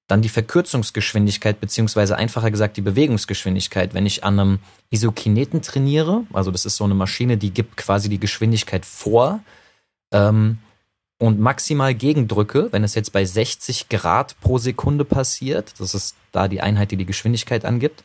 [0.09, 3.95] Dann die Verkürzungsgeschwindigkeit, beziehungsweise einfacher gesagt die Bewegungsgeschwindigkeit.
[3.95, 4.59] Wenn ich an einem
[4.91, 9.41] Isokineten trainiere, also das ist so eine Maschine, die gibt quasi die Geschwindigkeit vor
[10.13, 10.59] ähm,
[11.19, 16.49] und maximal gegendrücke, wenn es jetzt bei 60 Grad pro Sekunde passiert, das ist da
[16.49, 18.03] die Einheit, die die Geschwindigkeit angibt,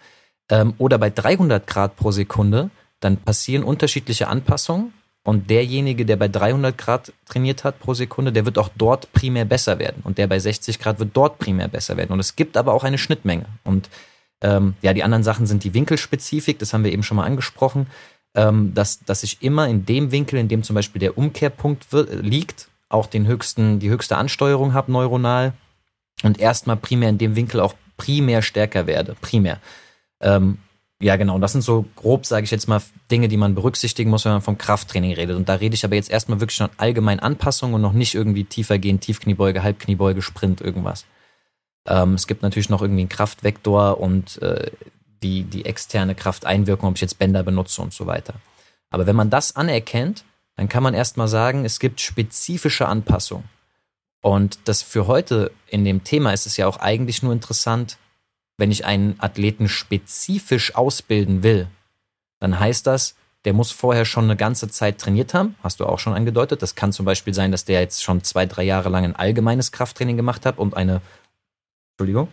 [0.50, 2.70] ähm, oder bei 300 Grad pro Sekunde,
[3.00, 4.94] dann passieren unterschiedliche Anpassungen
[5.28, 9.44] und derjenige, der bei 300 Grad trainiert hat pro Sekunde, der wird auch dort primär
[9.44, 10.02] besser werden.
[10.06, 12.14] Und der bei 60 Grad wird dort primär besser werden.
[12.14, 13.46] Und es gibt aber auch eine Schnittmenge.
[13.66, 13.90] Und
[14.40, 17.88] ähm, ja, die anderen Sachen sind die Winkelspezifik, das haben wir eben schon mal angesprochen,
[18.36, 22.70] ähm, dass, dass ich immer in dem Winkel, in dem zum Beispiel der Umkehrpunkt liegt,
[22.88, 25.52] auch den höchsten, die höchste Ansteuerung habe neuronal
[26.24, 29.18] und erstmal primär in dem Winkel auch primär stärker werde.
[29.20, 29.60] Primär.
[30.22, 30.60] Ähm,
[31.00, 31.38] Ja, genau.
[31.38, 32.82] Das sind so grob, sage ich jetzt mal,
[33.12, 35.38] Dinge, die man berücksichtigen muss, wenn man vom Krafttraining redet.
[35.38, 38.46] Und da rede ich aber jetzt erstmal wirklich schon allgemein Anpassungen und noch nicht irgendwie
[38.46, 41.06] tiefer gehen, Tiefkniebeuge, Halbkniebeuge, Sprint, irgendwas.
[41.88, 44.72] Ähm, es gibt natürlich noch irgendwie einen Kraftvektor und äh,
[45.22, 48.36] die, die externe Krafteinwirkung, ob ich jetzt Bänder benutze und so weiter.
[48.90, 50.24] Aber wenn man das anerkennt,
[50.56, 53.48] dann kann man erstmal sagen, es gibt spezifische Anpassungen.
[54.22, 57.98] Und das für heute in dem Thema ist es ja auch eigentlich nur interessant,
[58.58, 61.68] wenn ich einen Athleten spezifisch ausbilden will,
[62.40, 66.00] dann heißt das, der muss vorher schon eine ganze Zeit trainiert haben, hast du auch
[66.00, 66.62] schon angedeutet.
[66.62, 69.72] Das kann zum Beispiel sein, dass der jetzt schon zwei, drei Jahre lang ein allgemeines
[69.72, 71.02] Krafttraining gemacht hat und eine,
[71.94, 72.28] Entschuldigung,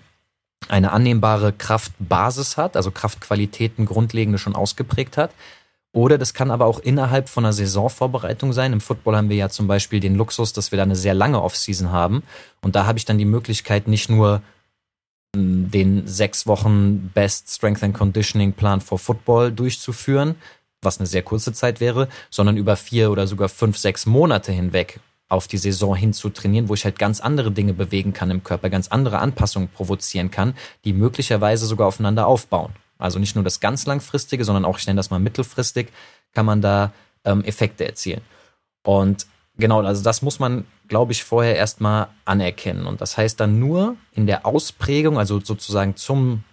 [0.68, 5.30] eine annehmbare Kraftbasis hat, also Kraftqualitäten grundlegende schon ausgeprägt hat.
[5.92, 8.72] Oder das kann aber auch innerhalb von einer Saisonvorbereitung sein.
[8.72, 11.40] Im Football haben wir ja zum Beispiel den Luxus, dass wir da eine sehr lange
[11.40, 12.24] Offseason haben.
[12.62, 14.42] Und da habe ich dann die Möglichkeit, nicht nur
[15.34, 20.36] den sechs Wochen Best Strength and Conditioning Plan for Football durchzuführen,
[20.82, 25.00] was eine sehr kurze Zeit wäre, sondern über vier oder sogar fünf, sechs Monate hinweg
[25.28, 28.44] auf die Saison hin zu trainieren, wo ich halt ganz andere Dinge bewegen kann im
[28.44, 30.54] Körper, ganz andere Anpassungen provozieren kann,
[30.84, 32.72] die möglicherweise sogar aufeinander aufbauen.
[32.98, 35.88] Also nicht nur das ganz langfristige, sondern auch, ich nenne das mal mittelfristig,
[36.32, 36.92] kann man da
[37.24, 38.20] ähm, Effekte erzielen.
[38.82, 39.26] Und
[39.56, 42.86] genau, also das muss man glaube ich, vorher erstmal anerkennen.
[42.86, 46.44] Und das heißt dann nur in der Ausprägung, also sozusagen zum,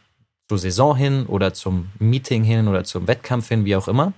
[0.47, 4.13] zur Saison hin oder zum Meeting hin oder zum Wettkampf hin, wie auch immer,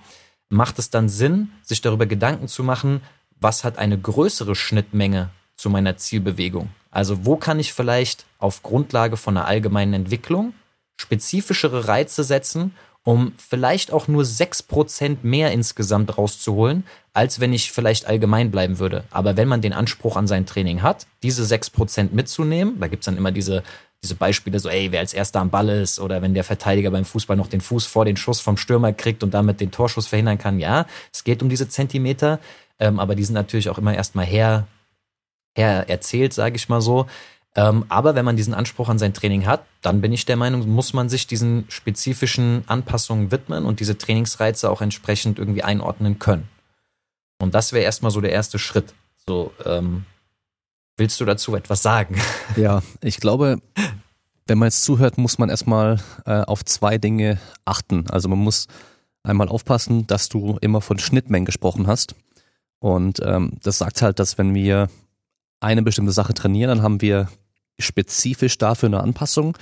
[0.48, 3.00] macht es dann Sinn, sich darüber Gedanken zu machen,
[3.40, 6.70] was hat eine größere Schnittmenge zu meiner Zielbewegung?
[6.90, 10.54] Also wo kann ich vielleicht auf Grundlage von einer allgemeinen Entwicklung
[10.96, 12.74] spezifischere Reize setzen
[13.04, 18.78] um vielleicht auch nur sechs Prozent mehr insgesamt rauszuholen, als wenn ich vielleicht allgemein bleiben
[18.78, 19.04] würde.
[19.10, 23.04] Aber wenn man den Anspruch an sein Training hat, diese sechs Prozent mitzunehmen, da gibt's
[23.04, 23.62] dann immer diese,
[24.02, 27.04] diese Beispiele, so, ey, wer als erster am Ball ist oder wenn der Verteidiger beim
[27.04, 30.38] Fußball noch den Fuß vor den Schuss vom Stürmer kriegt und damit den Torschuss verhindern
[30.38, 32.40] kann, ja, es geht um diese Zentimeter,
[32.78, 34.66] ähm, aber die sind natürlich auch immer erstmal her,
[35.54, 37.06] her erzählt, sage ich mal so.
[37.56, 40.68] Ähm, aber wenn man diesen Anspruch an sein Training hat, dann bin ich der Meinung,
[40.68, 46.48] muss man sich diesen spezifischen Anpassungen widmen und diese Trainingsreize auch entsprechend irgendwie einordnen können.
[47.40, 48.92] Und das wäre erstmal so der erste Schritt.
[49.26, 50.04] So, ähm,
[50.96, 52.20] willst du dazu etwas sagen?
[52.56, 53.60] Ja, ich glaube,
[54.46, 58.08] wenn man jetzt zuhört, muss man erstmal äh, auf zwei Dinge achten.
[58.10, 58.66] Also man muss
[59.22, 62.14] einmal aufpassen, dass du immer von Schnittmengen gesprochen hast.
[62.78, 64.88] Und ähm, das sagt halt, dass wenn wir
[65.60, 67.28] eine bestimmte Sache trainieren, dann haben wir
[67.78, 69.56] spezifisch dafür eine Anpassung,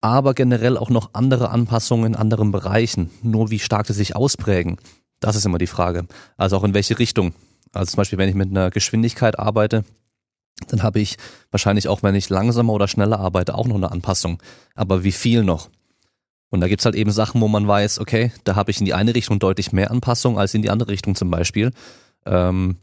[0.00, 3.10] aber generell auch noch andere Anpassungen in anderen Bereichen.
[3.22, 4.78] Nur wie stark sie sich ausprägen,
[5.20, 6.06] das ist immer die Frage.
[6.36, 7.34] Also auch in welche Richtung.
[7.72, 9.84] Also zum Beispiel, wenn ich mit einer Geschwindigkeit arbeite,
[10.68, 11.16] dann habe ich
[11.50, 14.42] wahrscheinlich auch, wenn ich langsamer oder schneller arbeite, auch noch eine Anpassung.
[14.74, 15.68] Aber wie viel noch?
[16.50, 18.94] Und da gibt's halt eben Sachen, wo man weiß, okay, da habe ich in die
[18.94, 21.72] eine Richtung deutlich mehr Anpassung als in die andere Richtung zum Beispiel.
[22.24, 22.76] Ähm,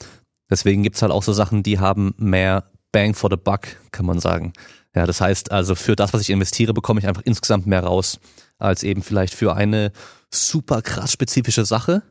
[0.49, 4.19] deswegen gibt's halt auch so Sachen, die haben mehr Bang for the Buck, kann man
[4.19, 4.53] sagen.
[4.95, 8.19] Ja, das heißt also, für das, was ich investiere, bekomme ich einfach insgesamt mehr raus,
[8.57, 9.91] als eben vielleicht für eine
[10.31, 12.03] super krass spezifische Sache,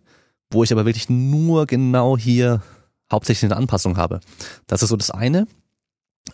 [0.51, 2.63] wo ich aber wirklich nur genau hier
[3.11, 4.21] hauptsächlich eine Anpassung habe.
[4.67, 5.47] Das ist so das eine,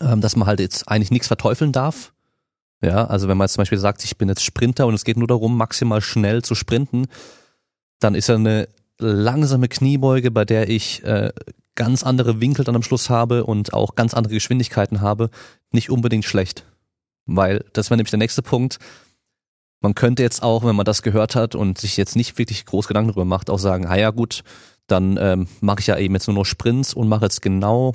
[0.01, 2.13] ähm, dass man halt jetzt eigentlich nichts verteufeln darf.
[2.81, 5.17] Ja, also wenn man jetzt zum Beispiel sagt, ich bin jetzt Sprinter und es geht
[5.17, 7.07] nur darum, maximal schnell zu sprinten,
[7.99, 8.69] dann ist ja eine
[8.99, 11.33] langsame Kniebeuge, bei der ich äh,
[11.75, 15.31] ganz andere Winkel dann am Schluss habe und auch ganz andere Geschwindigkeiten habe,
[15.71, 16.65] nicht unbedingt schlecht.
[17.27, 18.79] Weil das wäre nämlich der nächste Punkt.
[19.81, 22.89] Man könnte jetzt auch, wenn man das gehört hat und sich jetzt nicht wirklich groß
[22.89, 24.43] Gedanken darüber macht, auch sagen, ah ja gut,
[24.89, 27.95] dann ähm, mache ich ja eben jetzt nur noch Sprints und mache jetzt genau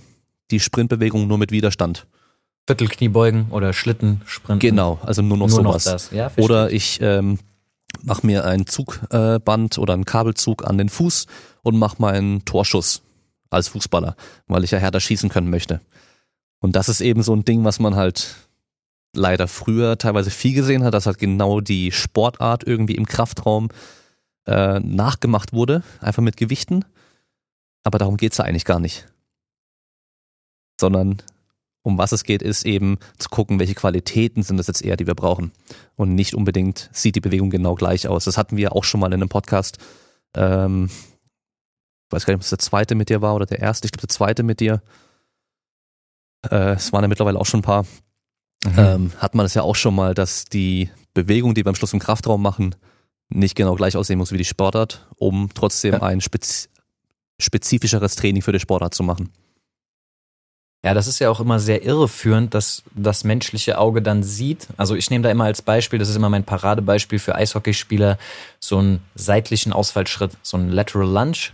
[0.51, 2.07] die Sprintbewegung nur mit Widerstand.
[2.67, 4.59] Viertelkniebeugen oder Schlitten-Sprinten.
[4.59, 5.85] Genau, also nur noch nur sowas.
[5.85, 6.11] Noch das.
[6.11, 7.39] Ja, oder ich ähm,
[8.03, 11.27] mache mir ein Zugband oder einen Kabelzug an den Fuß
[11.61, 13.01] und mache meinen Torschuss
[13.49, 14.15] als Fußballer,
[14.47, 15.81] weil ich ja härter schießen können möchte.
[16.59, 18.35] Und das ist eben so ein Ding, was man halt
[19.15, 23.69] leider früher teilweise viel gesehen hat, dass halt genau die Sportart irgendwie im Kraftraum
[24.47, 26.85] äh, nachgemacht wurde, einfach mit Gewichten.
[27.83, 29.07] Aber darum geht's ja eigentlich gar nicht.
[30.79, 31.21] Sondern
[31.83, 35.05] um was es geht, ist eben zu gucken, welche Qualitäten sind das jetzt eher, die
[35.05, 35.51] wir brauchen.
[35.95, 38.23] Und nicht unbedingt sieht die Bewegung genau gleich aus.
[38.23, 39.77] Das hatten wir auch schon mal in einem Podcast.
[40.35, 40.89] Ähm,
[42.09, 44.07] weiß gar nicht, ob es der zweite mit dir war oder der erste, ich glaube
[44.07, 44.81] der zweite mit dir.
[46.49, 47.83] Äh, es waren ja mittlerweile auch schon ein paar.
[48.63, 48.73] Mhm.
[48.77, 51.93] Ähm, hat man das ja auch schon mal, dass die Bewegung, die wir am Schluss
[51.93, 52.75] im Kraftraum machen,
[53.27, 56.01] nicht genau gleich aussehen muss wie die Sportart, um trotzdem ja.
[56.01, 56.69] ein spez
[57.39, 59.29] spezifischeres Training für die Sportart zu machen.
[60.85, 64.67] Ja, das ist ja auch immer sehr irreführend, dass das menschliche Auge dann sieht.
[64.75, 68.17] Also ich nehme da immer als Beispiel, das ist immer mein Paradebeispiel für Eishockeyspieler,
[68.59, 71.51] so einen seitlichen Ausfallschritt, so einen Lateral Lunge.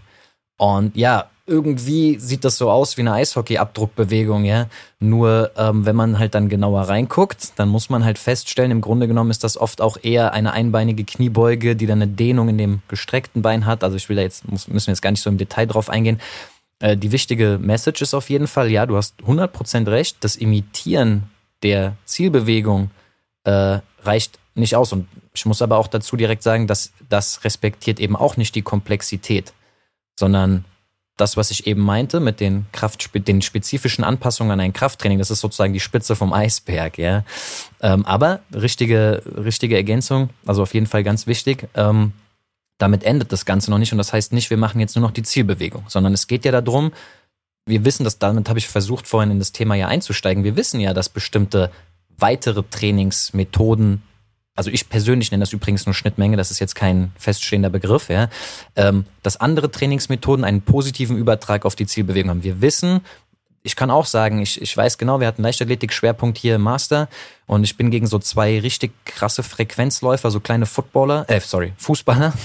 [0.57, 4.67] Und ja, irgendwie sieht das so aus wie eine Eishockey-Abdruckbewegung, ja.
[4.99, 9.07] Nur ähm, wenn man halt dann genauer reinguckt, dann muss man halt feststellen, im Grunde
[9.07, 12.81] genommen ist das oft auch eher eine einbeinige Kniebeuge, die dann eine Dehnung in dem
[12.87, 13.83] gestreckten Bein hat.
[13.83, 15.89] Also ich will da jetzt, muss, müssen wir jetzt gar nicht so im Detail drauf
[15.89, 16.19] eingehen.
[16.79, 21.29] Äh, die wichtige Message ist auf jeden Fall, ja, du hast 100% recht, das Imitieren
[21.63, 22.89] der Zielbewegung
[23.43, 24.93] äh, reicht nicht aus.
[24.93, 28.61] Und ich muss aber auch dazu direkt sagen, dass das respektiert eben auch nicht die
[28.61, 29.53] Komplexität,
[30.17, 30.65] sondern
[31.17, 35.31] das, was ich eben meinte mit den Kraft, den spezifischen Anpassungen an ein Krafttraining, das
[35.31, 37.25] ist sozusagen die Spitze vom Eisberg, ja.
[37.81, 41.67] Ähm, aber richtige, richtige Ergänzung, also auf jeden Fall ganz wichtig.
[41.75, 42.13] Ähm,
[42.79, 45.11] damit endet das Ganze noch nicht und das heißt nicht, wir machen jetzt nur noch
[45.11, 46.91] die Zielbewegung, sondern es geht ja darum,
[47.67, 50.43] wir wissen, dass damit habe ich versucht vorhin in das Thema ja einzusteigen.
[50.43, 51.69] Wir wissen ja, dass bestimmte
[52.17, 54.01] weitere Trainingsmethoden
[54.55, 58.27] also ich persönlich nenne das übrigens nur Schnittmenge, das ist jetzt kein feststehender Begriff, ja,
[58.75, 62.43] ähm, dass andere Trainingsmethoden einen positiven Übertrag auf die Zielbewegung haben.
[62.43, 62.99] Wir wissen,
[63.69, 67.07] ich kann auch sagen, ich, ich weiß genau, wir hatten Leichtathletik-Schwerpunkt hier im Master
[67.45, 72.33] und ich bin gegen so zwei richtig krasse Frequenzläufer, so kleine Footballer, äh, sorry, Fußballer.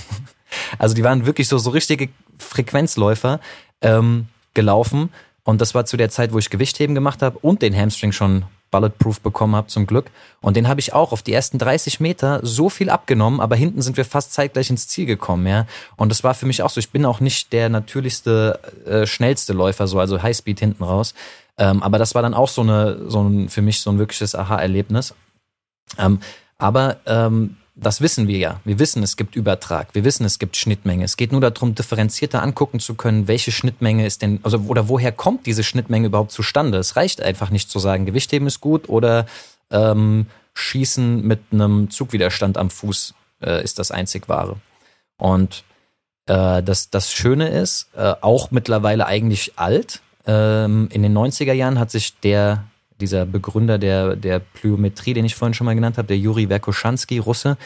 [0.79, 3.41] Also die waren wirklich so, so richtige Frequenzläufer
[3.81, 5.13] ähm, gelaufen.
[5.43, 8.45] Und das war zu der Zeit, wo ich Gewichtheben gemacht habe und den Hamstring schon
[8.75, 10.11] Bulletproof bekommen habe zum Glück.
[10.41, 13.83] Und den habe ich auch auf die ersten 30 Meter so viel abgenommen, aber hinten
[13.83, 15.67] sind wir fast zeitgleich ins Ziel gekommen, ja.
[15.97, 16.81] Und das war für mich auch so.
[16.81, 21.15] Ich bin auch nicht der natürlichste, äh, schnellste Läufer, so also Highspeed hinten raus.
[21.57, 24.35] Ähm, aber das war dann auch so eine, so ein, für mich so ein wirkliches
[24.35, 25.15] Aha-Erlebnis.
[25.99, 26.19] Ähm,
[26.59, 28.61] aber ähm, das wissen wir ja.
[28.65, 29.95] Wir wissen, es gibt Übertrag.
[29.95, 31.05] Wir wissen, es gibt Schnittmenge.
[31.05, 35.11] Es geht nur darum, differenzierter angucken zu können, welche Schnittmenge ist denn, also oder woher
[35.11, 36.79] kommt diese Schnittmenge überhaupt zustande?
[36.79, 39.27] Es reicht einfach nicht zu sagen, Gewichtheben ist gut oder
[39.71, 44.57] ähm, Schießen mit einem Zugwiderstand am Fuß äh, ist das einzig wahre.
[45.17, 45.65] Und
[46.27, 50.01] äh, das, das Schöne ist, äh, auch mittlerweile eigentlich alt.
[50.27, 52.65] Ähm, in den 90er Jahren hat sich der
[53.01, 57.19] dieser Begründer der, der Plyometrie, den ich vorhin schon mal genannt habe, der Juri Verkoshansky,
[57.19, 57.57] Russe,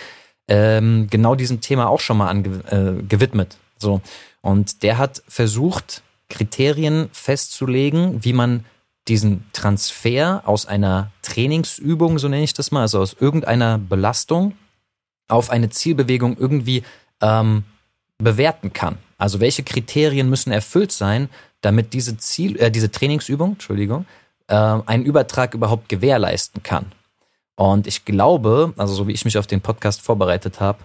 [0.48, 3.58] ähm, genau diesem Thema auch schon mal ange, äh, gewidmet.
[3.78, 4.00] So.
[4.40, 8.64] Und der hat versucht, Kriterien festzulegen, wie man
[9.08, 14.54] diesen Transfer aus einer Trainingsübung, so nenne ich das mal, also aus irgendeiner Belastung
[15.28, 16.82] auf eine Zielbewegung irgendwie
[17.20, 17.64] ähm,
[18.18, 18.98] bewerten kann.
[19.16, 21.28] Also welche Kriterien müssen erfüllt sein,
[21.60, 24.06] damit diese Ziel, äh, diese Trainingsübung, Entschuldigung,
[24.48, 26.86] äh, einen Übertrag überhaupt gewährleisten kann.
[27.56, 30.78] Und ich glaube, also so wie ich mich auf den Podcast vorbereitet habe,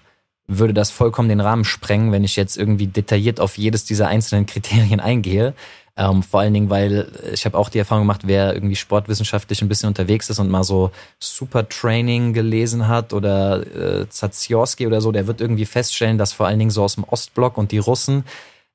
[0.47, 4.45] würde das vollkommen den Rahmen sprengen, wenn ich jetzt irgendwie detailliert auf jedes dieser einzelnen
[4.45, 5.53] Kriterien eingehe.
[5.95, 9.67] Ähm, vor allen Dingen, weil ich habe auch die Erfahrung gemacht, wer irgendwie sportwissenschaftlich ein
[9.67, 10.89] bisschen unterwegs ist und mal so
[11.19, 16.47] Super Training gelesen hat oder äh, Zaziorski oder so, der wird irgendwie feststellen, dass vor
[16.47, 18.25] allen Dingen so aus dem Ostblock und die Russen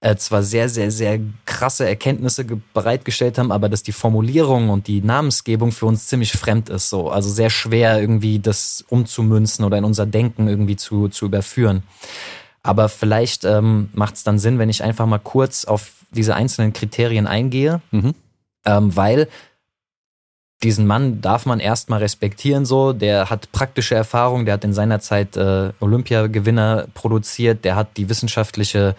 [0.01, 5.03] äh, zwar sehr, sehr, sehr krasse Erkenntnisse bereitgestellt haben, aber dass die Formulierung und die
[5.03, 6.89] Namensgebung für uns ziemlich fremd ist.
[6.89, 7.11] So.
[7.11, 11.83] Also sehr schwer irgendwie das umzumünzen oder in unser Denken irgendwie zu, zu überführen.
[12.63, 16.73] Aber vielleicht ähm, macht es dann Sinn, wenn ich einfach mal kurz auf diese einzelnen
[16.73, 18.15] Kriterien eingehe, mhm.
[18.65, 19.29] ähm, weil
[20.63, 25.01] diesen Mann darf man erstmal respektieren so, der hat praktische Erfahrung, der hat in seiner
[25.01, 28.97] Zeit äh, Olympiagewinner produziert, der hat die wissenschaftliche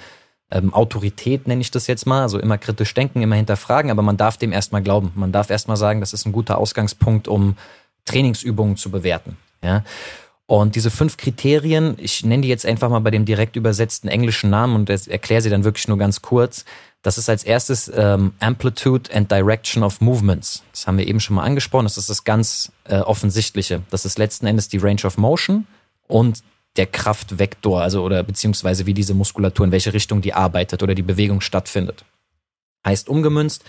[0.51, 4.17] ähm, Autorität, nenne ich das jetzt mal, also immer kritisch denken, immer hinterfragen, aber man
[4.17, 5.11] darf dem erstmal glauben.
[5.15, 7.55] Man darf erstmal sagen, das ist ein guter Ausgangspunkt, um
[8.05, 9.37] Trainingsübungen zu bewerten.
[9.61, 9.83] Ja.
[10.47, 14.49] Und diese fünf Kriterien, ich nenne die jetzt einfach mal bei dem direkt übersetzten englischen
[14.49, 16.65] Namen und erkläre sie dann wirklich nur ganz kurz.
[17.03, 20.63] Das ist als erstes ähm, Amplitude and Direction of Movements.
[20.71, 21.85] Das haben wir eben schon mal angesprochen.
[21.85, 23.83] Das ist das ganz äh, Offensichtliche.
[23.91, 25.67] Das ist letzten Endes die Range of Motion
[26.07, 26.41] und
[26.79, 31.01] der Kraftvektor, also oder beziehungsweise wie diese Muskulatur, in welche Richtung die arbeitet oder die
[31.01, 32.05] Bewegung stattfindet.
[32.87, 33.65] Heißt umgemünzt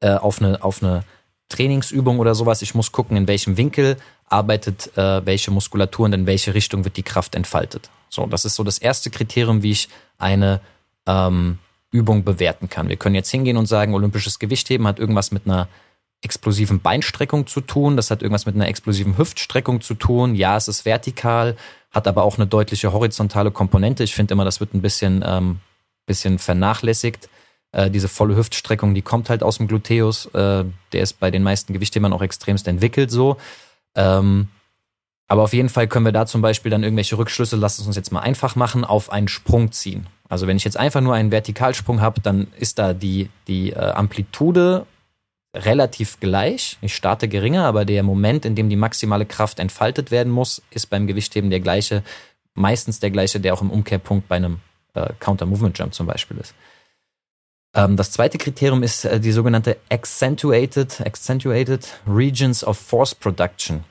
[0.00, 1.04] äh, auf, eine, auf eine
[1.50, 3.98] Trainingsübung oder sowas, ich muss gucken, in welchem Winkel
[4.30, 7.90] arbeitet äh, welche Muskulatur und in welche Richtung wird die Kraft entfaltet.
[8.08, 10.62] So, das ist so das erste Kriterium, wie ich eine
[11.06, 11.58] ähm,
[11.90, 12.88] Übung bewerten kann.
[12.88, 15.68] Wir können jetzt hingehen und sagen, olympisches Gewichtheben hat irgendwas mit einer
[16.24, 20.34] explosiven Beinstreckung zu tun, das hat irgendwas mit einer explosiven Hüftstreckung zu tun.
[20.34, 21.56] Ja, es ist vertikal,
[21.90, 24.04] hat aber auch eine deutliche horizontale Komponente.
[24.04, 25.60] Ich finde immer, das wird ein bisschen, ähm,
[26.06, 27.28] bisschen vernachlässigt.
[27.72, 30.26] Äh, diese volle Hüftstreckung, die kommt halt aus dem Gluteus.
[30.26, 33.36] Äh, der ist bei den meisten Gewichthebern auch extremst entwickelt so.
[33.94, 34.48] Ähm,
[35.26, 37.96] aber auf jeden Fall können wir da zum Beispiel dann irgendwelche Rückschlüsse, lass es uns
[37.96, 40.06] jetzt mal einfach machen, auf einen Sprung ziehen.
[40.28, 43.92] Also wenn ich jetzt einfach nur einen Vertikalsprung habe, dann ist da die, die äh,
[43.92, 44.86] Amplitude
[45.54, 46.78] relativ gleich.
[46.80, 50.90] Ich starte geringer, aber der Moment, in dem die maximale Kraft entfaltet werden muss, ist
[50.90, 52.02] beim Gewichtheben der gleiche,
[52.54, 54.60] meistens der gleiche, der auch im Umkehrpunkt bei einem
[54.94, 56.54] äh, Counter-Movement-Jump zum Beispiel ist.
[57.74, 63.84] Ähm, das zweite Kriterium ist äh, die sogenannte Accentuated, Accentuated Regions of Force Production.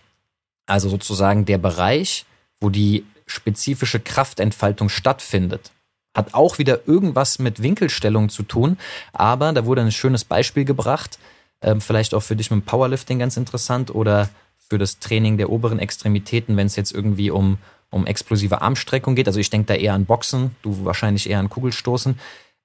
[0.65, 2.25] Also sozusagen der Bereich,
[2.61, 5.71] wo die spezifische Kraftentfaltung stattfindet.
[6.15, 8.77] Hat auch wieder irgendwas mit Winkelstellung zu tun,
[9.11, 11.17] aber da wurde ein schönes Beispiel gebracht,
[11.63, 14.29] ähm, vielleicht auch für dich mit dem Powerlifting ganz interessant oder
[14.69, 17.57] für das Training der oberen Extremitäten, wenn es jetzt irgendwie um,
[17.89, 19.27] um explosive Armstreckung geht.
[19.27, 22.19] Also ich denke da eher an Boxen, du wahrscheinlich eher an Kugelstoßen.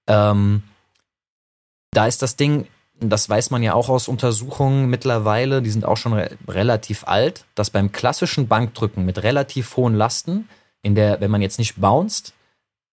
[0.07, 0.63] Ähm,
[1.91, 2.67] da ist das Ding,
[3.01, 7.45] das weiß man ja auch aus Untersuchungen mittlerweile, die sind auch schon re relativ alt,
[7.55, 10.49] dass beim klassischen Bankdrücken mit relativ hohen Lasten,
[10.83, 12.33] in der, wenn man jetzt nicht bounced,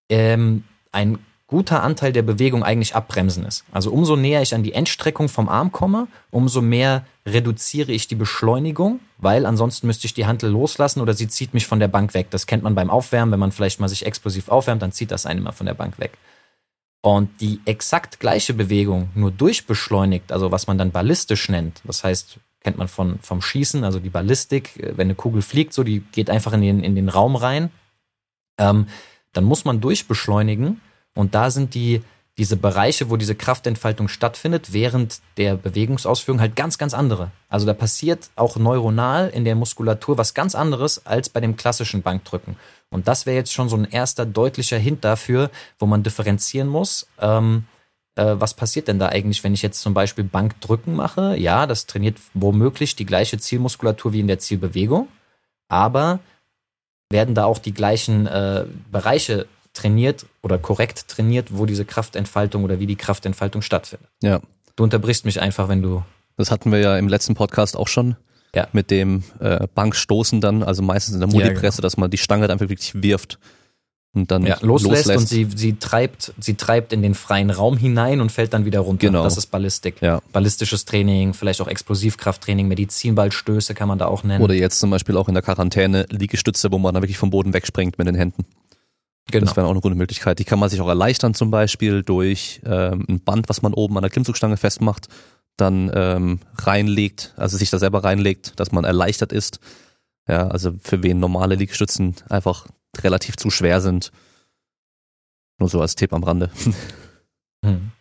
[0.10, 3.66] ähm, ein guter Anteil der Bewegung eigentlich abbremsen ist.
[3.72, 8.16] Also umso näher ich an die Endstreckung vom Arm komme, umso mehr reduziere ich die
[8.16, 12.14] Beschleunigung, weil ansonsten müsste ich die Hantel loslassen oder sie zieht mich von der Bank
[12.14, 12.28] weg.
[12.32, 15.26] Das kennt man beim Aufwärmen, wenn man vielleicht mal sich explosiv aufwärmt, dann zieht das
[15.26, 16.18] einen immer von der Bank weg.
[17.02, 22.40] Und die exakt gleiche Bewegung nur durchbeschleunigt, also was man dann ballistisch nennt, das heißt,
[22.62, 26.32] kennt man von, vom Schießen, also die Ballistik, wenn eine Kugel fliegt, so, die geht
[26.32, 27.70] einfach in den, in den Raum rein,
[28.58, 28.88] ähm,
[29.34, 30.82] dann muss man durchbeschleunigen
[31.16, 32.04] und da sind die,
[32.38, 37.32] diese Bereiche, wo diese Kraftentfaltung stattfindet, während der Bewegungsausführung halt ganz, ganz andere.
[37.50, 42.02] Also da passiert auch neuronal in der Muskulatur was ganz anderes als bei dem klassischen
[42.02, 42.58] Bankdrücken.
[42.90, 45.50] Und das wäre jetzt schon so ein erster deutlicher Hint dafür,
[45.80, 47.08] wo man differenzieren muss.
[47.20, 47.66] Ähm,
[48.16, 51.38] äh, was passiert denn da eigentlich, wenn ich jetzt zum Beispiel Bankdrücken mache?
[51.38, 55.08] Ja, das trainiert womöglich die gleiche Zielmuskulatur wie in der Zielbewegung,
[55.70, 56.20] aber
[57.10, 62.80] werden da auch die gleichen äh, Bereiche trainiert oder korrekt trainiert, wo diese Kraftentfaltung oder
[62.80, 64.10] wie die Kraftentfaltung stattfindet.
[64.22, 64.42] Ja.
[64.76, 66.04] Du unterbrichst mich einfach, wenn du.
[66.38, 68.16] Das hatten wir ja im letzten Podcast auch schon
[68.56, 68.68] ja.
[68.74, 71.82] mit dem äh, Bankstoßen dann, also meistens in der Mulipresse, ja, genau.
[71.82, 73.40] dass man die Stange dann wirklich wirft
[74.16, 77.78] und dann ja, loslässt, loslässt, und sie, sie treibt, sie treibt in den freien Raum
[77.78, 79.08] hinein und fällt dann wieder runter.
[79.08, 79.24] Genau.
[79.24, 80.02] Das ist Ballistik.
[80.02, 80.22] Ja.
[80.32, 84.44] Ballistisches Training, vielleicht auch Explosivkrafttraining, Medizinballstöße kann man da auch nennen.
[84.44, 87.54] Oder jetzt zum Beispiel auch in der Quarantäne Liegestütze, wo man dann wirklich vom Boden
[87.54, 88.46] wegspringt mit den Händen.
[89.32, 89.46] Genau.
[89.46, 90.40] Das wäre auch eine gute Möglichkeit.
[90.40, 93.98] Die kann man sich auch erleichtern zum Beispiel durch ähm, ein Band, was man oben
[93.98, 95.08] an der Klimmzugstange festmacht
[95.58, 99.60] dann ähm, reinlegt, also sich da selber reinlegt, dass man erleichtert ist.
[100.28, 102.68] Ja, also für wen normale Liegestützen einfach
[102.98, 104.12] relativ zu schwer sind.
[105.60, 106.50] Nur so als Tipp am Rande.
[107.64, 107.94] Hm.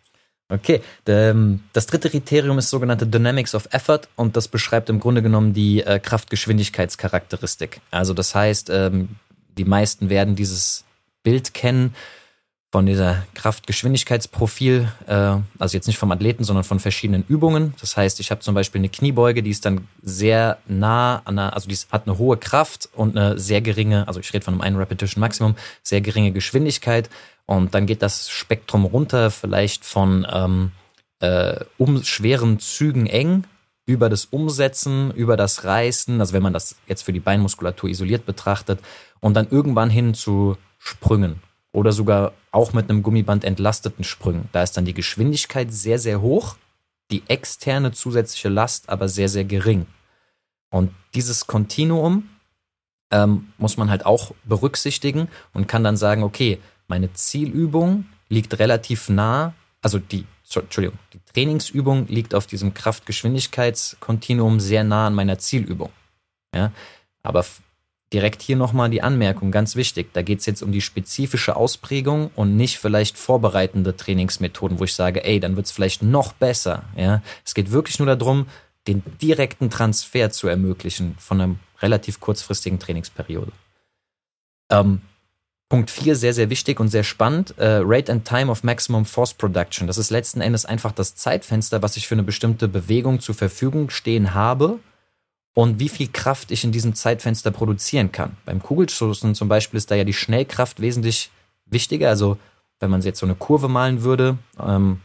[0.51, 5.23] Okay, ähm, das dritte Kriterium ist sogenannte Dynamics of Effort und das beschreibt im Grunde
[5.23, 7.81] genommen die äh, Kraftgeschwindigkeitscharakteristik.
[7.91, 9.17] Also das heißt, ähm,
[9.57, 10.84] die meisten werden dieses
[11.25, 11.95] Bild kennen
[12.75, 17.73] von dieser Kraftgeschwindigkeitsprofil, äh, also jetzt nicht vom Athleten, sondern von verschiedenen Übungen.
[17.81, 21.55] Das heißt, ich habe zum Beispiel eine Kniebeuge, die ist dann sehr nah an einer,
[21.55, 24.61] also die hat eine hohe Kraft und eine sehr geringe, also ich rede von einem
[24.61, 25.55] einen Repetition Maximum,
[25.85, 27.11] sehr geringe Geschwindigkeit.
[27.47, 30.73] Und dann geht das Spektrum runter, vielleicht von ähm,
[31.21, 33.45] äh, um schweren Zügen eng
[33.87, 38.27] über das Umsetzen, über das Reißen, also wenn man das jetzt für die Beinmuskulatur isoliert
[38.27, 38.81] betrachtet,
[39.21, 41.41] und dann irgendwann hin zu Sprüngen
[41.73, 44.49] oder sogar auch mit einem Gummiband entlasteten Sprüngen.
[44.53, 46.57] Da ist dann die Geschwindigkeit sehr, sehr hoch,
[47.11, 49.87] die externe zusätzliche Last aber sehr, sehr gering.
[50.71, 52.29] Und dieses Kontinuum
[53.11, 59.09] ähm, muss man halt auch berücksichtigen und kann dann sagen, okay, meine Zielübung liegt relativ
[59.09, 65.91] nah, also die, Entschuldigung, die Trainingsübung liegt auf diesem Kraft-Geschwindigkeitskontinuum sehr nah an meiner Zielübung.
[66.55, 66.73] Ja,
[67.23, 67.45] aber
[68.15, 70.13] direkt hier nochmal die Anmerkung, ganz wichtig.
[70.13, 74.95] Da geht es jetzt um die spezifische Ausprägung und nicht vielleicht vorbereitende Trainingsmethoden, wo ich
[74.95, 76.85] sage, ey, dann wird es vielleicht noch besser.
[76.97, 77.23] Ja?
[77.45, 78.47] Es geht wirklich nur darum,
[78.87, 83.51] den direkten Transfer zu ermöglichen von einer relativ kurzfristigen Trainingsperiode.
[84.71, 85.01] Ähm,
[85.69, 87.59] Punkt 4, sehr, sehr wichtig und sehr spannend.
[87.59, 89.89] Äh, Rate and Time of Maximum Force Production.
[89.89, 93.91] Das ist letzten Endes einfach das Zeitfenster, was ich für eine bestimmte Bewegung zur Verfügung
[93.91, 94.79] stehen habe
[95.55, 98.37] und wie viel Kraft ich in diesem Zeitfenster produzieren kann.
[98.45, 101.31] Beim Kugelstoßen zum Beispiel ist da ja die Schnellkraft wesentlich
[101.67, 102.09] wichtiger.
[102.09, 102.37] Also
[102.81, 105.01] wenn man jetzt so eine Kurve malen würde, ähm,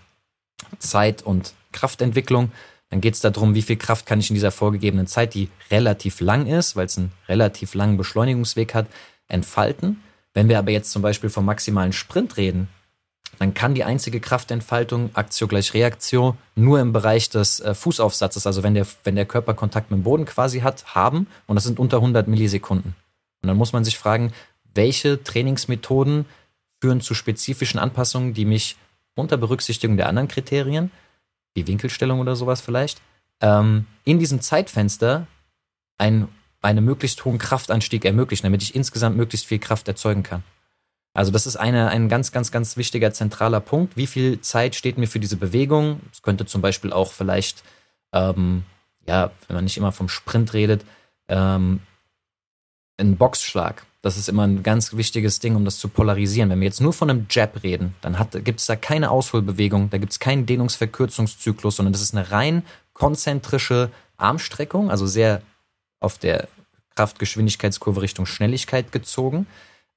[0.80, 2.52] Zeit und Kraftentwicklung,
[2.89, 6.20] dann geht es darum, wie viel Kraft kann ich in dieser vorgegebenen Zeit, die relativ
[6.22, 8.88] lang ist, weil es einen relativ langen Beschleunigungsweg hat,
[9.28, 10.02] entfalten.
[10.34, 12.68] Wenn wir aber jetzt zum Beispiel vom maximalen Sprint reden,
[13.38, 18.63] dann kann die einzige Kraftentfaltung, Aktio gleich Reaktio, nur im Bereich des äh, Fußaufsatzes, also
[18.63, 21.27] wenn der, wenn der Körper Kontakt mit dem Boden quasi hat, haben.
[21.47, 22.95] Und das sind unter 100 Millisekunden.
[23.41, 24.34] Und dann muss man sich fragen,
[24.73, 26.25] welche Trainingsmethoden
[26.82, 28.75] führen zu spezifischen Anpassungen, die mich
[29.15, 30.91] unter Berücksichtigung der anderen Kriterien
[31.55, 33.01] die Winkelstellung oder sowas vielleicht,
[33.41, 35.27] ähm, in diesem Zeitfenster
[35.97, 36.27] ein,
[36.61, 40.43] einen möglichst hohen Kraftanstieg ermöglichen, damit ich insgesamt möglichst viel Kraft erzeugen kann.
[41.14, 43.97] Also das ist eine, ein ganz, ganz, ganz wichtiger zentraler Punkt.
[43.97, 46.01] Wie viel Zeit steht mir für diese Bewegung?
[46.12, 47.64] Es könnte zum Beispiel auch vielleicht,
[48.14, 48.64] ähm,
[49.07, 50.86] ja, wenn man nicht immer vom Sprint redet,
[51.28, 51.82] ähm,
[52.97, 53.86] ein Boxschlag.
[54.01, 56.49] Das ist immer ein ganz wichtiges Ding, um das zu polarisieren.
[56.49, 59.97] Wenn wir jetzt nur von einem Jab reden, dann gibt es da keine Ausholbewegung, da
[59.97, 65.41] gibt es keinen Dehnungsverkürzungszyklus, sondern das ist eine rein konzentrische Armstreckung, also sehr
[65.99, 66.47] auf der
[66.95, 69.47] Kraftgeschwindigkeitskurve Richtung Schnelligkeit gezogen.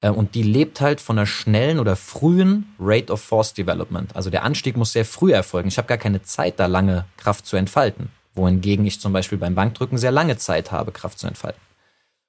[0.02, 4.14] Äh, und die lebt halt von einer schnellen oder frühen Rate of Force Development.
[4.14, 5.68] Also der Anstieg muss sehr früh erfolgen.
[5.68, 8.10] Ich habe gar keine Zeit, da lange Kraft zu entfalten.
[8.34, 11.60] Wohingegen ich zum Beispiel beim Bankdrücken sehr lange Zeit habe, Kraft zu entfalten.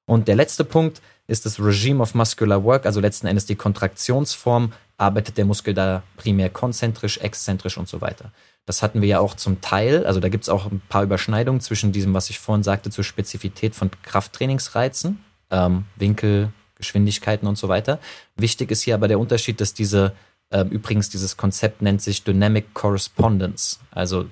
[0.06, 4.74] Und der letzte Punkt ist das Regime of Muscular Work, also letzten Endes die Kontraktionsform,
[4.98, 8.32] arbeitet der Muskel da primär konzentrisch, exzentrisch und so weiter.
[8.66, 11.62] Das hatten wir ja auch zum Teil, also da gibt es auch ein paar Überschneidungen
[11.62, 16.52] zwischen diesem, was ich vorhin sagte, zur Spezifität von Krafttrainingsreizen, ähm, Winkel,
[16.84, 18.00] Geschwindigkeiten und so weiter.
[18.36, 20.14] Wichtig ist hier aber der Unterschied, dass diese,
[20.50, 24.26] äh, übrigens dieses Konzept nennt sich Dynamic Correspondence, also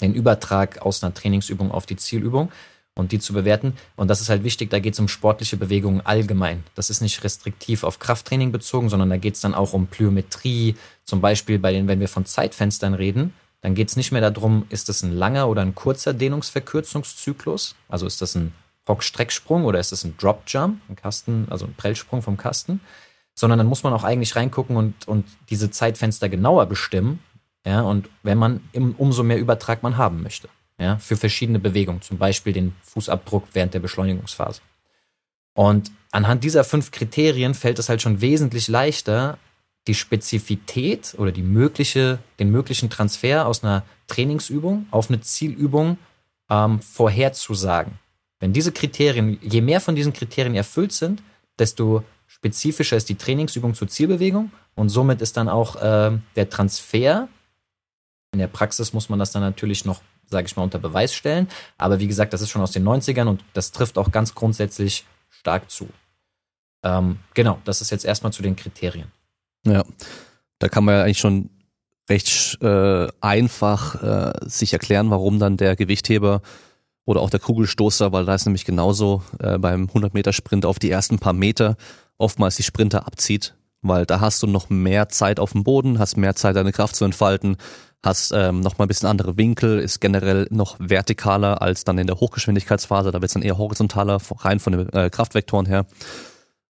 [0.00, 2.50] den Übertrag aus einer Trainingsübung auf die Zielübung
[2.94, 3.74] und die zu bewerten.
[3.96, 6.64] Und das ist halt wichtig, da geht es um sportliche Bewegungen allgemein.
[6.74, 10.76] Das ist nicht restriktiv auf Krafttraining bezogen, sondern da geht es dann auch um Plyometrie.
[11.04, 13.32] Zum Beispiel bei den, wenn wir von Zeitfenstern reden,
[13.62, 17.76] dann geht es nicht mehr darum, ist das ein langer oder ein kurzer Dehnungsverkürzungszyklus?
[17.88, 18.52] Also ist das ein
[18.88, 22.80] Hockstrecksprung oder ist das ein Drop Jump, ein Kasten, also ein Prellsprung vom Kasten?
[23.34, 27.20] Sondern dann muss man auch eigentlich reingucken und, und diese Zeitfenster genauer bestimmen.
[27.64, 32.02] Ja, und wenn man im, umso mehr Übertrag man haben möchte ja, für verschiedene Bewegungen,
[32.02, 34.60] zum Beispiel den Fußabdruck während der Beschleunigungsphase.
[35.54, 39.38] Und anhand dieser fünf Kriterien fällt es halt schon wesentlich leichter,
[39.86, 45.98] die Spezifität oder die mögliche, den möglichen Transfer aus einer Trainingsübung auf eine Zielübung
[46.50, 47.98] ähm, vorherzusagen.
[48.42, 51.22] Wenn diese Kriterien, je mehr von diesen Kriterien erfüllt sind,
[51.60, 57.28] desto spezifischer ist die Trainingsübung zur Zielbewegung und somit ist dann auch äh, der Transfer.
[58.32, 60.00] In der Praxis muss man das dann natürlich noch
[60.32, 61.46] sage ich mal, unter Beweis stellen.
[61.78, 65.04] Aber wie gesagt, das ist schon aus den 90ern und das trifft auch ganz grundsätzlich
[65.30, 65.88] stark zu.
[66.82, 69.12] Ähm, genau, das ist jetzt erstmal zu den Kriterien.
[69.64, 69.84] Ja,
[70.58, 71.48] da kann man ja eigentlich schon
[72.10, 76.42] recht äh, einfach äh, sich erklären, warum dann der Gewichtheber
[77.04, 81.18] oder auch der Kugelstoßer, weil da ist nämlich genauso äh, beim 100-Meter-Sprint auf die ersten
[81.18, 81.76] paar Meter
[82.18, 86.16] oftmals die Sprinter abzieht, weil da hast du noch mehr Zeit auf dem Boden, hast
[86.16, 87.56] mehr Zeit, deine Kraft zu entfalten,
[88.02, 92.06] hast ähm, noch mal ein bisschen andere Winkel, ist generell noch vertikaler als dann in
[92.06, 93.10] der Hochgeschwindigkeitsphase.
[93.10, 95.86] Da wird es dann eher horizontaler, rein von den äh, Kraftvektoren her.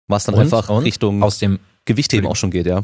[0.08, 2.82] Was dann und, einfach und Richtung aus dem Gewichtheben auch schon geht, ja.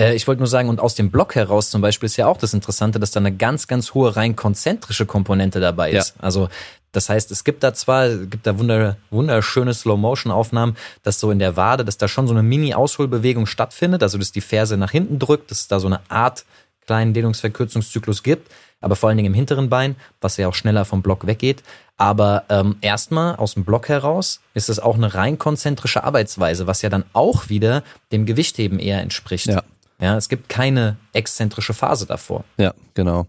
[0.00, 2.38] Äh, ich wollte nur sagen, und aus dem Block heraus zum Beispiel ist ja auch
[2.38, 6.14] das Interessante, dass da eine ganz, ganz hohe rein konzentrische Komponente dabei ist.
[6.16, 6.22] Ja.
[6.22, 6.48] Also
[6.92, 11.38] das heißt, es gibt da zwar, es gibt da wunder, wunderschöne Slow-Motion-Aufnahmen, dass so in
[11.38, 15.20] der Wade, dass da schon so eine Mini-Ausholbewegung stattfindet, also dass die Ferse nach hinten
[15.20, 16.44] drückt, dass es da so eine Art
[16.86, 21.02] kleinen Dehnungsverkürzungszyklus gibt, aber vor allen Dingen im hinteren Bein, was ja auch schneller vom
[21.02, 21.62] Block weggeht.
[21.96, 26.82] Aber ähm, erstmal aus dem Block heraus ist es auch eine rein konzentrische Arbeitsweise, was
[26.82, 29.46] ja dann auch wieder dem Gewichtheben eher entspricht.
[29.46, 29.62] Ja.
[30.00, 32.44] Ja, es gibt keine exzentrische Phase davor.
[32.56, 33.26] Ja, genau.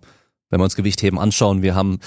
[0.50, 2.00] Wenn wir uns Gewichtheben anschauen, wir haben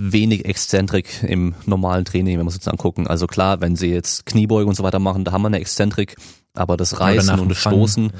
[0.00, 3.06] wenig Exzentrik im normalen Training, wenn wir uns jetzt angucken.
[3.06, 6.16] Also klar, wenn sie jetzt Kniebeugen und so weiter machen, da haben wir eine Exzentrik,
[6.54, 8.10] aber das Reißen und das Stoßen, ja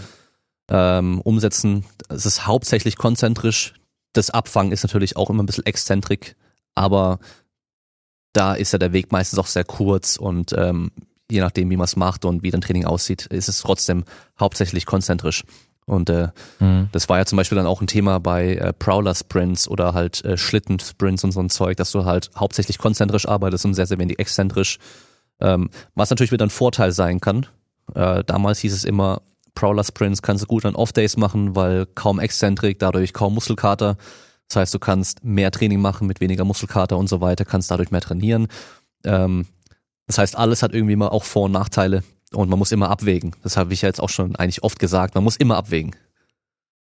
[0.73, 1.85] ähm, umsetzen.
[2.09, 3.75] Es ist hauptsächlich konzentrisch.
[4.13, 6.37] Das Abfangen ist natürlich auch immer ein bisschen exzentrik,
[6.75, 7.19] aber
[8.33, 10.91] da ist ja der Weg meistens auch sehr kurz und ähm,
[11.33, 14.05] je nachdem, wie man es macht und wie dein Training aussieht, ist es trotzdem
[14.39, 15.45] hauptsächlich konzentrisch.
[15.85, 16.29] Und äh,
[16.61, 16.89] mhm.
[16.93, 20.37] das war ja zum Beispiel dann auch ein Thema bei äh, Prowler-Sprints oder halt äh,
[20.37, 24.19] Schlitten-Sprints und so ein Zeug, dass du halt hauptsächlich konzentrisch arbeitest und sehr, sehr wenig
[24.19, 24.79] exzentrisch.
[25.41, 27.47] Ähm, was natürlich wieder ein Vorteil sein kann.
[27.95, 29.23] Äh, damals hieß es immer,
[29.55, 33.97] Prowler Sprints kannst du gut an Off-Days machen, weil kaum Exzentrik, dadurch kaum Muskelkater.
[34.49, 37.91] Das heißt, du kannst mehr Training machen mit weniger Muskelkater und so weiter, kannst dadurch
[37.91, 38.49] mehr trainieren.
[39.05, 39.47] Ähm,
[40.13, 42.03] das heißt, alles hat irgendwie immer auch Vor- und Nachteile
[42.35, 43.35] und man muss immer abwägen.
[43.43, 45.15] Das habe ich ja jetzt auch schon eigentlich oft gesagt.
[45.15, 45.97] Man muss immer abwägen.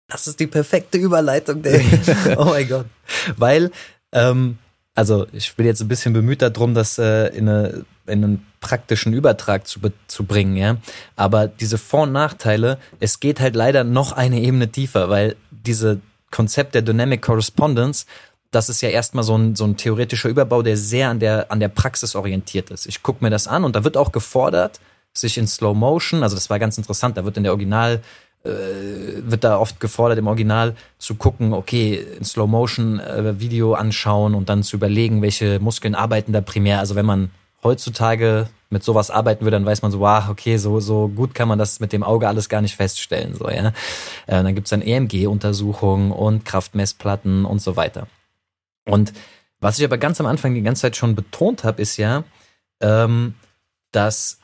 [0.08, 2.00] Das ist die perfekte Überleitung, David.
[2.38, 2.86] oh mein Gott.
[3.36, 3.70] Weil,
[4.12, 4.56] ähm,
[4.94, 9.12] also ich bin jetzt ein bisschen bemüht darum, das äh, in eine in einen praktischen
[9.12, 10.78] Übertrag zu, zu bringen, ja.
[11.14, 16.00] Aber diese Vor- und Nachteile, es geht halt leider noch eine Ebene tiefer, weil diese
[16.30, 18.06] Konzept der Dynamic Correspondence,
[18.50, 21.60] das ist ja erstmal so ein, so ein theoretischer Überbau, der sehr an der, an
[21.60, 22.86] der Praxis orientiert ist.
[22.86, 24.80] Ich gucke mir das an und da wird auch gefordert,
[25.12, 28.00] sich in Slow Motion, also das war ganz interessant, da wird in der Original
[28.42, 34.34] wird da oft gefordert im Original zu gucken, okay, in Slow Motion äh, Video anschauen
[34.34, 36.78] und dann zu überlegen, welche Muskeln arbeiten da primär.
[36.78, 37.30] Also wenn man
[37.62, 41.48] heutzutage mit sowas arbeiten würde, dann weiß man so, wow, okay, so, so gut kann
[41.48, 43.34] man das mit dem Auge alles gar nicht feststellen.
[43.34, 43.68] So, ja.
[44.26, 48.06] Äh, dann gibt's dann EMG-Untersuchungen und Kraftmessplatten und so weiter.
[48.86, 49.12] Und
[49.60, 52.24] was ich aber ganz am Anfang die ganze Zeit schon betont habe, ist ja,
[52.80, 53.34] ähm,
[53.92, 54.38] dass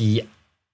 [0.00, 0.24] die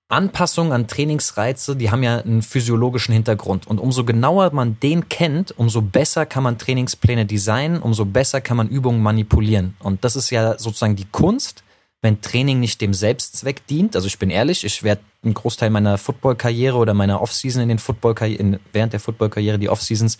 [0.08, 3.66] Anpassungen an Trainingsreize, die haben ja einen physiologischen Hintergrund.
[3.66, 8.56] Und umso genauer man den kennt, umso besser kann man Trainingspläne designen, umso besser kann
[8.56, 9.76] man Übungen manipulieren.
[9.80, 11.64] Und das ist ja sozusagen die Kunst,
[12.02, 13.96] wenn Training nicht dem Selbstzweck dient.
[13.96, 17.78] Also ich bin ehrlich, ich werde einen Großteil meiner Footballkarriere oder meiner Offseason in den
[17.78, 18.14] Football
[18.72, 20.18] während der Footballkarriere, die Offseasons,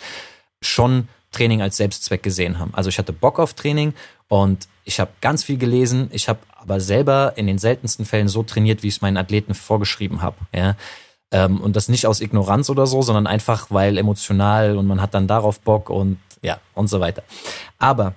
[0.62, 2.72] schon Training als Selbstzweck gesehen haben.
[2.74, 3.92] Also ich hatte Bock auf Training
[4.28, 6.08] und ich habe ganz viel gelesen.
[6.12, 9.54] Ich habe aber selber in den seltensten Fällen so trainiert, wie ich es meinen Athleten
[9.54, 10.36] vorgeschrieben habe.
[10.54, 10.76] Ja?
[11.30, 15.14] Ähm, und das nicht aus Ignoranz oder so, sondern einfach weil emotional und man hat
[15.14, 17.22] dann darauf Bock und ja und so weiter.
[17.78, 18.14] Aber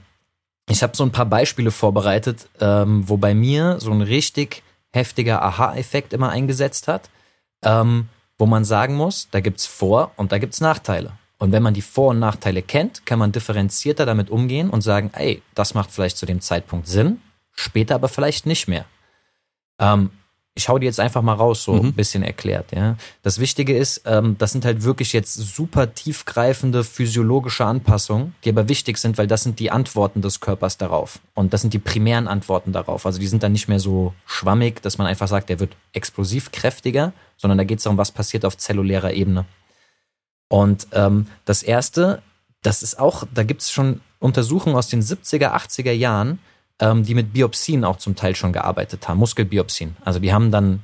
[0.69, 4.63] ich habe so ein paar Beispiele vorbereitet, ähm, wo bei mir so ein richtig
[4.93, 7.09] heftiger Aha-Effekt immer eingesetzt hat,
[7.63, 11.13] ähm, wo man sagen muss, da gibt's Vor- und da gibt's Nachteile.
[11.39, 15.11] Und wenn man die Vor- und Nachteile kennt, kann man differenzierter damit umgehen und sagen,
[15.13, 17.21] ey, das macht vielleicht zu dem Zeitpunkt Sinn,
[17.53, 18.85] später aber vielleicht nicht mehr.
[19.79, 20.09] Ähm,
[20.57, 21.89] ich hau die jetzt einfach mal raus, so mhm.
[21.89, 22.71] ein bisschen erklärt.
[22.75, 22.97] Ja.
[23.21, 28.67] Das Wichtige ist, ähm, das sind halt wirklich jetzt super tiefgreifende physiologische Anpassungen, die aber
[28.67, 31.19] wichtig sind, weil das sind die Antworten des Körpers darauf.
[31.35, 33.05] Und das sind die primären Antworten darauf.
[33.05, 36.51] Also die sind dann nicht mehr so schwammig, dass man einfach sagt, der wird explosiv
[36.51, 39.45] kräftiger, sondern da geht es darum, was passiert auf zellulärer Ebene.
[40.49, 42.21] Und ähm, das erste,
[42.61, 46.39] das ist auch, da gibt es schon Untersuchungen aus den 70er, 80er Jahren,
[46.79, 49.97] ähm, die mit Biopsien auch zum Teil schon gearbeitet haben, Muskelbiopsien.
[50.03, 50.83] Also die haben dann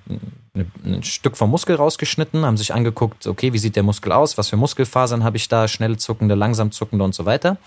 [0.56, 4.50] ein, Stück vom Muskel rausgeschnitten, haben sich angeguckt, okay, wie sieht der Muskel aus, was
[4.50, 7.58] für Muskelfasern habe ich da, schnell zuckende, langsam zuckende und so weiter.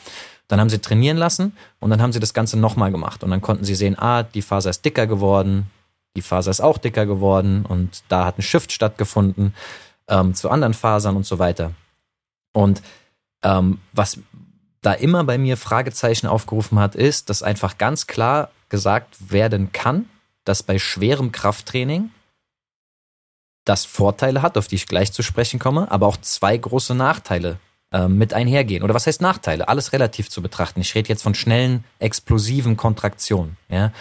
[0.49, 3.24] Dann haben sie trainieren lassen und dann haben sie das Ganze nochmal gemacht.
[3.24, 5.68] Und dann konnten sie sehen, ah, die Faser ist dicker geworden,
[6.16, 9.55] die Faser ist auch dicker geworden und da hat ein Shift stattgefunden
[10.09, 11.72] ähm, zu anderen Fasern und so weiter.
[12.57, 12.80] Und
[13.42, 14.18] ähm, was
[14.80, 20.09] da immer bei mir Fragezeichen aufgerufen hat, ist, dass einfach ganz klar gesagt werden kann,
[20.44, 22.09] dass bei schwerem Krafttraining
[23.66, 27.59] das Vorteile hat, auf die ich gleich zu sprechen komme, aber auch zwei große Nachteile
[27.92, 28.82] äh, mit einhergehen.
[28.82, 29.68] Oder was heißt Nachteile?
[29.68, 30.80] Alles relativ zu betrachten.
[30.80, 33.59] Ich rede jetzt von schnellen, explosiven Kontraktionen.
[33.68, 33.92] Ja?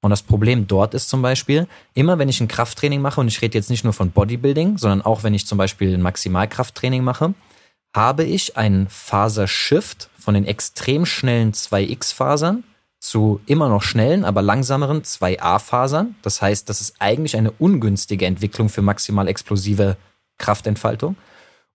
[0.00, 3.42] Und das Problem dort ist zum Beispiel, immer wenn ich ein Krafttraining mache, und ich
[3.42, 7.34] rede jetzt nicht nur von Bodybuilding, sondern auch wenn ich zum Beispiel ein Maximalkrafttraining mache,
[7.94, 12.64] habe ich einen Fasershift von den extrem schnellen 2X-Fasern
[13.00, 16.16] zu immer noch schnellen, aber langsameren 2A-Fasern.
[16.22, 19.96] Das heißt, das ist eigentlich eine ungünstige Entwicklung für maximal explosive
[20.38, 21.16] Kraftentfaltung.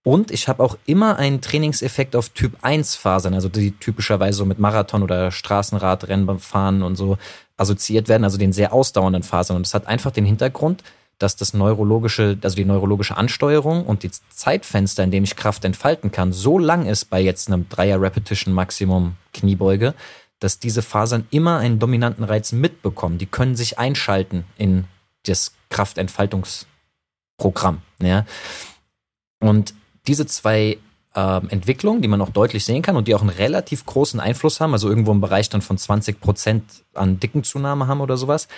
[0.05, 4.45] Und ich habe auch immer einen Trainingseffekt auf Typ 1 Fasern, also die typischerweise so
[4.45, 7.17] mit Marathon oder Straßenrad, Rennfahren und so
[7.55, 9.55] assoziiert werden, also den sehr ausdauernden Fasern.
[9.55, 10.83] Und das hat einfach den Hintergrund,
[11.23, 16.11] dass das neurologische, also die neurologische Ansteuerung und die Zeitfenster, in dem ich Kraft entfalten
[16.11, 19.93] kann, so lang ist bei jetzt einem Dreier Repetition Maximum Kniebeuge,
[20.39, 23.17] dass diese Fasern immer einen dominanten Reiz mitbekommen.
[23.17, 24.83] Die können sich einschalten in
[25.25, 27.81] das Kraftentfaltungsprogramm.
[28.01, 28.25] Ja?
[29.39, 29.73] Und
[30.05, 30.77] diese zwei
[31.15, 34.59] äh, Entwicklungen, die man auch deutlich sehen kann und die auch einen relativ großen Einfluss
[34.59, 38.49] haben, also irgendwo im Bereich dann von 20 Prozent an Dickenzunahme haben oder sowas,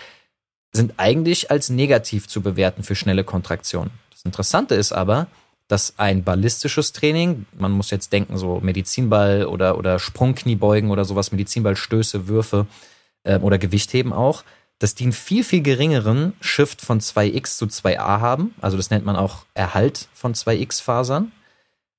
[0.75, 3.91] sind eigentlich als negativ zu bewerten für schnelle Kontraktionen.
[4.11, 5.27] Das Interessante ist aber,
[5.67, 11.31] dass ein ballistisches Training, man muss jetzt denken, so Medizinball oder, oder Sprungkniebeugen oder sowas,
[11.31, 12.67] Medizinballstöße, Würfe
[13.23, 14.43] äh, oder Gewichtheben auch,
[14.79, 18.53] dass die einen viel, viel geringeren Shift von 2x zu 2a haben.
[18.61, 21.31] Also das nennt man auch Erhalt von 2x-Fasern.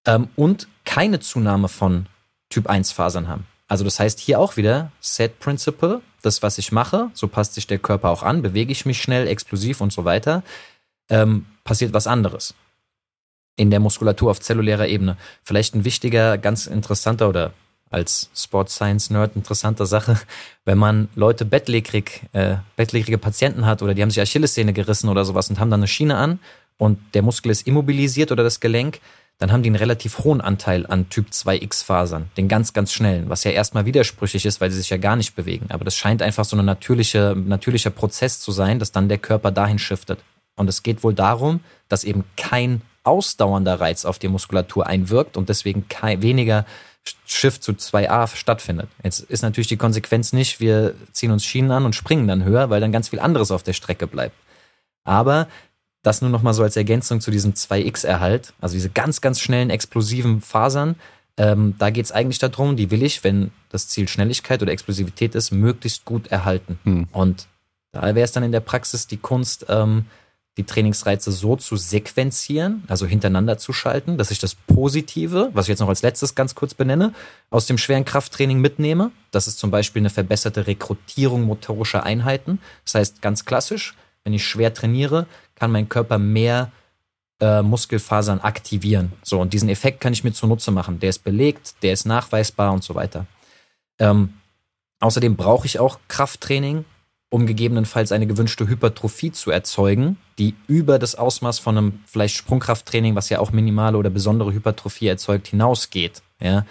[0.06, 2.06] Ähm, und keine Zunahme von
[2.50, 3.46] Typ 1-Fasern haben.
[3.66, 7.66] Also das heißt hier auch wieder Set Principle, das, was ich mache, so passt sich
[7.66, 10.42] der Körper auch an, bewege ich mich schnell, explosiv und so weiter,
[11.08, 12.54] ähm, passiert was anderes.
[13.56, 15.16] In der Muskulatur auf zellulärer Ebene.
[15.42, 17.52] Vielleicht ein wichtiger, ganz interessanter oder
[17.90, 20.20] als Sport Science Nerd interessante Sache,
[20.64, 25.24] wenn man Leute bettlägerig, äh, bettlägerige Patienten hat oder die haben sich Achillessehne gerissen oder
[25.24, 26.40] sowas und haben dann eine Schiene an
[26.78, 29.00] und der Muskel ist immobilisiert oder das Gelenk,
[29.38, 33.44] dann haben die einen relativ hohen Anteil an Typ 2X-Fasern, den ganz, ganz schnellen, was
[33.44, 35.66] ja erstmal widersprüchlich ist, weil sie sich ja gar nicht bewegen.
[35.68, 39.50] Aber das scheint einfach so ein natürliche, natürlicher Prozess zu sein, dass dann der Körper
[39.50, 40.20] dahin shiftet.
[40.56, 45.50] Und es geht wohl darum, dass eben kein ausdauernder Reiz auf die Muskulatur einwirkt und
[45.50, 46.64] deswegen kein, weniger
[47.26, 48.88] Shift zu 2a stattfindet.
[49.04, 52.70] Jetzt ist natürlich die Konsequenz nicht, wir ziehen uns Schienen an und springen dann höher,
[52.70, 54.34] weil dann ganz viel anderes auf der Strecke bleibt.
[55.04, 55.46] Aber
[56.06, 59.70] das nur noch mal so als Ergänzung zu diesem 2x-Erhalt, also diese ganz, ganz schnellen,
[59.70, 60.94] explosiven Fasern.
[61.36, 65.34] Ähm, da geht es eigentlich darum, die will ich, wenn das Ziel Schnelligkeit oder Explosivität
[65.34, 66.78] ist, möglichst gut erhalten.
[66.84, 67.08] Hm.
[67.12, 67.48] Und
[67.92, 70.06] da wäre es dann in der Praxis die Kunst, ähm,
[70.56, 75.70] die Trainingsreize so zu sequenzieren, also hintereinander zu schalten, dass ich das Positive, was ich
[75.70, 77.12] jetzt noch als letztes ganz kurz benenne,
[77.50, 79.10] aus dem schweren Krafttraining mitnehme.
[79.32, 82.60] Das ist zum Beispiel eine verbesserte Rekrutierung motorischer Einheiten.
[82.84, 85.26] Das heißt, ganz klassisch, wenn ich schwer trainiere,
[85.56, 86.70] kann mein Körper mehr
[87.40, 89.12] äh, Muskelfasern aktivieren.
[89.22, 91.00] So, und diesen Effekt kann ich mir zunutze machen.
[91.00, 93.26] Der ist belegt, der ist nachweisbar und so weiter.
[93.98, 94.34] Ähm,
[95.00, 96.84] außerdem brauche ich auch Krafttraining,
[97.28, 103.14] um gegebenenfalls eine gewünschte Hypertrophie zu erzeugen, die über das Ausmaß von einem vielleicht Sprungkrafttraining,
[103.14, 106.22] was ja auch minimale oder besondere Hypertrophie erzeugt, hinausgeht.
[106.40, 106.64] Ja?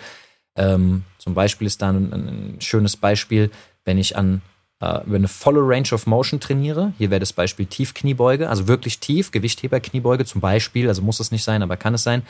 [0.55, 3.51] Ähm, zum Beispiel ist da ein, ein schönes Beispiel,
[3.83, 4.41] wenn ich an
[4.81, 6.93] äh, über eine volle Range of Motion trainiere.
[6.97, 11.43] Hier wäre das Beispiel Tiefkniebeuge, also wirklich tief, Gewichtheberkniebeuge zum Beispiel, also muss es nicht
[11.43, 12.23] sein, aber kann es sein.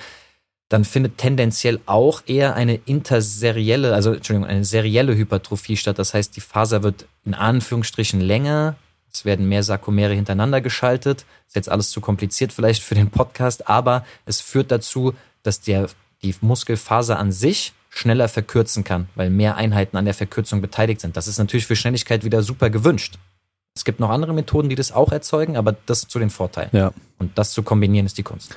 [0.69, 5.99] Dann findet tendenziell auch eher eine interserielle, also Entschuldigung, eine serielle Hypertrophie statt.
[5.99, 8.75] Das heißt, die Faser wird in Anführungsstrichen länger,
[9.15, 11.25] es werden mehr Sarkomere hintereinander geschaltet.
[11.47, 15.87] Ist jetzt alles zu kompliziert vielleicht für den Podcast, aber es führt dazu, dass der,
[16.21, 21.15] die Muskelfaser an sich schneller verkürzen kann, weil mehr Einheiten an der Verkürzung beteiligt sind.
[21.15, 23.17] Das ist natürlich für Schnelligkeit wieder super gewünscht.
[23.73, 26.69] Es gibt noch andere Methoden, die das auch erzeugen, aber das zu den Vorteilen.
[26.73, 26.91] Ja.
[27.19, 28.55] Und das zu kombinieren ist die Kunst.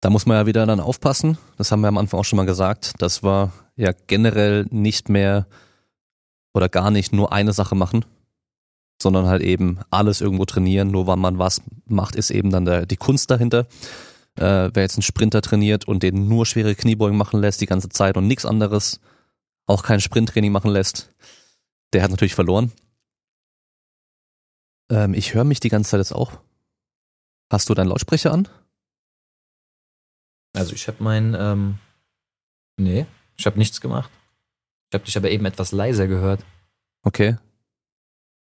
[0.00, 1.36] Da muss man ja wieder dann aufpassen.
[1.58, 5.46] Das haben wir am Anfang auch schon mal gesagt, dass wir ja generell nicht mehr
[6.54, 8.06] oder gar nicht nur eine Sache machen,
[9.02, 10.90] sondern halt eben alles irgendwo trainieren.
[10.90, 13.66] Nur wann man was macht, ist eben dann der, die Kunst dahinter.
[14.36, 17.88] Äh, wer jetzt einen Sprinter trainiert und den nur schwere Kniebeugen machen lässt die ganze
[17.88, 19.00] Zeit und nichts anderes,
[19.66, 21.12] auch kein Sprinttraining machen lässt,
[21.92, 22.72] der hat natürlich verloren.
[24.90, 26.32] Ähm, ich höre mich die ganze Zeit jetzt auch.
[27.50, 28.48] Hast du deinen Lautsprecher an?
[30.52, 31.78] Also ich habe mein, ähm,
[32.76, 34.10] nee, ich habe nichts gemacht.
[34.90, 36.44] Ich habe dich aber eben etwas leiser gehört.
[37.02, 37.32] Okay.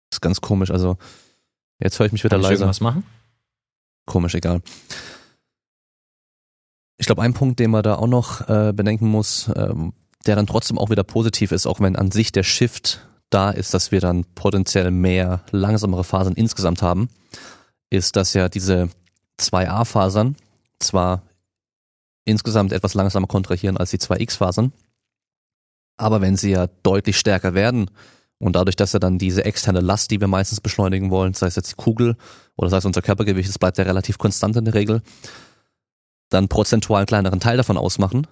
[0.09, 0.71] Das ist ganz komisch.
[0.71, 0.97] Also
[1.79, 2.61] jetzt höre ich mich wieder Kann ich leiser.
[2.61, 3.05] irgendwas machen?
[4.05, 4.61] Komisch, egal.
[7.01, 9.93] Ich glaube, ein Punkt, den man da auch noch äh, bedenken muss, ähm,
[10.27, 13.73] der dann trotzdem auch wieder positiv ist, auch wenn an sich der Shift da ist,
[13.73, 17.09] dass wir dann potenziell mehr langsamere Fasern insgesamt haben,
[17.89, 18.89] ist, dass ja diese
[19.39, 20.35] 2a-Fasern
[20.77, 21.23] zwar
[22.23, 24.71] insgesamt etwas langsamer kontrahieren als die 2x-Fasern,
[25.97, 27.89] aber wenn sie ja deutlich stärker werden
[28.37, 31.55] und dadurch, dass ja dann diese externe Last, die wir meistens beschleunigen wollen, sei es
[31.55, 32.15] jetzt die Kugel
[32.57, 35.01] oder sei es unser Körpergewicht, das bleibt ja relativ konstant in der Regel,
[36.31, 38.25] dann prozentual einen kleineren Teil davon ausmachen,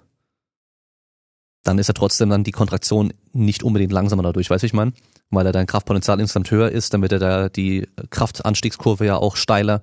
[1.62, 4.92] dann ist ja trotzdem dann die Kontraktion nicht unbedingt langsamer dadurch, weißt du, ich meine?
[5.30, 9.82] Weil er dein Kraftpotenzial insgesamt höher ist, damit er da die Kraftanstiegskurve ja auch steiler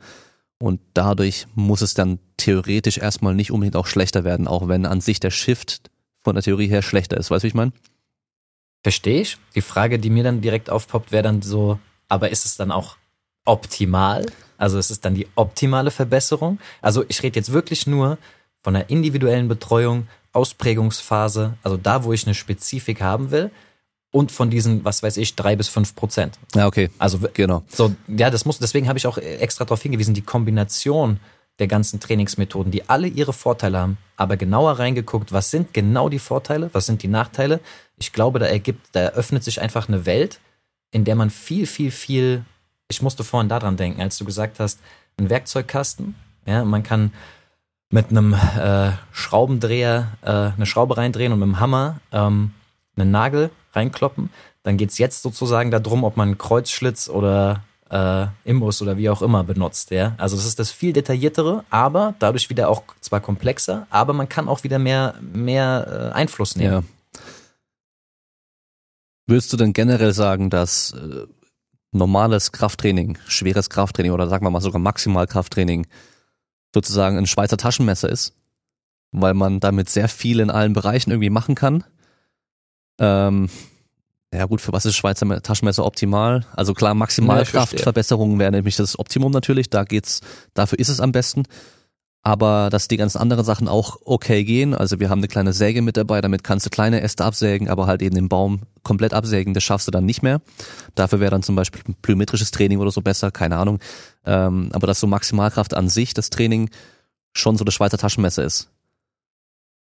[0.60, 5.02] und dadurch muss es dann theoretisch erstmal nicht unbedingt auch schlechter werden, auch wenn an
[5.02, 5.92] sich der Shift
[6.24, 7.72] von der Theorie her schlechter ist, weißt du, wie ich meine?
[8.84, 9.38] Verstehe ich.
[9.54, 12.98] Die Frage, die mir dann direkt aufpoppt, wäre dann so, aber ist es dann auch
[13.46, 14.26] optimal?
[14.58, 16.60] Also ist es dann die optimale Verbesserung?
[16.82, 18.18] Also ich rede jetzt wirklich nur
[18.64, 23.52] von einer individuellen Betreuung, Ausprägungsphase, also da, wo ich eine Spezifik haben will
[24.12, 26.38] und von diesen, was weiß ich, drei bis fünf Prozent.
[26.56, 26.90] Ja, okay.
[26.98, 27.64] Also Genau.
[27.70, 31.20] so, ja, das muss, deswegen habe ich auch extra darauf hingewiesen, die Kombination
[31.60, 36.20] der ganzen Trainingsmethoden, die alle ihre Vorteile haben, aber genauer reingeguckt, was sind genau die
[36.20, 37.60] Vorteile, was sind die Nachteile.
[37.98, 40.40] Ich glaube, da ergibt, da eröffnet sich einfach eine Welt,
[40.92, 42.46] in der man viel, viel, viel,
[42.88, 44.80] ich musste vorhin daran denken, als du gesagt hast,
[45.20, 46.16] ein Werkzeugkasten,
[46.46, 47.12] ja, man kann
[47.90, 52.52] mit einem äh, Schraubendreher äh, eine Schraube reindrehen und mit dem Hammer ähm,
[52.96, 54.30] einen Nagel reinkloppen.
[54.64, 59.44] Dann geht's jetzt sozusagen darum, ob man Kreuzschlitz oder äh, Imbus oder wie auch immer
[59.44, 59.92] benutzt.
[59.92, 60.16] Ja?
[60.18, 64.50] Also das ist das viel detailliertere, aber dadurch wieder auch zwar komplexer, aber man kann
[64.50, 66.74] auch wieder mehr, mehr äh, Einfluss nehmen.
[66.74, 67.22] Ja.
[69.28, 71.28] Würdest du denn generell sagen, dass äh,
[71.98, 75.88] normales Krafttraining, schweres Krafttraining oder sagen wir mal sogar Maximalkrafttraining
[76.74, 78.34] sozusagen ein Schweizer Taschenmesser ist?
[79.12, 81.84] Weil man damit sehr viel in allen Bereichen irgendwie machen kann.
[83.00, 83.50] Ähm,
[84.34, 86.46] ja gut, für was ist Schweizer Taschenmesser optimal?
[86.56, 90.22] Also klar, Ja, Maximalkraftverbesserungen wäre nämlich das Optimum natürlich, da geht's,
[90.54, 91.44] dafür ist es am besten.
[92.24, 95.82] Aber dass die ganzen anderen Sachen auch okay gehen, also wir haben eine kleine Säge
[95.82, 99.54] mit dabei, damit kannst du kleine Äste absägen, aber halt eben den Baum komplett absägen,
[99.54, 100.42] das schaffst du dann nicht mehr.
[100.96, 103.80] Dafür wäre dann zum Beispiel ein plyometrisches Training oder so besser, keine Ahnung.
[104.26, 106.70] Ähm, aber dass so Maximalkraft an sich, das Training,
[107.34, 108.70] schon so das Schweizer Taschenmesser ist.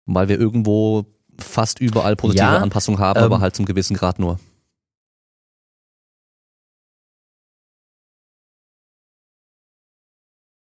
[0.04, 1.06] Weil wir irgendwo
[1.38, 4.38] fast überall positive Ja, Anpassungen haben, ähm, aber halt zum gewissen Grad nur.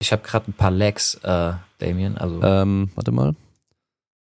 [0.05, 2.15] Ich habe gerade ein paar Lags, äh, Damien.
[2.15, 3.35] Also, Ähm, warte mal.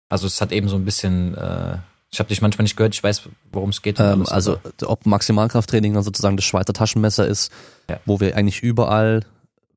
[0.08, 1.36] also es hat eben so ein bisschen.
[1.36, 1.80] Äh,
[2.10, 2.96] ich habe dich manchmal nicht gehört.
[2.96, 4.00] Ich weiß, worum es geht.
[4.00, 7.52] Ähm, also ob Maximalkrafttraining dann sozusagen das Schweizer Taschenmesser ist,
[7.90, 8.00] Ja.
[8.06, 9.26] wo wir eigentlich überall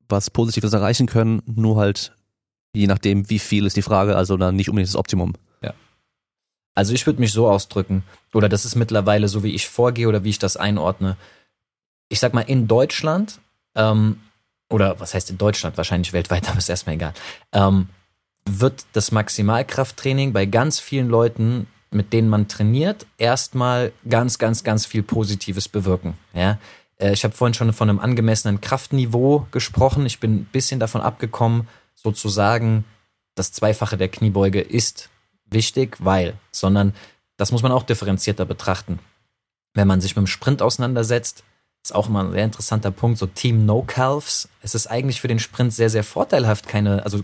[0.07, 2.13] was Positives erreichen können, nur halt
[2.73, 5.33] je nachdem, wie viel ist die Frage, also dann nicht unbedingt das Optimum.
[6.73, 8.03] Also ich würde mich so ausdrücken,
[8.33, 11.17] oder das ist mittlerweile so, wie ich vorgehe oder wie ich das einordne.
[12.07, 13.41] Ich sag mal, in Deutschland,
[13.75, 14.21] ähm,
[14.71, 17.13] oder was heißt in Deutschland, wahrscheinlich weltweit, aber ist erstmal egal,
[17.51, 17.89] ähm,
[18.45, 24.85] wird das Maximalkrafttraining bei ganz vielen Leuten, mit denen man trainiert, erstmal ganz, ganz, ganz
[24.85, 26.15] viel Positives bewirken.
[26.33, 26.57] Ja?
[26.97, 30.05] Äh, Ich habe vorhin schon von einem angemessenen Kraftniveau gesprochen.
[30.05, 32.85] Ich bin ein bisschen davon abgekommen, sozusagen,
[33.35, 35.09] das Zweifache der Kniebeuge ist
[35.45, 36.93] wichtig, weil, sondern
[37.37, 38.99] das muss man auch differenzierter betrachten.
[39.73, 41.43] Wenn man sich mit dem Sprint auseinandersetzt,
[41.83, 44.49] ist auch immer ein sehr interessanter Punkt, so Team No Calves.
[44.61, 47.23] Es ist eigentlich für den Sprint sehr, sehr vorteilhaft, keine, also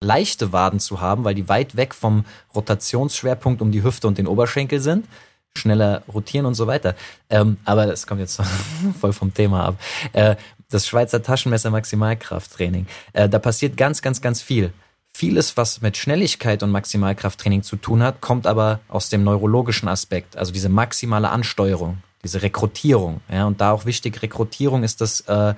[0.00, 2.24] leichte Waden zu haben, weil die weit weg vom
[2.54, 5.06] Rotationsschwerpunkt um die Hüfte und den Oberschenkel sind.
[5.56, 6.94] Schneller rotieren und so weiter.
[7.30, 8.40] Ähm, aber das kommt jetzt
[9.00, 9.80] voll vom Thema ab.
[10.12, 10.36] Äh,
[10.68, 12.86] das Schweizer Taschenmesser Maximalkrafttraining.
[13.12, 14.72] Äh, da passiert ganz, ganz, ganz viel.
[15.12, 20.36] Vieles, was mit Schnelligkeit und Maximalkrafttraining zu tun hat, kommt aber aus dem neurologischen Aspekt,
[20.36, 23.20] also diese maximale Ansteuerung, diese Rekrutierung.
[23.30, 25.54] Ja, und da auch wichtig, Rekrutierung ist das äh,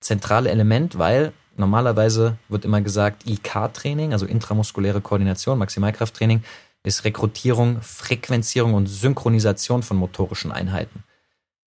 [0.00, 6.42] zentrale Element, weil normalerweise wird immer gesagt, IK-Training, also intramuskuläre Koordination, Maximalkrafttraining,
[6.84, 11.04] ist Rekrutierung, Frequenzierung und Synchronisation von motorischen Einheiten.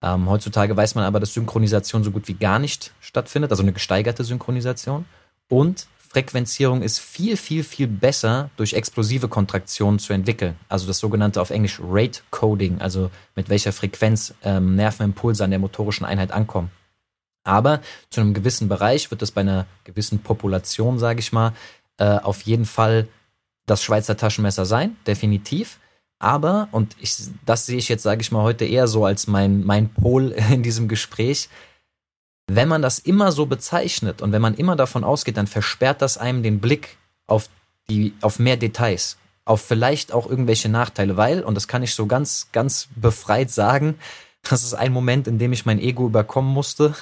[0.02, 3.72] Ähm, heutzutage weiß man aber, dass Synchronisation so gut wie gar nicht stattfindet, also eine
[3.72, 5.06] gesteigerte Synchronisation.
[5.48, 10.56] Und Frequenzierung ist viel, viel, viel besser durch explosive Kontraktionen zu entwickeln.
[10.68, 15.58] Also das sogenannte auf Englisch Rate Coding, also mit welcher Frequenz ähm, Nervenimpulse an der
[15.58, 16.70] motorischen Einheit ankommen.
[17.44, 17.80] Aber
[18.10, 21.52] zu einem gewissen Bereich wird es bei einer gewissen Population, sage ich mal,
[21.98, 23.08] äh, auf jeden Fall
[23.66, 25.78] das Schweizer Taschenmesser sein, definitiv.
[26.18, 27.14] Aber, und ich,
[27.44, 30.62] das sehe ich jetzt, sage ich mal, heute eher so als mein, mein Pol in
[30.62, 31.48] diesem Gespräch,
[32.46, 36.16] wenn man das immer so bezeichnet und wenn man immer davon ausgeht, dann versperrt das
[36.16, 36.96] einem den Blick
[37.26, 37.48] auf
[37.88, 42.06] die, auf mehr Details, auf vielleicht auch irgendwelche Nachteile, weil, und das kann ich so
[42.06, 43.96] ganz, ganz befreit sagen,
[44.48, 46.94] das ist ein Moment, in dem ich mein Ego überkommen musste.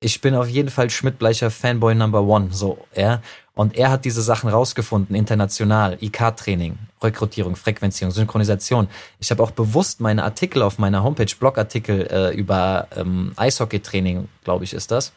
[0.00, 3.22] Ich bin auf jeden Fall Schmidt-Bleicher Fanboy Number One, so, ja.
[3.54, 8.88] Und er hat diese Sachen rausgefunden, international, IK-Training, Rekrutierung, Frequenzierung, Synchronisation.
[9.18, 14.64] Ich habe auch bewusst meine Artikel auf meiner Homepage, Blogartikel äh, über ähm, Eishockey-Training, glaube
[14.64, 15.12] ich, ist das,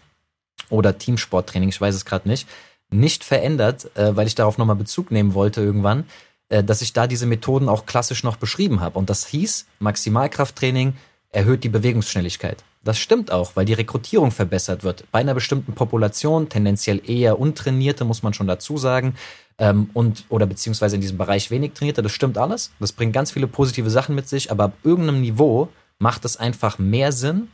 [0.70, 2.48] oder Teamsporttraining, ich weiß es gerade nicht,
[2.90, 6.06] nicht verändert, äh, weil ich darauf nochmal Bezug nehmen wollte irgendwann,
[6.49, 8.99] äh, dass ich da diese Methoden auch klassisch noch beschrieben habe.
[8.99, 10.95] Und das hieß, Maximalkrafttraining
[11.32, 12.64] erhöht die Bewegungsschnelligkeit.
[12.86, 15.06] Das stimmt auch, weil die Rekrutierung verbessert wird.
[15.12, 19.16] Bei einer bestimmten Population, tendenziell eher untrainierte, muss man schon dazu sagen,
[19.57, 22.72] ähm, und oder beziehungsweise in diesem Bereich wenig trainierte, das stimmt alles.
[22.80, 26.78] Das bringt ganz viele positive Sachen mit sich, aber ab irgendeinem Niveau macht es einfach
[26.78, 27.48] mehr Sinn,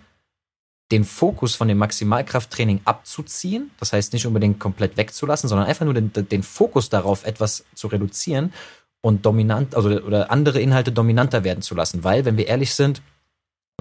[0.91, 3.71] den Fokus von dem Maximalkrafttraining abzuziehen.
[3.79, 7.87] Das heißt nicht unbedingt komplett wegzulassen, sondern einfach nur den, den Fokus darauf, etwas zu
[7.87, 8.51] reduzieren
[8.99, 12.03] und dominant, also oder andere Inhalte dominanter werden zu lassen.
[12.03, 13.01] Weil, wenn wir ehrlich sind,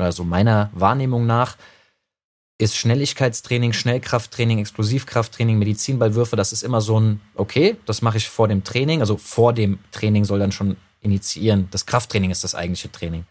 [0.00, 1.56] oder so meiner Wahrnehmung nach,
[2.58, 8.48] ist Schnelligkeitstraining, Schnellkrafttraining, Explosivkrafttraining, Medizinballwürfe, das ist immer so ein, okay, das mache ich vor
[8.48, 11.68] dem Training, also vor dem Training soll dann schon initiieren.
[11.70, 13.24] Das Krafttraining ist das eigentliche Training.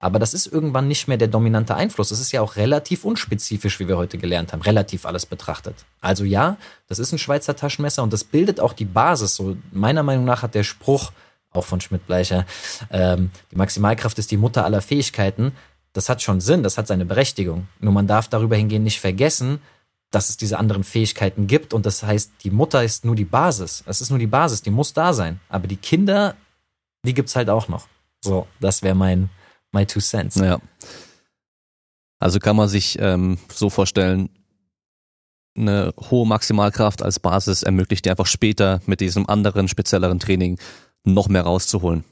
[0.00, 2.10] Aber das ist irgendwann nicht mehr der dominante Einfluss.
[2.10, 5.76] Es ist ja auch relativ unspezifisch, wie wir heute gelernt haben, relativ alles betrachtet.
[6.00, 6.58] Also ja,
[6.88, 9.36] das ist ein Schweizer Taschenmesser und das bildet auch die Basis.
[9.36, 11.12] So meiner Meinung nach hat der Spruch,
[11.52, 12.44] auch von Schmidt-Bleicher,
[12.90, 15.52] ähm, die Maximalkraft ist die Mutter aller Fähigkeiten.
[15.94, 17.68] Das hat schon Sinn, das hat seine Berechtigung.
[17.80, 19.60] Nur man darf darüber hingehen nicht vergessen,
[20.10, 23.82] dass es diese anderen Fähigkeiten gibt und das heißt, die Mutter ist nur die Basis.
[23.86, 25.40] Es ist nur die Basis, die muss da sein.
[25.48, 26.36] Aber die Kinder,
[27.06, 27.88] die gibt's halt auch noch.
[28.22, 29.30] So, das wäre mein,
[29.72, 30.36] my two cents.
[30.36, 30.58] Ja.
[32.18, 34.30] Also kann man sich ähm, so vorstellen,
[35.56, 40.58] eine hohe Maximalkraft als Basis ermöglicht dir einfach später mit diesem anderen, spezielleren Training
[41.04, 42.04] noch mehr rauszuholen.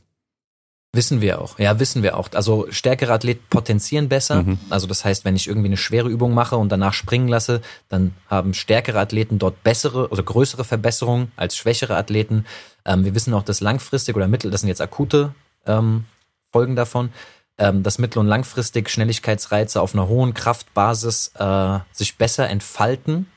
[0.94, 1.58] Wissen wir auch.
[1.58, 2.28] Ja, wissen wir auch.
[2.34, 4.42] Also stärkere Athleten potenzieren besser.
[4.42, 4.58] Mhm.
[4.68, 8.14] Also das heißt, wenn ich irgendwie eine schwere Übung mache und danach springen lasse, dann
[8.28, 12.44] haben stärkere Athleten dort bessere, also größere Verbesserungen als schwächere Athleten.
[12.84, 16.04] Ähm, wir wissen auch, dass langfristig oder mittel, das sind jetzt akute ähm,
[16.52, 17.10] Folgen davon,
[17.56, 23.31] ähm, dass mittel- und langfristig Schnelligkeitsreize auf einer hohen Kraftbasis äh, sich besser entfalten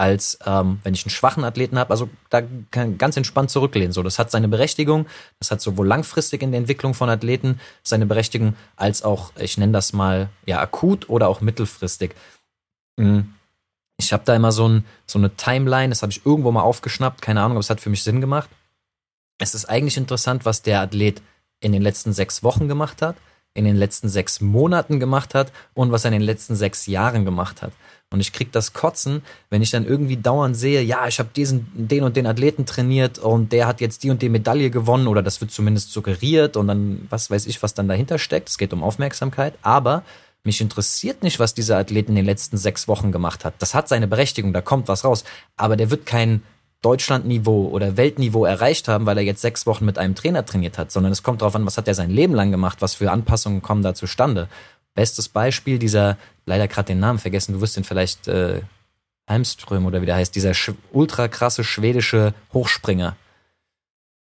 [0.00, 1.90] als ähm, wenn ich einen schwachen Athleten habe.
[1.90, 2.40] Also da
[2.70, 3.92] kann ganz entspannt zurücklehnen.
[3.92, 5.06] So, das hat seine Berechtigung.
[5.38, 9.74] Das hat sowohl langfristig in der Entwicklung von Athleten seine Berechtigung, als auch, ich nenne
[9.74, 12.14] das mal ja akut oder auch mittelfristig.
[12.96, 13.34] Mhm.
[13.98, 17.22] ich habe da immer so, ein, so eine Timeline, das habe ich irgendwo mal aufgeschnappt,
[17.22, 18.48] keine Ahnung, aber es hat für mich Sinn gemacht.
[19.38, 21.22] Es ist eigentlich interessant, was der Athlet
[21.60, 23.16] in den letzten sechs Wochen gemacht hat,
[23.52, 27.24] in den letzten sechs Monaten gemacht hat und was er in den letzten sechs Jahren
[27.24, 27.72] gemacht hat.
[28.12, 31.68] Und ich krieg das Kotzen, wenn ich dann irgendwie dauernd sehe, ja, ich habe diesen,
[31.74, 35.22] den und den Athleten trainiert und der hat jetzt die und die Medaille gewonnen oder
[35.22, 38.48] das wird zumindest suggeriert und dann, was weiß ich, was dann dahinter steckt.
[38.48, 39.54] Es geht um Aufmerksamkeit.
[39.62, 40.02] Aber
[40.42, 43.54] mich interessiert nicht, was dieser Athlet in den letzten sechs Wochen gemacht hat.
[43.58, 45.22] Das hat seine Berechtigung, da kommt was raus.
[45.56, 46.42] Aber der wird kein
[46.82, 50.90] Deutschlandniveau oder Weltniveau erreicht haben, weil er jetzt sechs Wochen mit einem Trainer trainiert hat,
[50.90, 53.60] sondern es kommt darauf an, was hat er sein Leben lang gemacht, was für Anpassungen
[53.60, 54.48] kommen da zustande.
[54.94, 58.62] Bestes Beispiel dieser, leider gerade den Namen vergessen, du wirst den vielleicht äh,
[59.26, 60.52] Almström oder wie der heißt, dieser
[60.92, 63.16] ultra krasse schwedische Hochspringer.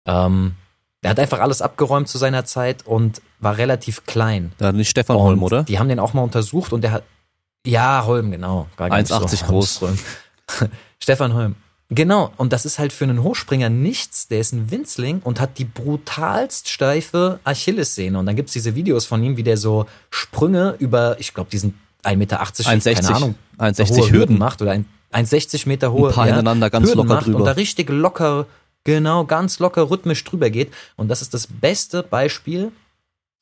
[0.06, 0.56] Ähm,
[1.02, 4.52] der hat einfach alles abgeräumt zu seiner Zeit und war relativ klein.
[4.58, 5.62] Da nicht Stefan und Holm, oder?
[5.62, 7.04] Die haben den auch mal untersucht und der hat,
[7.64, 8.68] ja, Holm, genau.
[8.78, 9.84] 1,80 so groß.
[11.02, 11.54] Stefan Holm.
[11.90, 14.28] Genau, und das ist halt für einen Hochspringer nichts.
[14.28, 18.18] Der ist ein Winzling und hat die brutalst steife Achillessehne.
[18.18, 21.78] Und dann gibt's diese Videos von ihm, wie der so Sprünge über, ich glaube, diesen
[22.04, 24.12] 1,80 Meter, 1,60, keine Ahnung, 1,60 Hürden.
[24.12, 24.72] Hürden macht oder
[25.12, 27.38] 1,60 Meter hohe ein paar ja, hintereinander ganz Hürden locker drüber.
[27.38, 28.46] Und da richtig locker,
[28.84, 30.70] genau, ganz locker rhythmisch drüber geht.
[30.96, 32.70] Und das ist das beste Beispiel,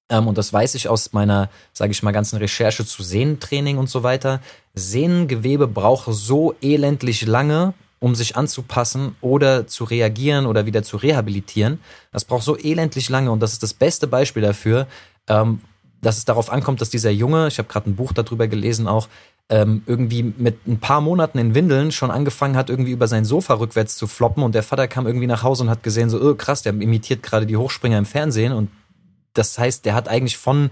[0.09, 3.91] ähm, und das weiß ich aus meiner, sage ich mal, ganzen Recherche zu Sehnentraining und
[3.91, 4.41] so weiter.
[4.75, 11.81] Sehnengewebe braucht so elendlich lange, um sich anzupassen oder zu reagieren oder wieder zu rehabilitieren.
[12.13, 14.87] Das braucht so elendlich lange und das ist das beste Beispiel dafür,
[15.29, 15.61] ähm,
[16.03, 19.09] dass es darauf ankommt, dass dieser Junge, ich habe gerade ein Buch darüber gelesen auch,
[19.49, 23.55] ähm, irgendwie mit ein paar Monaten in Windeln schon angefangen hat, irgendwie über sein Sofa
[23.55, 26.35] rückwärts zu floppen und der Vater kam irgendwie nach Hause und hat gesehen, so, oh,
[26.35, 28.71] krass, der imitiert gerade die Hochspringer im Fernsehen und
[29.35, 30.71] das heißt, der hat eigentlich von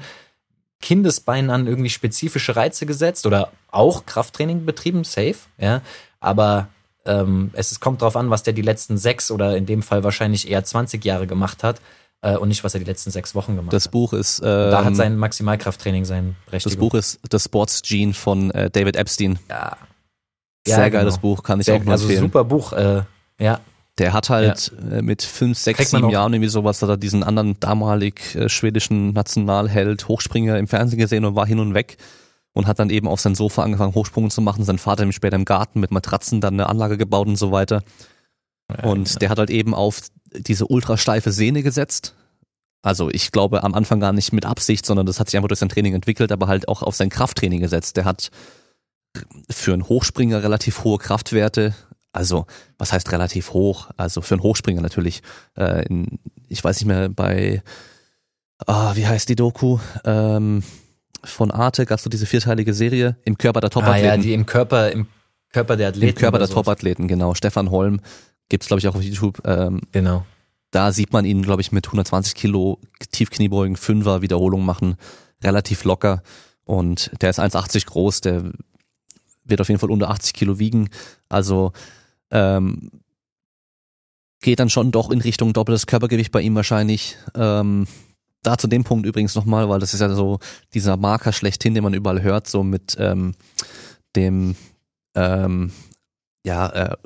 [0.80, 5.80] Kindesbeinen an irgendwie spezifische Reize gesetzt oder auch Krafttraining betrieben, safe, ja,
[6.20, 6.68] aber
[7.06, 10.50] ähm, es kommt darauf an, was der die letzten sechs oder in dem Fall wahrscheinlich
[10.50, 11.80] eher 20 Jahre gemacht hat
[12.22, 13.88] äh, und nicht, was er die letzten sechs Wochen gemacht das hat.
[13.88, 14.40] Das Buch ist.
[14.40, 16.78] Ähm, da hat sein Maximalkrafttraining sein Berechtigung.
[16.78, 19.38] Das Buch ist The Sports Gene von äh, David Epstein.
[19.50, 19.76] Ja.
[20.66, 21.34] Sehr ja, geiles genau.
[21.34, 22.24] Buch, kann ich Sehr, auch nur also empfehlen.
[22.24, 23.02] Also super Buch, äh,
[23.38, 23.60] ja.
[23.98, 24.96] Der hat halt ja.
[24.96, 29.12] Äh, mit fünf, sechs, sieben Jahren irgendwie sowas, hat er diesen anderen damalig äh, schwedischen
[29.12, 31.98] Nationalheld Hochspringer im Fernsehen gesehen und war hin und weg
[32.54, 34.64] und hat dann eben auf sein Sofa angefangen, Hochsprung zu machen.
[34.64, 37.82] Sein Vater hat später im Garten mit Matratzen dann eine Anlage gebaut und so weiter.
[38.70, 39.18] Ja, und ja.
[39.18, 40.00] der hat halt eben auf
[40.32, 42.14] diese ultrasteife Sehne gesetzt.
[42.82, 45.60] Also ich glaube am Anfang gar nicht mit Absicht, sondern das hat sich einfach durch
[45.60, 47.96] sein Training entwickelt, aber halt auch auf sein Krafttraining gesetzt.
[47.96, 48.30] Der hat
[49.50, 51.74] für einen Hochspringer relativ hohe Kraftwerte.
[52.12, 52.46] Also,
[52.78, 53.90] was heißt relativ hoch?
[53.96, 55.22] Also für einen Hochspringer natürlich.
[55.56, 56.18] Äh, in,
[56.48, 57.62] ich weiß nicht mehr, bei,
[58.66, 59.78] ah, wie heißt die Doku?
[60.04, 60.62] Ähm,
[61.24, 64.10] von Arte gab es so diese vierteilige Serie im Körper der Topathleten.
[64.10, 65.06] Ah ja, die im Körper, im
[65.52, 66.08] Körper der Athleten.
[66.08, 67.34] Im Körper der Topathleten, genau.
[67.34, 68.00] Stefan Holm
[68.48, 69.40] gibt's glaube ich auch auf YouTube.
[69.44, 70.24] Ähm, genau.
[70.70, 72.80] Da sieht man ihn, glaube ich, mit 120 Kilo
[73.12, 74.96] Tiefkniebeugen, Fünfer Wiederholungen machen,
[75.42, 76.22] relativ locker.
[76.64, 78.50] Und der ist 1,80 groß, der
[79.44, 80.88] wird auf jeden Fall unter 80 Kilo wiegen.
[81.28, 81.72] Also
[82.30, 82.90] ähm,
[84.40, 87.16] geht dann schon doch in Richtung doppeltes Körpergewicht bei ihm wahrscheinlich.
[87.34, 87.86] Ähm,
[88.46, 90.38] da zu dem Punkt übrigens nochmal, weil das ist ja so
[90.72, 93.34] dieser Marker schlechthin, den man überall hört, so mit ähm,
[94.16, 94.54] dem
[95.14, 95.72] ähm,
[96.44, 96.96] ja, äh,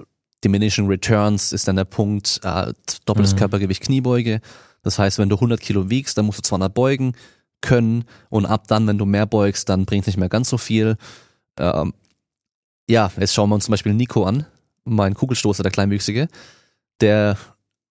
[0.45, 2.73] Diminishing Returns ist dann der Punkt, äh,
[3.05, 3.39] doppeltes mhm.
[3.39, 4.41] Körpergewicht Kniebeuge.
[4.83, 7.15] Das heißt, wenn du 100 Kilo wiegst, dann musst du 200 beugen
[7.61, 10.59] können und ab dann, wenn du mehr beugst, dann bringt es nicht mehr ganz so
[10.59, 10.97] viel.
[11.59, 11.93] Ähm,
[12.89, 14.47] ja, jetzt schauen wir uns zum Beispiel Nico an,
[14.85, 16.29] mein Kugelstoßer, der Kleinwüchsige.
[17.01, 17.37] Der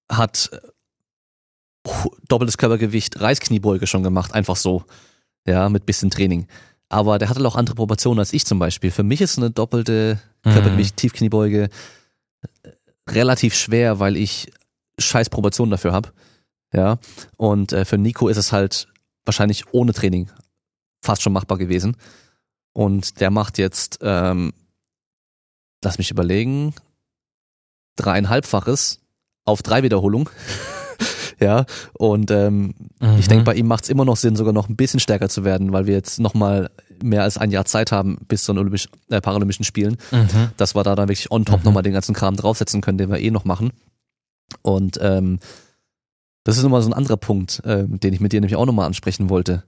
[0.10, 0.50] hat
[2.28, 4.84] doppeltes Körpergewicht Reißkniebeuge schon gemacht, einfach so.
[5.46, 6.48] Ja, mit bisschen Training.
[6.90, 8.92] Aber der hatte auch andere Proportionen als ich zum Beispiel.
[8.92, 10.52] Für mich ist eine doppelte mhm.
[10.52, 11.70] Körpergewicht Tiefkniebeuge
[12.64, 12.70] äh,
[13.10, 14.52] relativ schwer, weil ich
[15.00, 16.12] scheiß Proportionen dafür habe.
[16.74, 17.00] Ja.
[17.38, 18.88] Und äh, für Nico ist es halt
[19.26, 20.30] wahrscheinlich ohne Training
[21.02, 21.96] fast schon machbar gewesen.
[22.74, 24.54] Und der macht jetzt, ähm,
[25.84, 26.74] lass mich überlegen,
[27.96, 29.02] dreieinhalbfaches
[29.46, 30.30] auf drei Wiederholungen.
[31.40, 33.18] Ja, und ähm, mhm.
[33.20, 35.44] ich denke, bei ihm macht es immer noch Sinn, sogar noch ein bisschen stärker zu
[35.44, 36.72] werden, weil wir jetzt nochmal
[37.04, 40.50] mehr als ein Jahr Zeit haben bis zu den Olympisch, äh, Paralympischen Spielen, mhm.
[40.58, 41.66] dass wir da dann wirklich on top mhm.
[41.66, 43.72] nochmal den ganzen Kram draufsetzen können, den wir eh noch machen.
[44.64, 45.40] Und ähm,
[46.44, 48.88] das ist nochmal so ein anderer Punkt, äh, den ich mit dir nämlich auch nochmal
[48.88, 49.64] ansprechen wollte.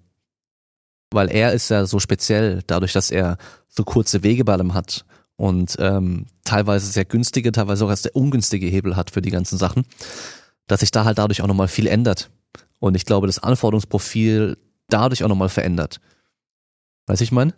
[1.12, 3.38] Weil er ist ja so speziell, dadurch, dass er
[3.68, 5.06] so kurze Wege bei allem hat
[5.36, 9.86] und ähm, teilweise sehr günstige, teilweise auch sehr ungünstige Hebel hat für die ganzen Sachen
[10.70, 12.30] dass sich da halt dadurch auch nochmal viel ändert.
[12.78, 16.00] Und ich glaube, das Anforderungsprofil dadurch auch nochmal verändert.
[17.08, 17.54] Weiß ich mein?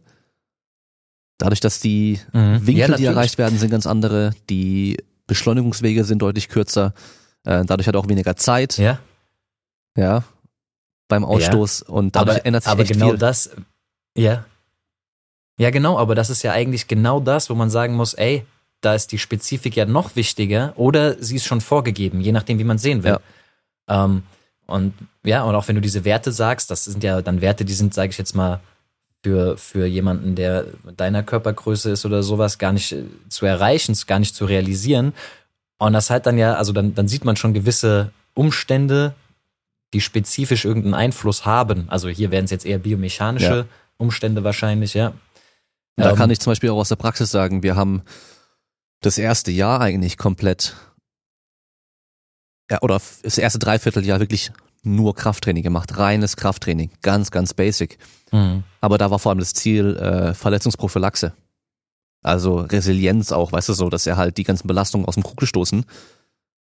[1.37, 2.65] Dadurch, dass die mhm.
[2.65, 4.97] Winkel, ja, die erreicht werden, sind ganz andere, die
[5.27, 6.93] Beschleunigungswege sind deutlich kürzer,
[7.43, 8.77] äh, dadurch hat er auch weniger Zeit.
[8.77, 8.99] Ja.
[9.97, 10.23] Ja.
[11.09, 11.93] Beim Ausstoß ja.
[11.93, 13.17] und dadurch aber, ändert sich aber genau viel.
[13.17, 13.49] das,
[14.17, 14.45] ja.
[15.59, 18.45] Ja, genau, aber das ist ja eigentlich genau das, wo man sagen muss, ey,
[18.81, 22.63] da ist die Spezifik ja noch wichtiger oder sie ist schon vorgegeben, je nachdem, wie
[22.63, 23.17] man sehen will.
[23.87, 24.05] Ja.
[24.05, 24.23] Ähm,
[24.65, 24.93] und
[25.23, 27.93] ja, und auch wenn du diese Werte sagst, das sind ja dann Werte, die sind,
[27.93, 28.59] sage ich jetzt mal,
[29.23, 30.65] für, für jemanden, der
[30.97, 35.13] deiner Körpergröße ist oder sowas, gar nicht äh, zu erreichen, gar nicht zu realisieren.
[35.77, 39.13] Und das halt dann ja, also dann, dann sieht man schon gewisse Umstände,
[39.93, 41.85] die spezifisch irgendeinen Einfluss haben.
[41.89, 43.65] Also hier wären es jetzt eher biomechanische ja.
[43.97, 45.13] Umstände wahrscheinlich, ja.
[45.97, 48.01] Da ähm, kann ich zum Beispiel auch aus der Praxis sagen, wir haben
[49.01, 50.75] das erste Jahr eigentlich komplett,
[52.69, 54.51] ja, oder das erste Dreivierteljahr wirklich
[54.83, 57.97] nur Krafttraining gemacht, reines Krafttraining, ganz, ganz basic.
[58.31, 58.63] Mhm.
[58.79, 61.33] Aber da war vor allem das Ziel äh, Verletzungsprophylaxe.
[62.23, 65.85] Also Resilienz auch, weißt du so, dass er halt die ganzen Belastungen aus dem Kugelstoßen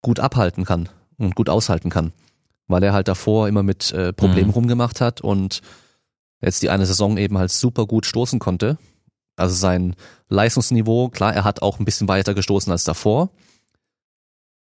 [0.02, 0.88] gut abhalten kann
[1.18, 2.12] und gut aushalten kann.
[2.68, 4.54] Weil er halt davor immer mit äh, Problemen mhm.
[4.54, 5.62] rumgemacht hat und
[6.40, 8.76] jetzt die eine Saison eben halt super gut stoßen konnte.
[9.36, 9.94] Also sein
[10.28, 13.30] Leistungsniveau, klar, er hat auch ein bisschen weiter gestoßen als davor,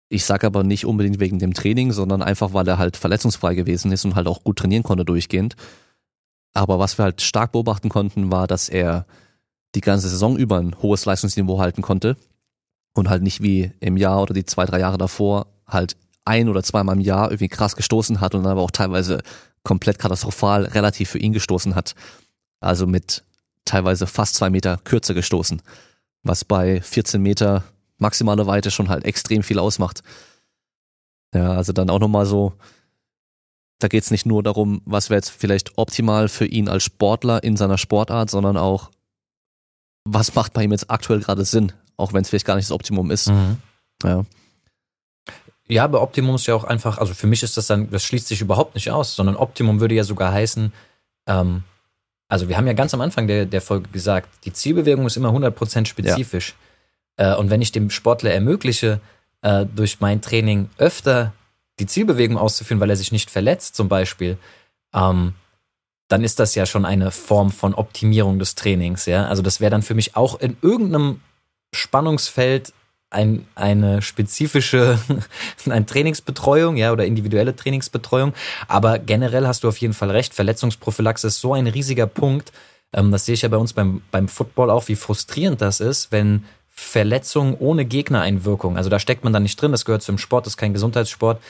[0.09, 3.91] ich sage aber nicht unbedingt wegen dem Training, sondern einfach, weil er halt verletzungsfrei gewesen
[3.91, 5.57] ist und halt auch gut trainieren konnte durchgehend.
[6.55, 9.07] Aber was wir halt stark beobachten konnten, war, dass er
[9.75, 12.17] die ganze Saison über ein hohes Leistungsniveau halten konnte
[12.95, 16.63] und halt nicht wie im Jahr oder die zwei, drei Jahre davor halt ein oder
[16.63, 19.23] zweimal im Jahr irgendwie krass gestoßen hat und dann aber auch teilweise
[19.65, 21.95] komplett katastrophal relativ für ihn gestoßen hat.
[22.61, 23.25] Also mit
[23.67, 25.61] teilweise fast zwei Meter kürzer gestoßen,
[26.23, 27.65] was bei 14 Meter
[27.99, 30.03] maximale Weite schon halt extrem viel ausmacht.
[31.35, 32.55] Ja, also dann auch nochmal so,
[33.79, 37.57] da geht's nicht nur darum, was wäre jetzt vielleicht optimal für ihn als Sportler in
[37.57, 38.91] seiner Sportart, sondern auch,
[40.05, 42.75] was macht bei ihm jetzt aktuell gerade Sinn, auch wenn es vielleicht gar nicht das
[42.75, 43.29] Optimum ist.
[43.29, 43.59] Mhm.
[44.03, 44.25] Ja.
[45.69, 48.29] Ja, aber Optimum ist ja auch einfach, also für mich ist das dann, das schließt
[48.29, 50.73] sich überhaupt nicht aus, sondern Optimum würde ja sogar heißen,
[51.27, 51.65] ähm,
[52.29, 55.31] also wir haben ja ganz am Anfang der, der Folge gesagt, die Zielbewegung ist immer
[55.31, 56.55] 100% spezifisch.
[57.19, 57.35] Ja.
[57.35, 59.01] Äh, und wenn ich dem Sportler ermögliche,
[59.43, 61.33] äh, durch mein Training öfter
[61.79, 64.39] die Zielbewegung auszuführen, weil er sich nicht verletzt zum Beispiel,
[64.95, 65.35] ähm,
[66.09, 69.07] dann ist das ja schon eine Form von Optimierung des Trainings.
[69.07, 69.27] Ja?
[69.27, 71.21] Also das wäre dann für mich auch in irgendeinem
[71.73, 72.73] Spannungsfeld
[73.11, 74.99] ein, eine spezifische
[75.69, 78.33] ein Trainingsbetreuung, ja, oder individuelle Trainingsbetreuung.
[78.69, 80.35] Aber generell hast du auf jeden Fall recht.
[80.35, 82.53] Verletzungsprophylaxe ist so ein riesiger Punkt.
[82.93, 86.13] Ähm, das sehe ich ja bei uns beim, beim Football auch, wie frustrierend das ist,
[86.13, 88.77] wenn Verletzung ohne Gegnereinwirkung.
[88.77, 91.41] Also da steckt man dann nicht drin, das gehört zum Sport, das ist kein Gesundheitssport.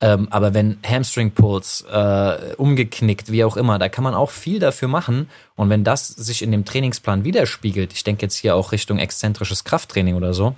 [0.00, 4.58] Ähm, aber wenn Hamstring Pulls äh, umgeknickt, wie auch immer, da kann man auch viel
[4.58, 5.30] dafür machen.
[5.54, 9.64] Und wenn das sich in dem Trainingsplan widerspiegelt, ich denke jetzt hier auch Richtung exzentrisches
[9.64, 10.54] Krafttraining oder so,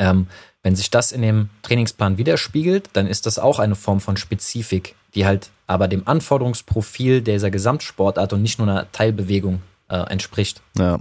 [0.00, 0.26] ähm,
[0.62, 4.96] wenn sich das in dem Trainingsplan widerspiegelt, dann ist das auch eine Form von Spezifik,
[5.14, 10.62] die halt aber dem Anforderungsprofil dieser Gesamtsportart und nicht nur einer Teilbewegung äh, entspricht.
[10.76, 10.98] Ja,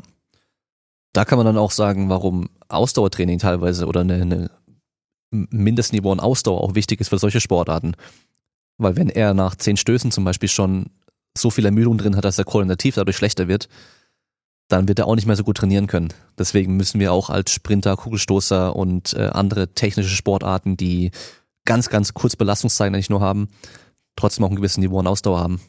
[1.14, 4.52] da kann man dann auch sagen, warum Ausdauertraining teilweise oder eine, eine
[5.32, 7.96] Mindestniveau an Ausdauer auch wichtig ist für solche Sportarten.
[8.78, 10.88] Weil wenn er nach zehn Stößen zum Beispiel schon
[11.38, 13.70] so viel Ermüdung drin hat, dass er koordinativ dadurch schlechter wird,
[14.70, 16.14] dann wird er auch nicht mehr so gut trainieren können.
[16.38, 21.12] Deswegen müssen wir auch als Sprinter, Kugelstoßer und äh, andere technische Sportarten, die
[21.66, 23.50] ganz, ganz kurz Belastungszeiten eigentlich nur haben,
[24.16, 25.60] trotzdem auch ein gewisses Niveau an Ausdauer haben.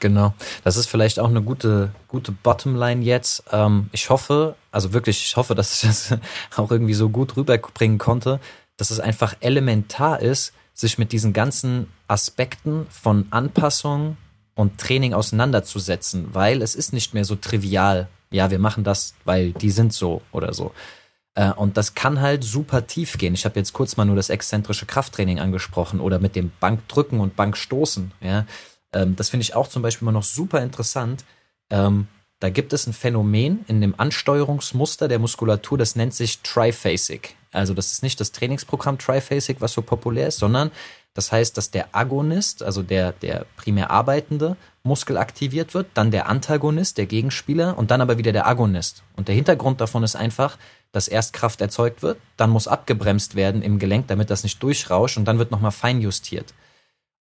[0.00, 0.34] Genau.
[0.64, 3.44] Das ist vielleicht auch eine gute, gute Bottomline jetzt.
[3.52, 6.18] Ähm, ich hoffe, also wirklich, ich hoffe, dass ich das
[6.56, 8.40] auch irgendwie so gut rüberbringen konnte,
[8.76, 14.16] dass es einfach elementar ist, sich mit diesen ganzen Aspekten von Anpassung
[14.54, 18.08] und Training auseinanderzusetzen, weil es ist nicht mehr so trivial.
[18.30, 20.72] Ja, wir machen das, weil die sind so oder so.
[21.34, 23.34] Äh, und das kann halt super tief gehen.
[23.34, 27.36] Ich habe jetzt kurz mal nur das exzentrische Krafttraining angesprochen oder mit dem Bankdrücken und
[27.36, 28.12] Bankstoßen.
[28.20, 28.46] Ja,
[28.92, 31.24] ähm, das finde ich auch zum Beispiel immer noch super interessant.
[31.70, 32.06] Ähm,
[32.40, 37.36] da gibt es ein Phänomen in dem Ansteuerungsmuster der Muskulatur, das nennt sich Triphasic.
[37.52, 40.70] Also das ist nicht das Trainingsprogramm Triphasic, was so populär ist, sondern
[41.14, 46.28] das heißt, dass der Agonist, also der, der primär arbeitende Muskel aktiviert wird, dann der
[46.28, 49.02] Antagonist, der Gegenspieler und dann aber wieder der Agonist.
[49.16, 50.58] Und der Hintergrund davon ist einfach,
[50.92, 55.16] dass erst Kraft erzeugt wird, dann muss abgebremst werden im Gelenk, damit das nicht durchrauscht
[55.16, 56.52] und dann wird nochmal feinjustiert.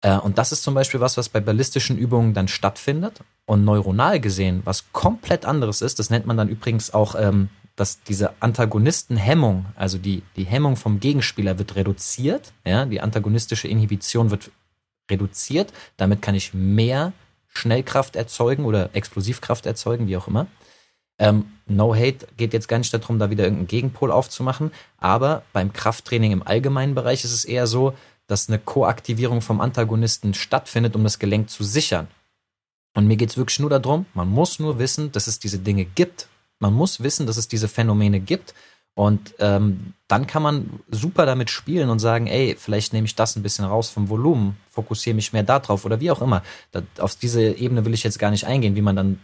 [0.03, 4.21] Äh, und das ist zum Beispiel was, was bei ballistischen Übungen dann stattfindet und neuronal
[4.21, 5.99] gesehen was komplett anderes ist.
[5.99, 7.49] Das nennt man dann übrigens auch, ähm,
[7.81, 12.53] dass diese Antagonistenhemmung, also die, die Hemmung vom Gegenspieler wird reduziert.
[12.67, 14.51] Ja, die antagonistische Inhibition wird
[15.11, 15.73] reduziert.
[15.97, 17.15] Damit kann ich mehr
[17.49, 20.47] Schnellkraft erzeugen oder Explosivkraft erzeugen, wie auch immer.
[21.19, 25.73] Ähm, no Hate geht jetzt gar nicht darum, da wieder irgendeinen Gegenpol aufzumachen, aber beim
[25.73, 27.95] Krafttraining im allgemeinen Bereich ist es eher so,
[28.27, 32.09] dass eine Koaktivierung vom Antagonisten stattfindet, um das Gelenk zu sichern.
[32.95, 35.87] Und mir geht es wirklich nur darum, man muss nur wissen, dass es diese Dinge
[35.87, 36.29] gibt.
[36.61, 38.55] Man muss wissen, dass es diese Phänomene gibt.
[38.95, 43.37] Und ähm, dann kann man super damit spielen und sagen, ey, vielleicht nehme ich das
[43.37, 46.43] ein bisschen raus vom Volumen, fokussiere mich mehr darauf oder wie auch immer.
[46.73, 49.21] Das, auf diese Ebene will ich jetzt gar nicht eingehen, wie man dann,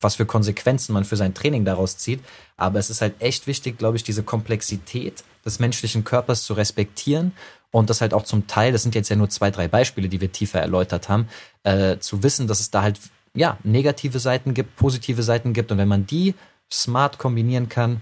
[0.00, 2.20] was für Konsequenzen man für sein Training daraus zieht.
[2.56, 7.32] Aber es ist halt echt wichtig, glaube ich, diese Komplexität des menschlichen Körpers zu respektieren
[7.70, 10.20] und das halt auch zum Teil, das sind jetzt ja nur zwei, drei Beispiele, die
[10.20, 11.28] wir tiefer erläutert haben,
[11.64, 12.98] äh, zu wissen, dass es da halt
[13.34, 16.34] ja negative Seiten gibt, positive Seiten gibt und wenn man die
[16.72, 18.00] smart kombinieren kann,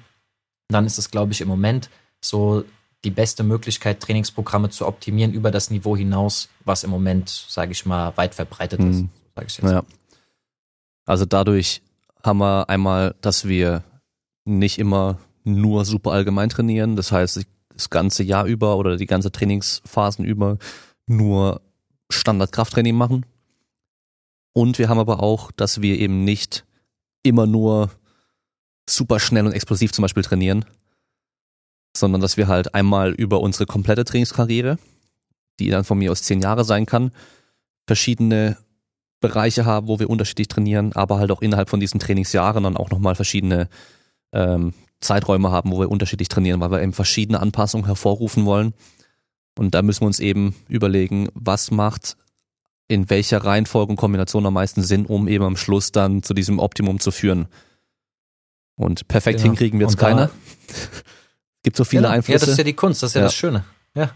[0.68, 1.90] dann ist es, glaube ich, im Moment
[2.20, 2.64] so
[3.04, 7.86] die beste Möglichkeit, Trainingsprogramme zu optimieren über das Niveau hinaus, was im Moment, sage ich
[7.86, 9.02] mal, weit verbreitet ist.
[9.02, 9.10] Mhm.
[9.46, 9.70] Ich jetzt.
[9.70, 9.82] Ja.
[11.06, 11.80] Also dadurch
[12.22, 13.84] haben wir einmal, dass wir
[14.44, 16.94] nicht immer nur super allgemein trainieren.
[16.94, 17.40] Das heißt,
[17.72, 20.58] das ganze Jahr über oder die ganze Trainingsphasen über
[21.06, 21.62] nur
[22.10, 23.24] Standard-Krafttraining machen.
[24.52, 26.66] Und wir haben aber auch, dass wir eben nicht
[27.22, 27.90] immer nur
[28.90, 30.64] super schnell und explosiv zum Beispiel trainieren,
[31.96, 34.78] sondern dass wir halt einmal über unsere komplette Trainingskarriere,
[35.58, 37.12] die dann von mir aus zehn Jahre sein kann,
[37.86, 38.56] verschiedene
[39.20, 42.90] Bereiche haben, wo wir unterschiedlich trainieren, aber halt auch innerhalb von diesen Trainingsjahren dann auch
[42.90, 43.68] nochmal verschiedene
[44.32, 48.74] ähm, Zeiträume haben, wo wir unterschiedlich trainieren, weil wir eben verschiedene Anpassungen hervorrufen wollen.
[49.58, 52.16] Und da müssen wir uns eben überlegen, was macht
[52.88, 56.58] in welcher Reihenfolge und Kombination am meisten Sinn, um eben am Schluss dann zu diesem
[56.58, 57.46] Optimum zu führen.
[58.80, 59.50] Und perfekt genau.
[59.50, 60.30] hinkriegen wir jetzt keiner.
[61.62, 62.14] Gibt so viele genau.
[62.14, 62.32] Einflüsse.
[62.32, 63.64] Ja, das ist ja die Kunst, das ist ja, ja, das Schöne.
[63.94, 64.10] Ja.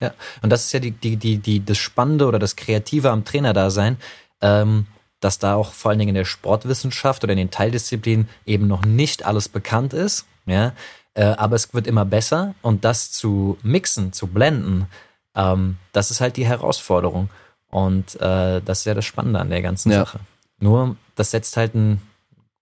[0.00, 0.14] Ja.
[0.42, 3.52] Und das ist ja die, die, die, die, das Spannende oder das Kreative am Trainer
[3.52, 3.98] da sein.
[4.40, 4.86] Ähm,
[5.20, 8.84] dass da auch vor allen Dingen in der Sportwissenschaft oder in den Teildisziplinen eben noch
[8.84, 10.26] nicht alles bekannt ist.
[10.46, 10.72] Ja,
[11.14, 14.86] äh, aber es wird immer besser und das zu mixen, zu blenden,
[15.34, 17.28] ähm, das ist halt die Herausforderung.
[17.70, 19.98] Und äh, das ist ja das Spannende an der ganzen ja.
[19.98, 20.20] Sache.
[20.60, 22.00] Nur, das setzt halt ein,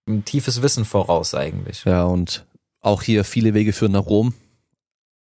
[0.07, 1.85] ein tiefes Wissen voraus eigentlich.
[1.85, 2.47] Ja, und
[2.81, 4.35] auch hier viele Wege führen nach Rom.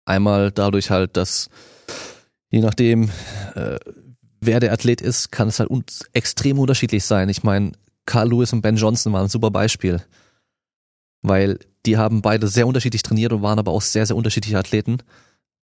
[0.05, 1.51] Einmal dadurch halt, dass
[2.51, 3.11] je nachdem,
[3.55, 3.78] äh,
[4.40, 7.28] wer der Athlet ist, kann es halt un extrem unterschiedlich sein.
[7.28, 7.73] Ich meine,
[8.07, 10.03] Carl Lewis und Ben Johnson waren ein super Beispiel,
[11.23, 14.99] weil die haben beide sehr unterschiedlich trainiert und waren aber auch sehr, sehr unterschiedliche Athleten.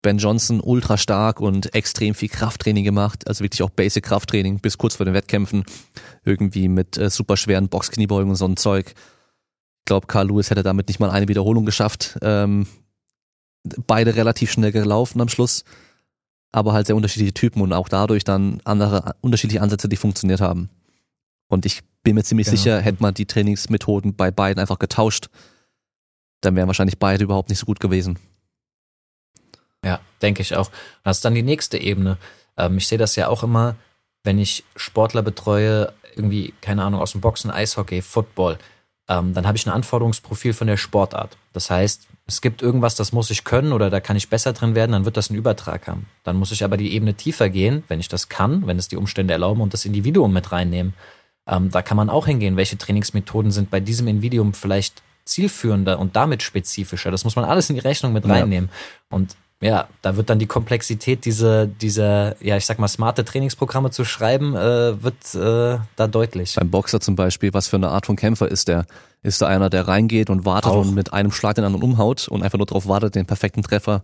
[0.04, 4.78] Ben Johnson ultra stark und extrem viel Krafttraining gemacht, also wirklich auch Basic Krafttraining bis
[4.78, 5.64] kurz vor den Wettkämpfen,
[6.24, 8.90] irgendwie mit äh, super schweren Boxkniebeugen und so ein Zeug.
[8.90, 12.20] Ich glaube, Carl Lewis hätte damit nicht mal eine Wiederholung geschafft.
[12.22, 12.68] Ähm,
[13.88, 15.64] beide relativ schnell gelaufen am Schluss
[16.54, 20.70] aber halt sehr unterschiedliche Typen und auch dadurch dann andere unterschiedliche Ansätze, die funktioniert haben.
[21.50, 22.58] Und ich bin mir ziemlich genau.
[22.58, 25.30] sicher, hätte man die Trainingsmethoden bei beiden einfach getauscht,
[26.42, 28.20] dann wären wahrscheinlich beide überhaupt nicht so gut gewesen.
[29.84, 30.72] Ja, denke ich auch.
[31.04, 32.18] das ist dann die nächste Ebene.
[32.58, 33.76] Ähm, ich sehe das ja auch immer,
[34.24, 38.58] wenn ich Sportler betreue, irgendwie, keine Ahnung, aus dem Boxen, Eishockey, Football,
[39.10, 41.38] ähm, dann habe ich ein Anforderungsprofil von der Sportart.
[41.52, 44.76] Das heißt, es gibt irgendwas, das muss ich können oder da kann ich besser drin
[44.76, 46.08] werden, dann wird das einen Übertrag haben.
[46.24, 48.96] Dann muss ich aber die Ebene tiefer gehen, wenn ich das kann, wenn es die
[48.96, 50.94] Umstände erlauben und das Individuum mit reinnehmen.
[51.46, 56.16] Ähm, da kann man auch hingehen, welche Trainingsmethoden sind bei diesem Individuum vielleicht zielführender und
[56.16, 57.12] damit spezifischer.
[57.12, 58.70] Das muss man alles in die Rechnung mit reinnehmen.
[58.70, 59.18] Ja.
[59.18, 63.92] Und ja, da wird dann die Komplexität dieser, dieser, ja, ich sag mal, smarte Trainingsprogramme
[63.92, 66.56] zu schreiben, äh, wird äh, da deutlich.
[66.56, 68.86] Beim Boxer zum Beispiel, was für eine Art von Kämpfer ist der?
[69.22, 70.82] Ist da einer, der reingeht und wartet Auch.
[70.82, 74.04] und mit einem Schlag den anderen umhaut und einfach nur darauf wartet, den perfekten Treffer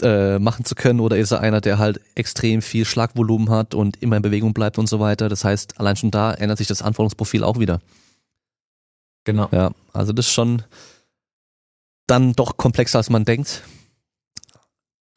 [0.00, 1.00] äh, machen zu können?
[1.00, 4.78] Oder ist er einer, der halt extrem viel Schlagvolumen hat und immer in Bewegung bleibt
[4.78, 5.28] und so weiter?
[5.28, 7.80] Das heißt, allein schon da ändert sich das Anforderungsprofil auch wieder.
[9.24, 9.48] Genau.
[9.52, 10.62] Ja, also das ist schon
[12.06, 13.62] dann doch komplexer, als man denkt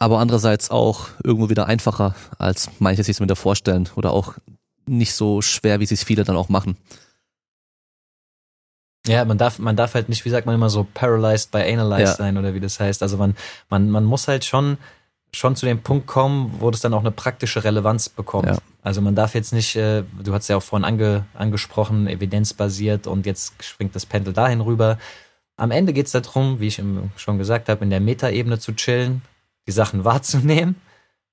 [0.06, 4.36] aber andererseits auch irgendwo wieder einfacher, als manche sich mit vorstellen oder auch
[4.86, 6.78] nicht so schwer, wie sich viele dann auch machen.
[9.08, 12.06] Ja, man darf, man darf halt nicht, wie sagt man immer so, paralyzed by analyzed
[12.06, 12.14] ja.
[12.14, 13.02] sein oder wie das heißt.
[13.02, 13.36] Also man,
[13.72, 14.78] man, man muss halt schon,
[15.34, 18.46] schon zu dem Punkt kommen, wo das dann auch eine praktische Relevanz bekommt.
[18.46, 18.60] Ja.
[18.84, 23.26] Also man darf jetzt nicht, äh, du hast ja auch vorhin ange, angesprochen, evidenzbasiert und
[23.26, 25.00] jetzt schwingt das Pendel dahin rüber.
[25.58, 26.80] Am Ende geht es darum, wie ich
[27.16, 29.24] schon gesagt habe, in der Metaebene zu chillen,
[29.68, 30.76] die Sachen wahrzunehmen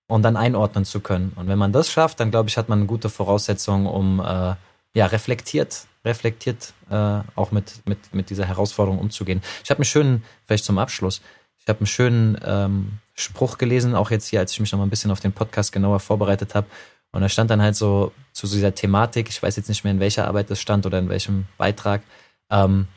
[0.07, 1.33] und dann einordnen zu können.
[1.37, 4.55] Und wenn man das schafft, dann glaube ich, hat man eine gute Voraussetzung, um äh,
[4.95, 9.43] ja reflektiert, reflektiert äh, auch mit, mit, mit dieser Herausforderung umzugehen.
[9.65, 11.23] Ich habe einen schönen, vielleicht zum Abschluss,
[11.59, 14.87] ich habe einen schönen ähm, Spruch gelesen, auch jetzt hier, als ich mich noch mal
[14.87, 16.67] ein bisschen auf den Podcast genauer vorbereitet habe.
[17.13, 20.01] Und da stand dann halt so zu dieser Thematik, ich weiß jetzt nicht mehr, in
[20.01, 22.03] welcher Arbeit das stand oder in welchem Beitrag,
[22.51, 22.89] ähm,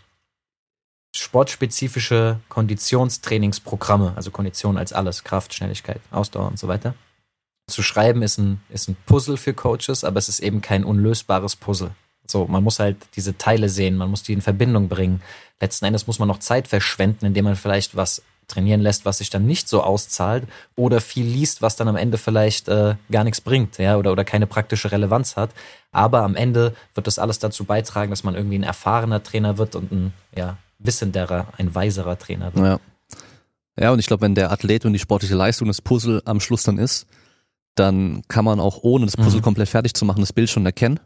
[1.17, 6.93] sportspezifische Konditionstrainingsprogramme, also Kondition als alles, Kraft, Schnelligkeit, Ausdauer und so weiter.
[7.67, 11.55] Zu schreiben ist ein, ist ein Puzzle für Coaches, aber es ist eben kein unlösbares
[11.55, 11.91] Puzzle.
[12.27, 15.21] So, man muss halt diese Teile sehen, man muss die in Verbindung bringen.
[15.59, 19.29] Letzten Endes muss man noch Zeit verschwenden, indem man vielleicht was trainieren lässt, was sich
[19.29, 23.41] dann nicht so auszahlt oder viel liest, was dann am Ende vielleicht äh, gar nichts
[23.41, 25.51] bringt, ja, oder, oder keine praktische Relevanz hat.
[25.91, 29.75] Aber am Ende wird das alles dazu beitragen, dass man irgendwie ein erfahrener Trainer wird
[29.75, 32.65] und ein ja, wissenderer, ein weiserer Trainer wird.
[32.65, 32.79] Ja.
[33.77, 36.63] Ja, und ich glaube, wenn der Athlet und die sportliche Leistung des Puzzle am Schluss
[36.63, 37.07] dann ist,
[37.75, 39.43] dann kann man auch ohne das Puzzle mhm.
[39.43, 40.99] komplett fertig zu machen, das Bild schon erkennen.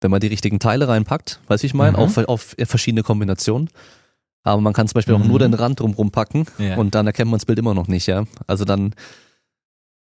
[0.00, 2.02] Wenn man die richtigen Teile reinpackt, weiß ich meine, mhm.
[2.02, 3.70] auf, auf verschiedene Kombinationen.
[4.42, 5.22] Aber man kann zum Beispiel mhm.
[5.22, 6.76] auch nur den Rand drumherum packen ja.
[6.76, 8.24] und dann erkennt man das Bild immer noch nicht, ja.
[8.46, 8.94] Also dann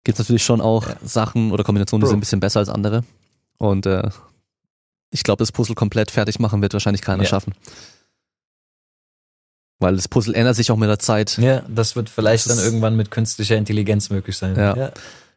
[0.03, 0.95] gibt es natürlich schon auch ja.
[1.03, 2.09] Sachen oder Kombinationen, die Bro.
[2.09, 3.03] sind ein bisschen besser als andere.
[3.57, 4.09] Und äh,
[5.13, 7.29] ich glaube, das Puzzle komplett fertig machen wird wahrscheinlich keiner ja.
[7.29, 7.53] schaffen.
[9.79, 11.37] Weil das Puzzle ändert sich auch mit der Zeit.
[11.37, 14.55] Ja, das wird vielleicht das dann irgendwann mit künstlicher Intelligenz möglich sein.
[14.55, 14.75] Ja.
[14.75, 14.91] ja.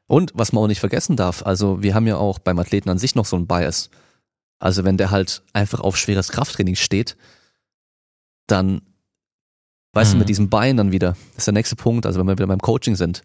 [0.07, 2.99] Und was man auch nicht vergessen darf, also wir haben ja auch beim Athleten an
[2.99, 3.91] sich noch so einen Bias.
[4.59, 7.17] Also wenn der halt einfach auf schweres Krafttraining steht,
[8.47, 8.81] dann,
[9.93, 10.15] weißt mhm.
[10.15, 10.29] du, mit mhm.
[10.29, 12.97] diesem Bein dann wieder, das ist der nächste Punkt, also wenn wir wieder beim Coaching
[12.97, 13.23] sind,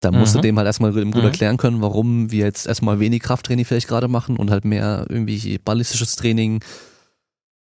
[0.00, 0.38] dann musst mhm.
[0.38, 1.20] du dem halt erstmal gut mhm.
[1.20, 5.58] erklären können, warum wir jetzt erstmal wenig Krafttraining vielleicht gerade machen und halt mehr irgendwie
[5.58, 6.62] ballistisches Training,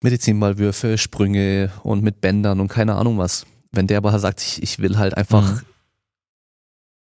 [0.02, 3.46] Medizinballwürfe, Sprünge und mit Bändern und keine Ahnung was.
[3.72, 5.60] Wenn der aber sagt, ich, ich will halt einfach mhm.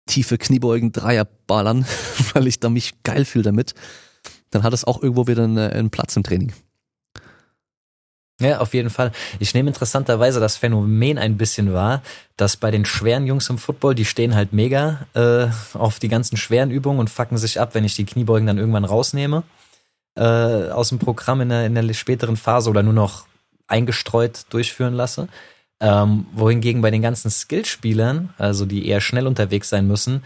[0.07, 1.87] tiefe Kniebeugen, Dreier ballern,
[2.35, 3.75] weil ich da mich geil fühle damit,
[4.51, 6.53] dann hat es auch irgendwo wieder einen, einen Platz im Training.
[8.41, 9.13] Ja, auf jeden Fall.
[9.39, 12.03] Ich nehme interessanterweise das Phänomen ein bisschen wahr,
[12.37, 16.37] dass bei den schweren Jungs im Football, die stehen halt mega äh, auf die ganzen
[16.37, 19.45] schweren Übungen und fucken sich ab, wenn ich die Kniebeugen dann irgendwann rausnehme
[20.17, 20.23] äh,
[20.71, 23.27] aus dem Programm in der, in der späteren Phase oder nur noch
[23.67, 25.29] eingestreut durchführen lasse.
[25.81, 30.23] Ähm, wohingegen bei den ganzen Skillspielern, also die eher schnell unterwegs sein müssen,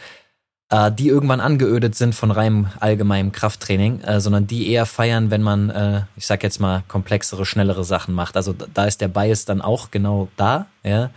[0.71, 5.43] äh, die irgendwann angeödet sind von reinem allgemeinem Krafttraining, äh, sondern die eher feiern, wenn
[5.43, 8.37] man, äh, ich sag jetzt mal, komplexere, schnellere Sachen macht.
[8.37, 11.11] Also da ist der Bias dann auch genau da, ja.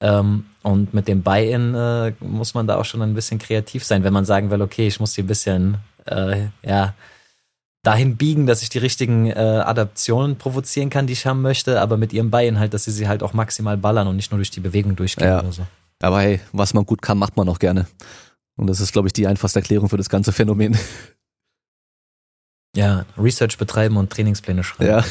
[0.00, 4.04] Ähm, und mit dem Buy-in äh, muss man da auch schon ein bisschen kreativ sein,
[4.04, 6.92] wenn man sagen will, okay, ich muss hier ein bisschen, äh, ja,
[7.82, 11.96] dahin biegen, dass ich die richtigen äh, Adaptionen provozieren kann, die ich haben möchte, aber
[11.96, 14.50] mit ihrem Buy-in halt, dass sie sie halt auch maximal ballern und nicht nur durch
[14.50, 15.38] die Bewegung durchgehen ja.
[15.38, 15.66] oder so.
[16.02, 17.86] Aber hey, was man gut kann, macht man auch gerne.
[18.56, 20.76] Und das ist, glaube ich, die einfachste Erklärung für das ganze Phänomen.
[22.74, 24.90] Ja, Research betreiben und Trainingspläne schreiben.
[24.90, 25.04] Ja.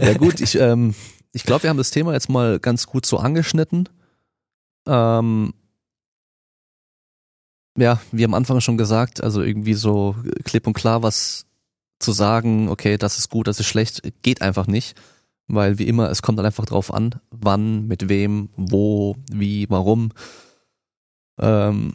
[0.00, 0.94] ja gut, ich, ähm,
[1.32, 3.88] ich glaube, wir haben das Thema jetzt mal ganz gut so angeschnitten.
[4.86, 5.52] Ähm,
[7.76, 11.46] ja, wie am Anfang schon gesagt, also irgendwie so klipp und klar was
[11.98, 14.96] zu sagen, okay, das ist gut, das ist schlecht, geht einfach nicht.
[15.48, 20.10] Weil wie immer, es kommt dann einfach drauf an, wann, mit wem, wo, wie, warum.
[21.38, 21.94] Ähm,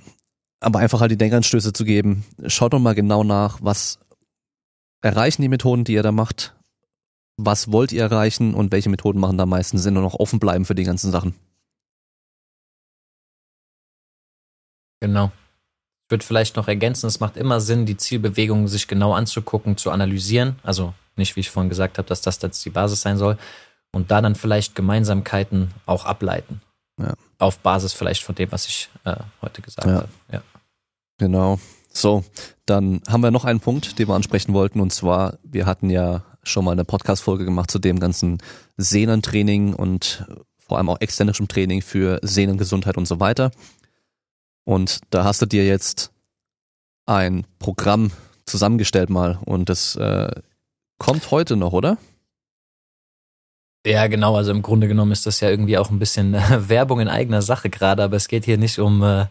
[0.59, 2.25] aber einfach halt die Denkanstöße zu geben.
[2.47, 3.99] Schaut doch mal genau nach, was
[5.01, 6.55] erreichen die Methoden, die ihr da macht,
[7.37, 10.39] was wollt ihr erreichen und welche Methoden machen da am meisten Sinn und auch offen
[10.39, 11.35] bleiben für die ganzen Sachen.
[15.01, 15.31] Genau.
[16.05, 19.91] Ich würde vielleicht noch ergänzen, es macht immer Sinn, die Zielbewegungen sich genau anzugucken, zu
[19.91, 20.57] analysieren.
[20.63, 23.37] Also nicht, wie ich vorhin gesagt habe, dass das jetzt die Basis sein soll.
[23.91, 26.61] Und da dann vielleicht Gemeinsamkeiten auch ableiten.
[26.99, 27.13] Ja.
[27.43, 29.95] Auf Basis vielleicht von dem, was ich äh, heute gesagt ja.
[29.95, 30.09] habe.
[30.31, 30.41] Ja.
[31.17, 31.59] Genau.
[31.91, 32.23] So,
[32.65, 34.79] dann haben wir noch einen Punkt, den wir ansprechen wollten.
[34.79, 38.39] Und zwar, wir hatten ja schon mal eine Podcast-Folge gemacht zu dem ganzen
[38.77, 40.25] Sehnentraining und
[40.57, 43.51] vor allem auch exzentrischem Training für Sehnengesundheit und so weiter.
[44.63, 46.11] Und da hast du dir jetzt
[47.05, 48.11] ein Programm
[48.45, 50.31] zusammengestellt mal und das äh,
[50.97, 51.97] kommt heute noch, oder?
[53.85, 54.37] Ja, genau.
[54.37, 57.41] Also im Grunde genommen ist das ja irgendwie auch ein bisschen äh, Werbung in eigener
[57.41, 59.25] Sache gerade, aber es geht hier nicht um äh,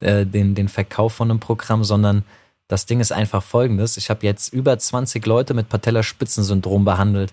[0.00, 2.24] äh, den, den Verkauf von einem Programm, sondern
[2.66, 3.96] das Ding ist einfach folgendes.
[3.96, 7.32] Ich habe jetzt über 20 Leute mit Patellaspitzensyndrom behandelt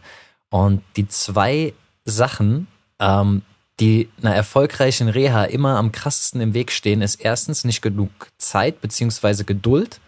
[0.49, 1.73] und die zwei
[2.05, 2.67] Sachen,
[2.99, 3.41] ähm,
[3.79, 8.81] die einer erfolgreichen Reha immer am krassesten im Weg stehen, ist erstens nicht genug Zeit
[8.81, 10.01] beziehungsweise Geduld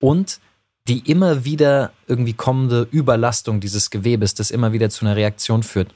[0.00, 0.40] und
[0.88, 5.94] die immer wieder irgendwie kommende Überlastung dieses Gewebes, das immer wieder zu einer Reaktion führt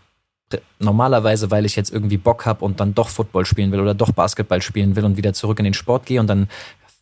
[0.78, 4.12] normalerweise, weil ich jetzt irgendwie Bock habe und dann doch Football spielen will oder doch
[4.12, 6.48] Basketball spielen will und wieder zurück in den Sport gehe und dann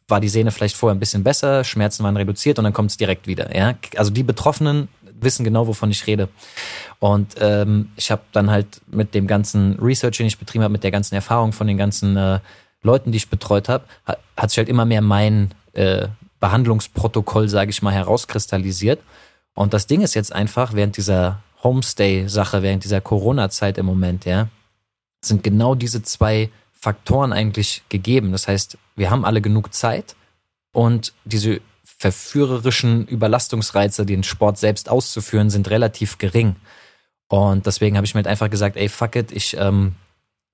[0.09, 2.97] war die Sehne vielleicht vorher ein bisschen besser, Schmerzen waren reduziert und dann kommt es
[2.97, 3.55] direkt wieder.
[3.57, 3.75] Ja?
[3.97, 4.89] Also die Betroffenen
[5.21, 6.29] wissen genau, wovon ich rede.
[6.99, 10.85] Und ähm, ich habe dann halt mit dem ganzen Research, den ich betrieben habe, mit
[10.85, 12.41] der ganzen Erfahrung von den ganzen äh,
[12.83, 16.09] Leuten, die ich betreut habe, hat, hat sich halt immer mehr mein äh,
[16.41, 19.01] Behandlungsprotokoll, sage ich mal, herauskristallisiert.
[19.55, 24.49] Und das Ding ist jetzt einfach, während dieser Homestay-Sache während dieser Corona-Zeit im Moment, ja,
[25.25, 28.33] sind genau diese zwei Faktoren eigentlich gegeben.
[28.33, 30.17] Das heißt, wir haben alle genug Zeit
[30.73, 36.57] und diese verführerischen Überlastungsreize, den Sport selbst auszuführen, sind relativ gering.
[37.29, 39.95] Und deswegen habe ich mir halt einfach gesagt, ey, fuck it, ich ähm,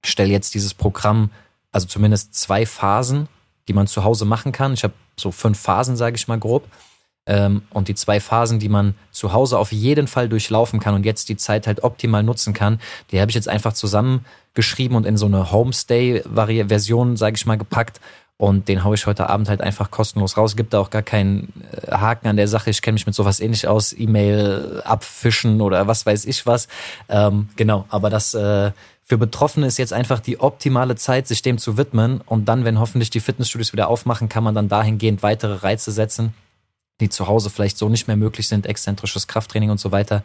[0.04, 1.30] stelle jetzt dieses Programm,
[1.72, 3.28] also zumindest zwei Phasen,
[3.66, 4.74] die man zu Hause machen kann.
[4.74, 6.68] Ich habe so fünf Phasen, sage ich mal grob.
[7.28, 11.04] Ähm, und die zwei Phasen, die man zu Hause auf jeden Fall durchlaufen kann und
[11.04, 12.80] jetzt die Zeit halt optimal nutzen kann,
[13.12, 18.00] die habe ich jetzt einfach zusammengeschrieben und in so eine Homestay-Version, sage ich mal, gepackt.
[18.38, 20.54] Und den haue ich heute Abend halt einfach kostenlos raus.
[20.54, 22.70] Gibt da auch gar keinen äh, Haken an der Sache.
[22.70, 23.92] Ich kenne mich mit sowas ähnlich aus.
[23.92, 26.68] E-Mail abfischen oder was weiß ich was.
[27.08, 28.70] Ähm, genau, aber das äh,
[29.02, 32.20] für Betroffene ist jetzt einfach die optimale Zeit, sich dem zu widmen.
[32.26, 36.32] Und dann, wenn hoffentlich die Fitnessstudios wieder aufmachen, kann man dann dahingehend weitere Reize setzen,
[37.00, 40.22] die zu Hause vielleicht so nicht mehr möglich sind, exzentrisches Krafttraining und so weiter,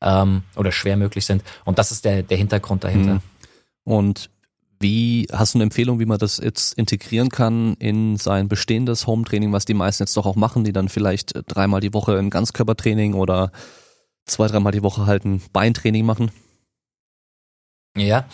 [0.00, 1.42] ähm, oder schwer möglich sind.
[1.64, 3.14] Und das ist der, der Hintergrund dahinter.
[3.14, 3.20] Mhm.
[3.84, 4.30] Und
[4.78, 9.52] wie hast du eine Empfehlung, wie man das jetzt integrieren kann in sein bestehendes Home-Training,
[9.52, 13.14] was die meisten jetzt doch auch machen, die dann vielleicht dreimal die Woche ein Ganzkörpertraining
[13.14, 13.52] oder
[14.26, 16.30] zwei, dreimal die Woche halt ein Beintraining machen?
[17.96, 18.26] Ja,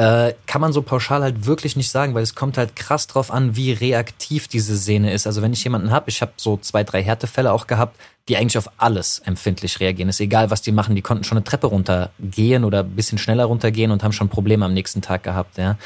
[0.00, 3.30] äh, kann man so pauschal halt wirklich nicht sagen, weil es kommt halt krass drauf
[3.30, 5.26] an, wie reaktiv diese Sehne ist.
[5.26, 8.56] Also wenn ich jemanden habe, ich habe so zwei, drei Härtefälle auch gehabt, die eigentlich
[8.56, 10.08] auf alles empfindlich reagieren.
[10.08, 13.44] Ist egal, was die machen, die konnten schon eine Treppe runtergehen oder ein bisschen schneller
[13.44, 15.58] runtergehen und haben schon Probleme am nächsten Tag gehabt.
[15.58, 15.76] Ja.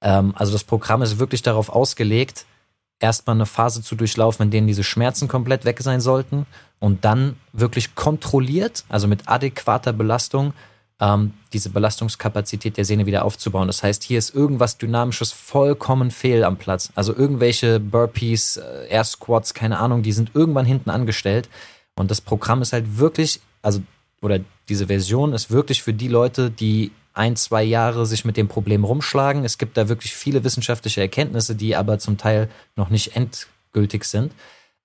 [0.00, 2.46] Ähm, also das Programm ist wirklich darauf ausgelegt,
[3.00, 6.46] erstmal eine Phase zu durchlaufen, in denen diese Schmerzen komplett weg sein sollten
[6.78, 10.54] und dann wirklich kontrolliert, also mit adäquater Belastung,
[11.00, 13.68] ähm, diese Belastungskapazität der Sehne wieder aufzubauen.
[13.68, 16.90] Das heißt, hier ist irgendwas Dynamisches vollkommen fehl am Platz.
[16.94, 21.48] Also irgendwelche Burpees, äh, Air Squats, keine Ahnung, die sind irgendwann hinten angestellt.
[21.94, 23.80] Und das Programm ist halt wirklich, also,
[24.20, 28.48] oder diese Version ist wirklich für die Leute, die ein, zwei Jahre sich mit dem
[28.48, 29.44] Problem rumschlagen.
[29.44, 34.32] Es gibt da wirklich viele wissenschaftliche Erkenntnisse, die aber zum Teil noch nicht endgültig sind.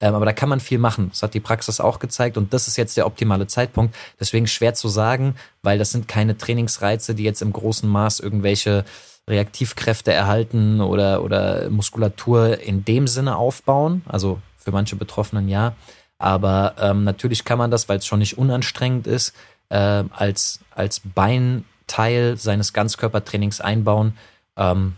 [0.04, 1.08] Ähm, aber da kann man viel machen.
[1.12, 3.96] Das hat die Praxis auch gezeigt und das ist jetzt der optimale Zeitpunkt.
[4.20, 8.84] Deswegen schwer zu sagen, weil das sind keine Trainingsreize, die jetzt im großen Maß irgendwelche
[9.30, 14.02] Reaktivkräfte erhalten oder, oder Muskulatur in dem Sinne aufbauen.
[14.06, 15.74] Also für manche Betroffenen ja.
[16.18, 19.34] Aber ähm, natürlich kann man das, weil es schon nicht unanstrengend ist,
[19.70, 24.18] äh, als, als Beinteil seines Ganzkörpertrainings einbauen.
[24.58, 24.98] Ähm,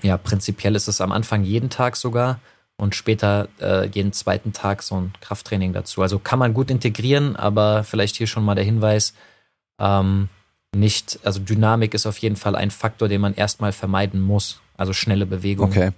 [0.00, 2.38] ja, prinzipiell ist es am Anfang jeden Tag sogar
[2.78, 6.00] und später äh, jeden zweiten Tag so ein Krafttraining dazu.
[6.00, 9.14] Also kann man gut integrieren, aber vielleicht hier schon mal der Hinweis,
[9.80, 10.28] ähm,
[10.74, 14.60] nicht, also Dynamik ist auf jeden Fall ein Faktor, den man erstmal vermeiden muss.
[14.76, 15.70] Also schnelle Bewegung.
[15.70, 15.90] Okay.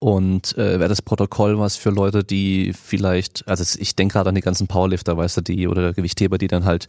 [0.00, 4.34] Und äh, wäre das Protokoll was für Leute, die vielleicht, also ich denke gerade an
[4.34, 6.88] die ganzen Powerlifter, weißt du, die oder Gewichtheber, die dann halt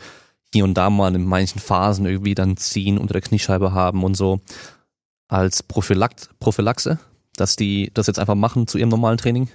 [0.54, 4.16] hier und da mal in manchen Phasen irgendwie dann ziehen unter der Kniescheibe haben und
[4.16, 4.40] so
[5.28, 7.00] als Prophylakt, Prophylaxe?
[7.36, 9.50] Dass die das jetzt einfach machen zu ihrem normalen Training?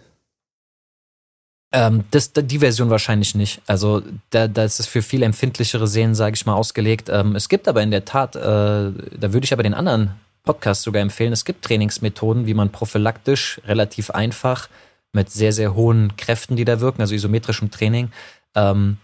[1.72, 3.60] Ähm, das, die Version wahrscheinlich nicht.
[3.66, 7.08] Also da, da ist es für viel empfindlichere Sehnen, sage ich mal, ausgelegt.
[7.08, 10.12] Ähm, es gibt aber in der Tat, äh, da würde ich aber den anderen
[10.44, 14.68] Podcast sogar empfehlen, es gibt Trainingsmethoden, wie man prophylaktisch relativ einfach
[15.12, 18.12] mit sehr, sehr hohen Kräften, die da wirken, also isometrischem Training,
[18.54, 18.98] ähm,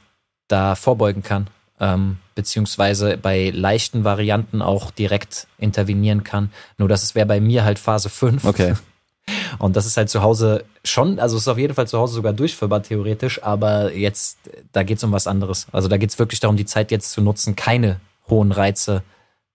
[0.47, 1.49] da vorbeugen kann
[1.81, 6.53] ähm, beziehungsweise bei leichten Varianten auch direkt intervenieren kann.
[6.78, 8.44] Nur das wäre bei mir halt Phase 5.
[8.44, 8.74] Okay.
[9.59, 12.15] Und das ist halt zu Hause schon, also es ist auf jeden Fall zu Hause
[12.15, 14.39] sogar durchführbar theoretisch, aber jetzt,
[14.73, 15.66] da geht es um was anderes.
[15.73, 19.03] Also da geht es wirklich darum, die Zeit jetzt zu nutzen, keine hohen Reize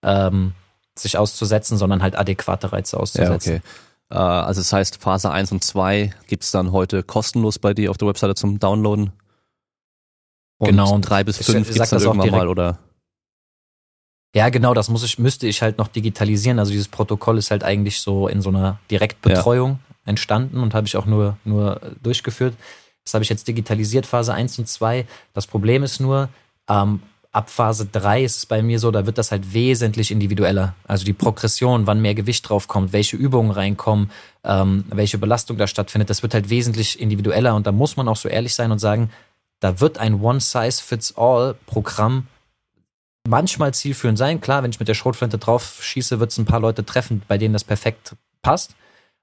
[0.02, 0.52] ähm,
[0.94, 3.52] sich auszusetzen, sondern halt adäquate Reize auszusetzen.
[3.52, 3.62] Ja, okay.
[4.10, 7.90] Äh, also das heißt, Phase 1 und 2 gibt es dann heute kostenlos bei dir
[7.90, 9.12] auf der Webseite zum Downloaden?
[10.58, 12.78] Und genau, und drei bis fünf gibt es dann irgendwann mal, oder?
[14.34, 16.58] Ja, genau, das muss ich, müsste ich halt noch digitalisieren.
[16.58, 19.94] Also dieses Protokoll ist halt eigentlich so in so einer Direktbetreuung ja.
[20.10, 22.54] entstanden und habe ich auch nur, nur durchgeführt.
[23.04, 25.06] Das habe ich jetzt digitalisiert, Phase 1 und 2.
[25.32, 26.28] Das Problem ist nur,
[26.68, 27.00] ähm,
[27.32, 30.74] ab Phase 3 ist es bei mir so, da wird das halt wesentlich individueller.
[30.86, 34.10] Also die Progression, wann mehr Gewicht draufkommt, welche Übungen reinkommen,
[34.44, 38.16] ähm, welche Belastung da stattfindet, das wird halt wesentlich individueller und da muss man auch
[38.16, 39.10] so ehrlich sein und sagen,
[39.60, 42.26] da wird ein One-Size-Fits-All-Programm
[43.28, 44.40] manchmal zielführend sein.
[44.40, 47.38] Klar, wenn ich mit der Schrotflinte drauf schieße, wird es ein paar Leute treffen, bei
[47.38, 48.74] denen das perfekt passt.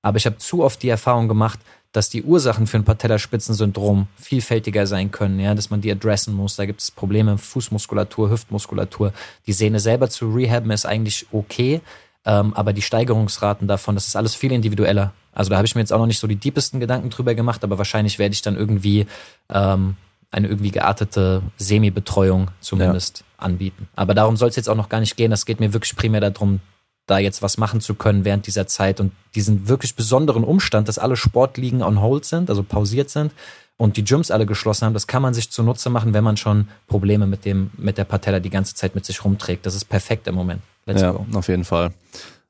[0.01, 1.59] Aber ich habe zu oft die Erfahrung gemacht,
[1.91, 6.57] dass die Ursachen für ein Patellaspitzensyndrom vielfältiger sein können, ja, dass man die adressen muss.
[6.57, 9.13] Da gibt es Probleme, Fußmuskulatur, Hüftmuskulatur.
[9.47, 11.81] Die Sehne selber zu rehaben ist eigentlich okay,
[12.25, 15.13] ähm, aber die Steigerungsraten davon, das ist alles viel individueller.
[15.31, 17.63] Also da habe ich mir jetzt auch noch nicht so die deepesten Gedanken drüber gemacht,
[17.63, 19.07] aber wahrscheinlich werde ich dann irgendwie
[19.49, 19.95] ähm,
[20.31, 23.45] eine irgendwie geartete Semi-Betreuung zumindest ja.
[23.45, 23.87] anbieten.
[23.95, 25.31] Aber darum soll es jetzt auch noch gar nicht gehen.
[25.31, 26.59] Das geht mir wirklich primär darum,
[27.07, 30.97] da jetzt was machen zu können während dieser Zeit und diesen wirklich besonderen Umstand, dass
[30.97, 33.31] alle Sportligen on hold sind, also pausiert sind
[33.77, 36.67] und die Gyms alle geschlossen haben, das kann man sich zunutze machen, wenn man schon
[36.87, 39.65] Probleme mit dem, mit der Patella die ganze Zeit mit sich rumträgt.
[39.65, 40.61] Das ist perfekt im Moment.
[40.85, 41.25] Let's ja, go.
[41.33, 41.91] auf jeden Fall.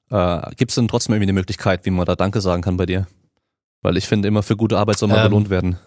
[0.09, 2.85] Äh, Gibt es denn trotzdem irgendwie eine Möglichkeit, wie man da Danke sagen kann bei
[2.85, 3.07] dir?
[3.81, 5.77] Weil ich finde, immer für gute Arbeit soll man ähm, belohnt werden.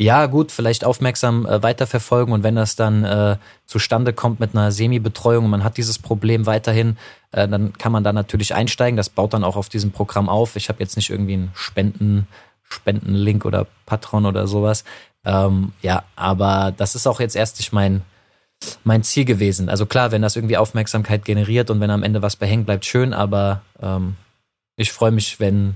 [0.00, 3.36] Ja, gut, vielleicht aufmerksam äh, weiterverfolgen und wenn das dann äh,
[3.66, 6.96] zustande kommt mit einer Semi-Betreuung und man hat dieses Problem weiterhin,
[7.32, 8.96] äh, dann kann man da natürlich einsteigen.
[8.96, 10.56] Das baut dann auch auf diesem Programm auf.
[10.56, 12.26] Ich habe jetzt nicht irgendwie einen Spenden,
[12.62, 14.84] Spendenlink oder Patron oder sowas.
[15.26, 18.00] Ähm, ja, aber das ist auch jetzt erst nicht mein,
[18.84, 19.68] mein Ziel gewesen.
[19.68, 23.12] Also klar, wenn das irgendwie Aufmerksamkeit generiert und wenn am Ende was behängt, bleibt schön,
[23.12, 24.16] aber ähm,
[24.76, 25.74] ich freue mich, wenn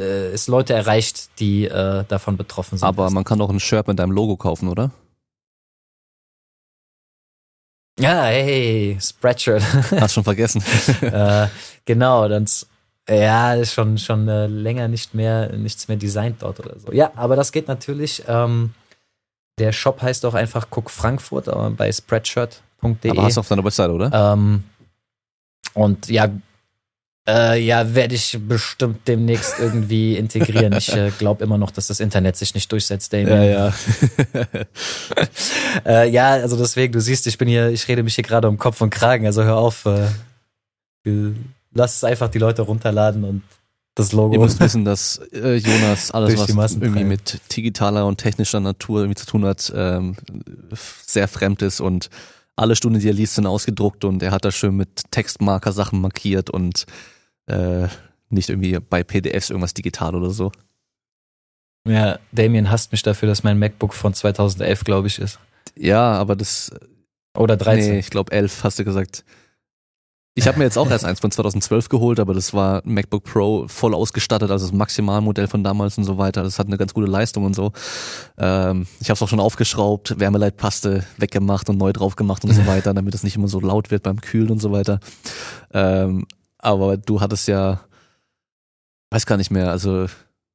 [0.00, 2.86] äh, es Leute erreicht, die äh, davon betroffen sind.
[2.86, 4.90] Aber man kann auch ein Shirt mit deinem Logo kaufen, oder?
[7.98, 9.62] Ja, hey, Spreadshirt.
[9.92, 10.62] Hast schon vergessen.
[11.00, 11.48] äh,
[11.84, 12.46] genau, dann
[13.08, 16.92] ja, ist schon schon äh, länger nicht mehr nichts mehr designt dort oder so.
[16.92, 18.22] Ja, aber das geht natürlich.
[18.26, 18.74] Ähm,
[19.58, 23.10] der Shop heißt auch einfach Cook Frankfurt, aber bei spreadshirt.de.
[23.10, 24.32] Aber hast du auf deiner Website, oder?
[24.34, 24.64] Ähm,
[25.72, 26.28] und ja,
[27.28, 30.72] äh, ja, werde ich bestimmt demnächst irgendwie integrieren.
[30.74, 33.28] Ich äh, glaube immer noch, dass das Internet sich nicht durchsetzt, Damien.
[33.28, 33.72] Ja, ja.
[35.86, 38.58] äh, ja, also deswegen, du siehst, ich bin hier, ich rede mich hier gerade um
[38.58, 39.86] Kopf und Kragen, also hör auf.
[39.86, 40.06] Äh,
[41.72, 43.42] lass es einfach die Leute runterladen und
[43.96, 44.34] das Logo.
[44.34, 49.16] Ihr müsst wissen, dass äh, Jonas alles, was irgendwie mit digitaler und technischer Natur irgendwie
[49.16, 50.16] zu tun hat, ähm,
[51.06, 52.10] sehr fremd ist und
[52.56, 56.00] alle Stunden, die er liest, sind ausgedruckt und er hat da schön mit Textmarker Sachen
[56.00, 56.86] markiert und
[57.46, 57.88] äh,
[58.28, 60.52] nicht irgendwie bei PDFs irgendwas digital oder so.
[61.86, 65.38] Ja, Damien hasst mich dafür, dass mein MacBook von 2011, glaube ich, ist.
[65.76, 66.72] Ja, aber das.
[67.36, 67.92] Oder 13.
[67.92, 69.24] Nee, ich glaube 11, hast du gesagt.
[70.38, 73.68] Ich habe mir jetzt auch erst eins von 2012 geholt, aber das war MacBook Pro
[73.68, 76.42] voll ausgestattet, also das Maximalmodell von damals und so weiter.
[76.42, 77.72] Das hat eine ganz gute Leistung und so.
[78.36, 82.66] Ähm, ich habe es auch schon aufgeschraubt, Wärmeleitpaste weggemacht und neu drauf gemacht und so
[82.66, 85.00] weiter, damit es nicht immer so laut wird beim Kühlen und so weiter.
[85.72, 86.26] Ähm,
[86.66, 87.80] aber du hattest ja,
[89.10, 90.06] weiß gar nicht mehr, also.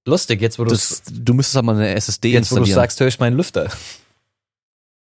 [0.06, 0.76] Lustig, jetzt wo du
[1.12, 2.66] Du müsstest aber eine SSD jetzt, installieren.
[2.66, 3.70] Jetzt wo du sagst, höre ich meinen Lüfter.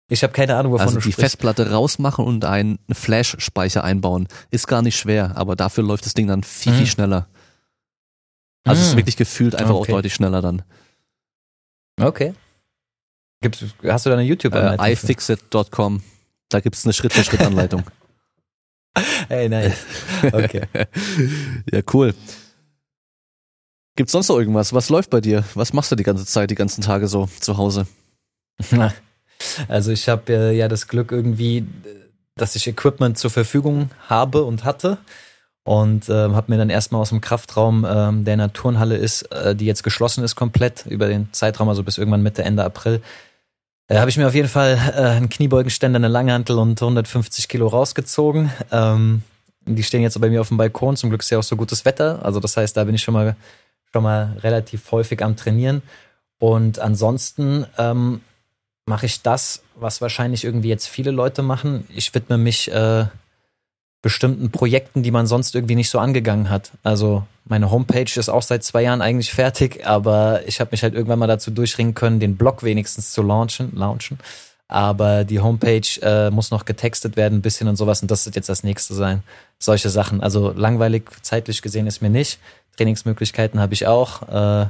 [0.09, 1.21] Ich habe keine Ahnung, wovon also du die sprichst.
[1.21, 4.29] Festplatte rausmachen und einen Flash-Speicher einbauen.
[4.51, 6.87] Ist gar nicht schwer, aber dafür läuft das Ding dann viel, viel mhm.
[6.87, 7.29] schneller.
[8.65, 8.83] Also mm.
[8.83, 8.99] es ist mhm.
[8.99, 9.93] wirklich gefühlt einfach okay.
[9.93, 10.63] auch deutlich schneller dann.
[11.99, 12.35] Okay.
[13.41, 14.87] Gibt's, hast du da eine YouTube-Anleitung?
[14.87, 16.03] Äh, iFixit.com.
[16.51, 17.85] Da gibt's eine Schritt-für-Schritt-Anleitung.
[19.29, 19.87] Hey, nice.
[20.23, 20.63] Okay.
[21.73, 22.15] ja, cool.
[23.97, 24.73] Gibt's sonst noch irgendwas?
[24.73, 25.45] Was läuft bei dir?
[25.55, 27.87] Was machst du die ganze Zeit, die ganzen Tage so zu Hause?
[29.69, 31.67] Also ich habe äh, ja das Glück irgendwie,
[32.37, 34.99] dass ich Equipment zur Verfügung habe und hatte
[35.65, 39.23] und äh, habe mir dann erstmal aus dem Kraftraum, äh, der in der Turnhalle ist,
[39.33, 43.03] äh, die jetzt geschlossen ist komplett über den Zeitraum, also bis irgendwann Mitte, Ende April,
[43.93, 47.67] äh, habe ich mir auf jeden Fall äh, einen Kniebeugenständer, eine Langhantel und 150 Kilo
[47.67, 48.51] rausgezogen.
[48.71, 49.23] Ähm,
[49.67, 50.97] die stehen jetzt bei mir auf dem Balkon.
[50.97, 52.25] Zum Glück ist ja auch so gutes Wetter.
[52.25, 53.37] Also das heißt, da bin ich schon mal
[53.93, 55.83] schon mal relativ häufig am Trainieren.
[56.39, 58.23] Und ansonsten ähm,
[58.87, 61.87] mache ich das, was wahrscheinlich irgendwie jetzt viele Leute machen.
[61.95, 63.05] Ich widme mich äh,
[64.03, 66.73] bestimmten Projekten, die man sonst irgendwie nicht so angegangen hat.
[66.83, 70.95] Also meine Homepage ist auch seit zwei Jahren eigentlich fertig, aber ich habe mich halt
[70.95, 73.73] irgendwann mal dazu durchringen können, den Blog wenigstens zu launchen.
[73.75, 74.19] launchen.
[74.67, 78.03] Aber die Homepage äh, muss noch getextet werden, ein bisschen und sowas.
[78.03, 79.23] Und das wird jetzt das nächste sein.
[79.59, 80.23] Solche Sachen.
[80.23, 82.39] Also langweilig zeitlich gesehen ist mir nicht.
[82.77, 84.23] Trainingsmöglichkeiten habe ich auch.
[84.29, 84.67] Äh,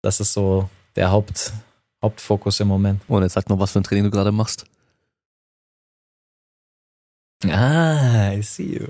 [0.00, 1.52] das ist so der Haupt,
[2.02, 3.02] Hauptfokus im Moment.
[3.08, 4.64] Und jetzt sag noch, was für ein Training du gerade machst.
[7.44, 8.86] Ah, I see you.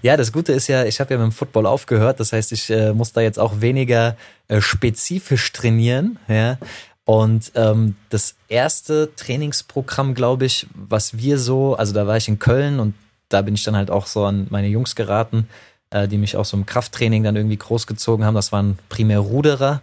[0.00, 2.70] Ja, das Gute ist ja, ich habe ja mit dem Football aufgehört, das heißt, ich
[2.70, 4.16] äh, muss da jetzt auch weniger
[4.48, 6.58] äh, spezifisch trainieren, ja.
[7.04, 12.38] Und ähm, das erste Trainingsprogramm, glaube ich, was wir so, also da war ich in
[12.38, 12.94] Köln und
[13.28, 15.48] da bin ich dann halt auch so an meine Jungs geraten,
[15.90, 18.36] äh, die mich auch so im Krafttraining dann irgendwie großgezogen haben.
[18.36, 19.82] Das waren primär Ruderer.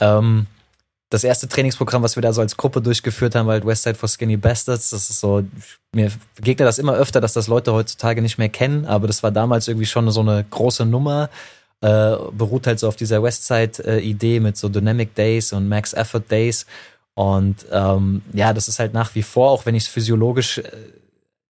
[0.00, 0.46] Ähm,
[1.10, 4.08] das erste Trainingsprogramm, was wir da so als Gruppe durchgeführt haben, war halt Westside for
[4.08, 4.90] Skinny Bastards.
[4.90, 5.44] Das ist so,
[5.94, 9.30] mir begegnet das immer öfter, dass das Leute heutzutage nicht mehr kennen, aber das war
[9.30, 11.30] damals irgendwie schon so eine große Nummer.
[11.80, 16.66] Äh, beruht halt so auf dieser Westside-Idee mit so Dynamic Days und Max Effort Days.
[17.14, 20.70] Und ähm, ja, das ist halt nach wie vor, auch wenn ich es physiologisch äh,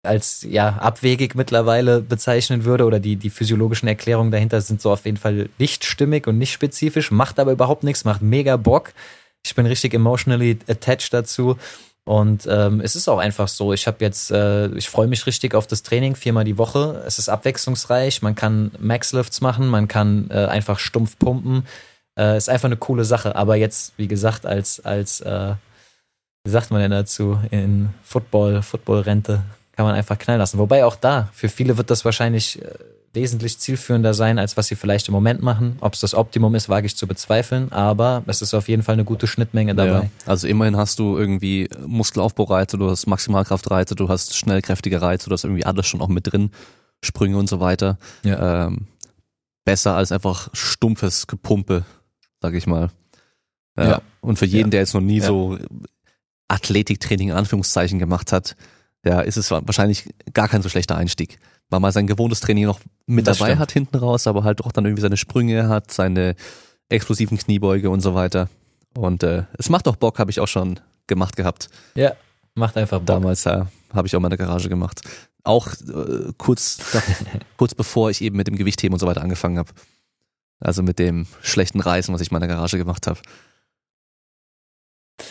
[0.02, 5.04] als ja abwegig mittlerweile bezeichnen würde oder die die physiologischen Erklärungen dahinter sind so auf
[5.04, 8.94] jeden Fall nicht stimmig und nicht spezifisch, macht aber überhaupt nichts, macht mega Bock
[9.44, 11.56] Ich bin richtig emotionally attached dazu.
[12.04, 13.72] Und ähm, es ist auch einfach so.
[13.72, 17.02] Ich habe jetzt, äh, ich freue mich richtig auf das Training viermal die Woche.
[17.06, 18.22] Es ist abwechslungsreich.
[18.22, 21.64] Man kann Max-Lifts machen, man kann äh, einfach stumpf pumpen.
[22.18, 23.36] Äh, ist einfach eine coole Sache.
[23.36, 25.54] Aber jetzt, wie gesagt, als als äh,
[26.44, 29.42] wie sagt man denn dazu in Football, Football-Rente
[29.76, 30.58] kann man einfach knallen lassen.
[30.58, 32.68] Wobei auch da für viele wird das wahrscheinlich äh,
[33.14, 35.76] wesentlich zielführender sein, als was sie vielleicht im Moment machen.
[35.80, 38.94] Ob es das Optimum ist, wage ich zu bezweifeln, aber es ist auf jeden Fall
[38.94, 40.04] eine gute Schnittmenge dabei.
[40.04, 45.34] Ja, also immerhin hast du irgendwie Muskelaufbaureize, du hast Maximalkraftreize, du hast schnellkräftige Reize, du
[45.34, 46.50] hast irgendwie alles schon auch mit drin,
[47.04, 47.98] Sprünge und so weiter.
[48.22, 48.66] Ja.
[48.66, 48.86] Ähm,
[49.64, 51.84] besser als einfach stumpfes Gepumpe,
[52.40, 52.90] sag ich mal.
[53.76, 53.84] Ja.
[53.84, 54.02] ja.
[54.20, 55.58] Und für jeden, der jetzt noch nie so
[56.48, 58.56] Athletiktraining in Anführungszeichen gemacht hat,
[59.04, 61.38] ja, ist es wahrscheinlich gar kein so schlechter Einstieg
[61.72, 63.60] weil man sein gewohntes Training noch mit das dabei stimmt.
[63.60, 66.36] hat hinten raus, aber halt auch dann irgendwie seine Sprünge hat, seine
[66.90, 68.50] explosiven Kniebeuge und so weiter.
[68.94, 71.70] Und äh, es macht auch Bock, habe ich auch schon gemacht gehabt.
[71.94, 72.12] Ja,
[72.54, 73.06] macht einfach Bock.
[73.06, 75.00] Damals ja, habe ich auch mal in der Garage gemacht.
[75.44, 76.78] Auch äh, kurz,
[77.56, 79.70] kurz bevor ich eben mit dem Gewichtheben und so weiter angefangen habe.
[80.60, 83.18] Also mit dem schlechten Reisen, was ich in der Garage gemacht habe.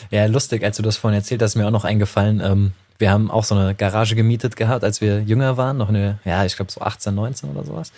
[0.10, 2.42] Ja, lustig, als du das vorhin erzählt hast, ist mir auch noch eingefallen.
[2.44, 6.20] Ähm, wir haben auch so eine Garage gemietet gehabt, als wir jünger waren, noch eine,
[6.24, 7.92] ja, ich glaube so 18, 19 oder sowas.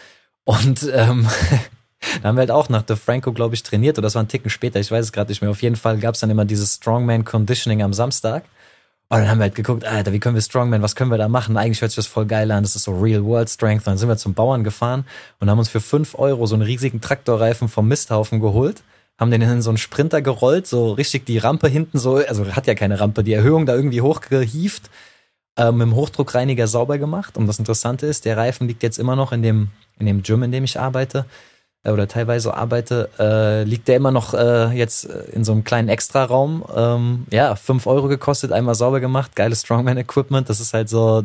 [0.45, 1.27] Und ähm,
[2.22, 4.27] da haben wir halt auch nach The Franco, glaube ich, trainiert oder das war ein
[4.27, 5.51] Ticken später, ich weiß es gerade nicht mehr.
[5.51, 8.45] Auf jeden Fall gab es dann immer dieses Strongman Conditioning am Samstag.
[9.10, 11.27] Und dann haben wir halt geguckt, Alter, wie können wir Strongman, was können wir da
[11.27, 11.57] machen?
[11.57, 13.81] Eigentlich hört sich das voll geil an, das ist so Real World Strength.
[13.81, 15.05] Und dann sind wir zum Bauern gefahren
[15.39, 18.81] und haben uns für fünf Euro so einen riesigen Traktorreifen vom Misthaufen geholt
[19.19, 22.68] haben den in so einen Sprinter gerollt, so richtig die Rampe hinten so, also hat
[22.68, 24.90] ja keine Rampe, die Erhöhung da irgendwie hochgehieft,
[25.57, 27.38] äh, mit dem Hochdruckreiniger sauber gemacht.
[27.38, 29.69] Und das Interessante ist, der Reifen liegt jetzt immer noch in dem,
[29.99, 31.26] in dem Gym, in dem ich arbeite
[31.84, 35.64] äh, oder teilweise arbeite, äh, liegt der immer noch äh, jetzt äh, in so einem
[35.64, 36.64] kleinen Extraraum.
[36.76, 41.23] Ähm, ja, fünf Euro gekostet, einmal sauber gemacht, geiles Strongman-Equipment, das ist halt so,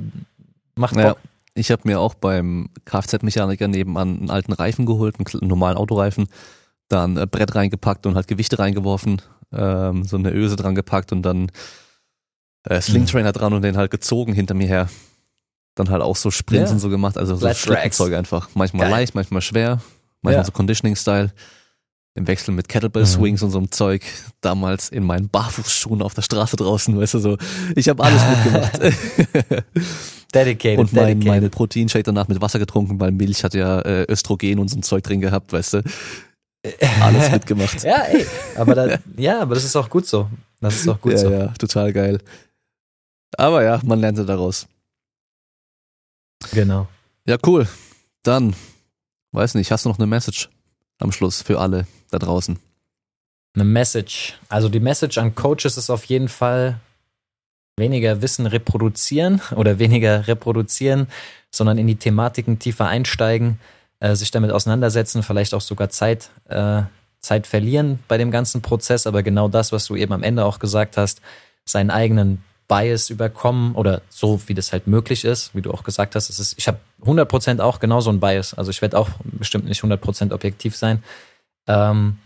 [0.75, 1.03] macht Bock.
[1.05, 1.17] Ja.
[1.55, 6.29] Ich habe mir auch beim Kfz-Mechaniker nebenan einen alten Reifen geholt, einen normalen Autoreifen
[6.89, 11.23] dann äh, Brett reingepackt und halt Gewichte reingeworfen, ähm, so eine Öse dran gepackt und
[11.23, 11.51] dann
[12.65, 14.89] äh, Slingtrainer dran und den halt gezogen hinter mir her.
[15.75, 16.75] Dann halt auch so Sprints ja.
[16.75, 18.49] und so gemacht, also so Schlittenzeug einfach.
[18.55, 18.91] Manchmal Geil.
[18.91, 19.81] leicht, manchmal schwer,
[20.23, 20.45] manchmal ja.
[20.45, 21.33] so Conditioning-Style.
[22.15, 23.45] Im Wechsel mit Kettlebell-Swings mhm.
[23.47, 24.03] und so einem Zeug.
[24.41, 27.39] Damals in meinen Barfußschuhen auf der Straße draußen, weißt du so.
[27.77, 28.81] Ich habe alles mitgemacht.
[30.35, 30.79] dedicated.
[30.79, 34.69] Und mein, meine Proteinshake danach mit Wasser getrunken, weil Milch hat ja äh, Östrogen und
[34.69, 35.83] so ein Zeug drin gehabt, weißt du.
[37.01, 37.83] Alles mitgemacht.
[37.83, 38.27] ja, ey,
[38.57, 40.29] aber da, ja, aber das ist auch gut so.
[40.61, 41.31] Das ist auch gut ja, so.
[41.31, 42.21] Ja, total geil.
[43.37, 44.67] Aber ja, man lernte daraus.
[46.53, 46.89] Genau.
[47.27, 47.69] Ja, cool.
[48.23, 48.55] Dann,
[49.33, 50.49] weiß nicht, hast du noch eine Message
[50.99, 52.59] am Schluss für alle da draußen?
[53.55, 54.39] Eine Message.
[54.49, 56.81] Also die Message an Coaches ist auf jeden Fall
[57.77, 61.09] weniger Wissen reproduzieren oder weniger reproduzieren,
[61.51, 63.59] sondern in die Thematiken tiefer einsteigen
[64.01, 66.83] äh, sich damit auseinandersetzen, vielleicht auch sogar Zeit, äh,
[67.21, 70.59] Zeit verlieren bei dem ganzen Prozess, aber genau das, was du eben am Ende auch
[70.59, 71.21] gesagt hast,
[71.65, 76.15] seinen eigenen Bias überkommen oder so, wie das halt möglich ist, wie du auch gesagt
[76.15, 79.65] hast, es ist, ich habe 100% auch genauso ein Bias, also ich werde auch bestimmt
[79.65, 81.03] nicht 100% objektiv sein,
[81.67, 82.19] ähm,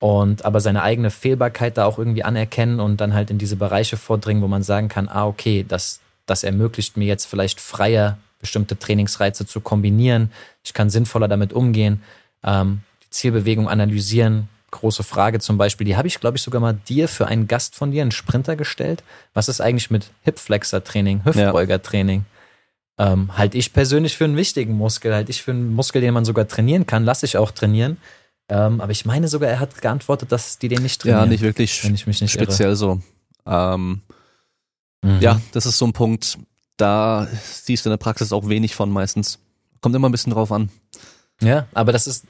[0.00, 3.96] und aber seine eigene Fehlbarkeit da auch irgendwie anerkennen und dann halt in diese Bereiche
[3.96, 8.78] vordringen, wo man sagen kann, ah, okay, das, das ermöglicht mir jetzt vielleicht freier bestimmte
[8.78, 10.30] Trainingsreize zu kombinieren.
[10.64, 12.02] Ich kann sinnvoller damit umgehen,
[12.44, 14.48] ähm, die Zielbewegung analysieren.
[14.70, 17.74] Große Frage zum Beispiel, die habe ich, glaube ich, sogar mal dir für einen Gast
[17.74, 19.02] von dir, einen Sprinter, gestellt.
[19.32, 22.24] Was ist eigentlich mit Hipflexer-Training, Hüftbeuger-Training?
[22.98, 23.12] Ja.
[23.12, 26.24] Ähm, halte ich persönlich für einen wichtigen Muskel, halte ich für einen Muskel, den man
[26.24, 27.96] sogar trainieren kann, lasse ich auch trainieren.
[28.50, 31.24] Ähm, aber ich meine sogar, er hat geantwortet, dass die den nicht trainieren.
[31.24, 32.76] Ja, nicht wirklich wenn ich mich nicht speziell irre.
[32.76, 33.00] so.
[33.46, 34.02] Ähm,
[35.02, 35.20] mhm.
[35.20, 36.38] Ja, das ist so ein Punkt,
[36.78, 39.38] da siehst du in der Praxis auch wenig von meistens.
[39.82, 40.70] Kommt immer ein bisschen drauf an.
[41.40, 42.24] Ja, aber das ist,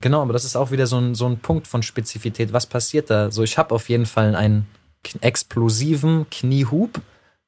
[0.00, 2.52] genau, aber das ist auch wieder so ein, so ein Punkt von Spezifität.
[2.52, 3.30] Was passiert da?
[3.30, 4.66] So, ich habe auf jeden Fall einen
[5.20, 7.00] explosiven Kniehub,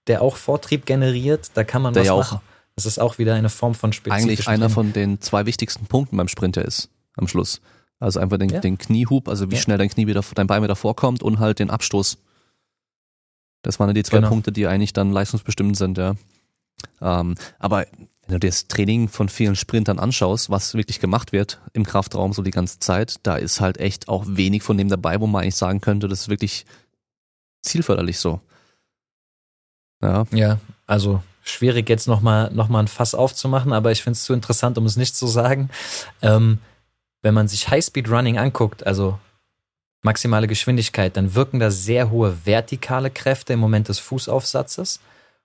[0.08, 1.50] der auch Vortrieb generiert.
[1.54, 2.40] Da kann man der was ja auch machen.
[2.74, 4.28] Das ist auch wieder eine Form von Spezifität.
[4.28, 7.62] Eigentlich einer von den zwei wichtigsten Punkten beim Sprinter ist am Schluss.
[7.98, 8.60] Also einfach den, ja.
[8.60, 9.60] den Kniehub, also wie ja.
[9.60, 12.18] schnell dein Knie wieder, dein Bein wieder vorkommt und halt den Abstoß.
[13.62, 14.28] Das waren die zwei genau.
[14.28, 16.14] Punkte, die eigentlich dann leistungsbestimmend sind, ja.
[17.00, 17.86] Ähm, aber
[18.26, 22.32] wenn du dir das Training von vielen Sprintern anschaust, was wirklich gemacht wird im Kraftraum
[22.32, 25.42] so die ganze Zeit, da ist halt echt auch wenig von dem dabei, wo man
[25.42, 26.66] eigentlich sagen könnte, das ist wirklich
[27.62, 28.40] zielförderlich so.
[30.02, 34.24] Ja, ja also schwierig jetzt nochmal noch mal ein Fass aufzumachen, aber ich finde es
[34.24, 35.70] zu interessant, um es nicht zu sagen.
[36.20, 36.58] Ähm,
[37.22, 39.18] wenn man sich Highspeed Running anguckt, also
[40.02, 45.00] maximale Geschwindigkeit, dann wirken da sehr hohe vertikale Kräfte im Moment des Fußaufsatzes.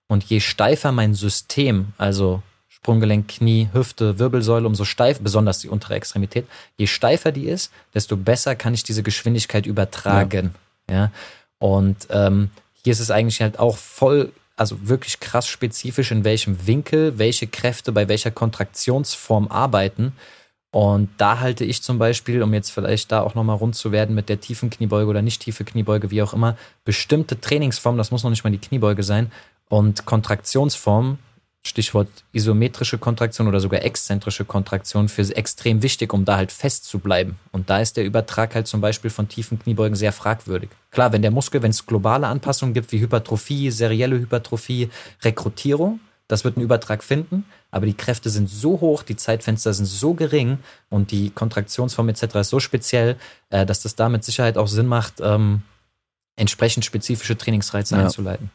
[0.08, 5.94] Und je steifer mein System, also Sprunggelenk, Knie, Hüfte, Wirbelsäule, umso steif, besonders die untere
[5.94, 6.46] Extremität,
[6.76, 10.54] je steifer die ist, desto besser kann ich diese Geschwindigkeit übertragen.
[10.90, 10.94] Ja.
[10.94, 11.12] ja?
[11.58, 12.50] Und ähm,
[12.82, 17.46] hier ist es eigentlich halt auch voll, also wirklich krass spezifisch, in welchem Winkel welche
[17.46, 20.12] Kräfte bei welcher Kontraktionsform arbeiten.
[20.72, 24.14] Und da halte ich zum Beispiel, um jetzt vielleicht da auch nochmal rund zu werden
[24.14, 28.24] mit der tiefen Kniebeuge oder nicht tiefe Kniebeuge, wie auch immer, bestimmte Trainingsformen, das muss
[28.24, 29.30] noch nicht mal die Kniebeuge sein,
[29.72, 31.18] und Kontraktionsformen,
[31.64, 36.98] Stichwort isometrische Kontraktion oder sogar exzentrische Kontraktion, für extrem wichtig, um da halt fest zu
[36.98, 37.38] bleiben.
[37.52, 40.68] Und da ist der Übertrag halt zum Beispiel von tiefen Kniebeugen sehr fragwürdig.
[40.90, 44.90] Klar, wenn der Muskel, wenn es globale Anpassungen gibt, wie Hypertrophie, serielle Hypertrophie,
[45.22, 49.86] Rekrutierung, das wird einen Übertrag finden, aber die Kräfte sind so hoch, die Zeitfenster sind
[49.86, 50.58] so gering
[50.90, 52.34] und die Kontraktionsform etc.
[52.34, 53.16] ist so speziell,
[53.48, 55.62] äh, dass das da mit Sicherheit auch Sinn macht, ähm,
[56.36, 58.02] entsprechend spezifische Trainingsreize ja.
[58.02, 58.50] einzuleiten.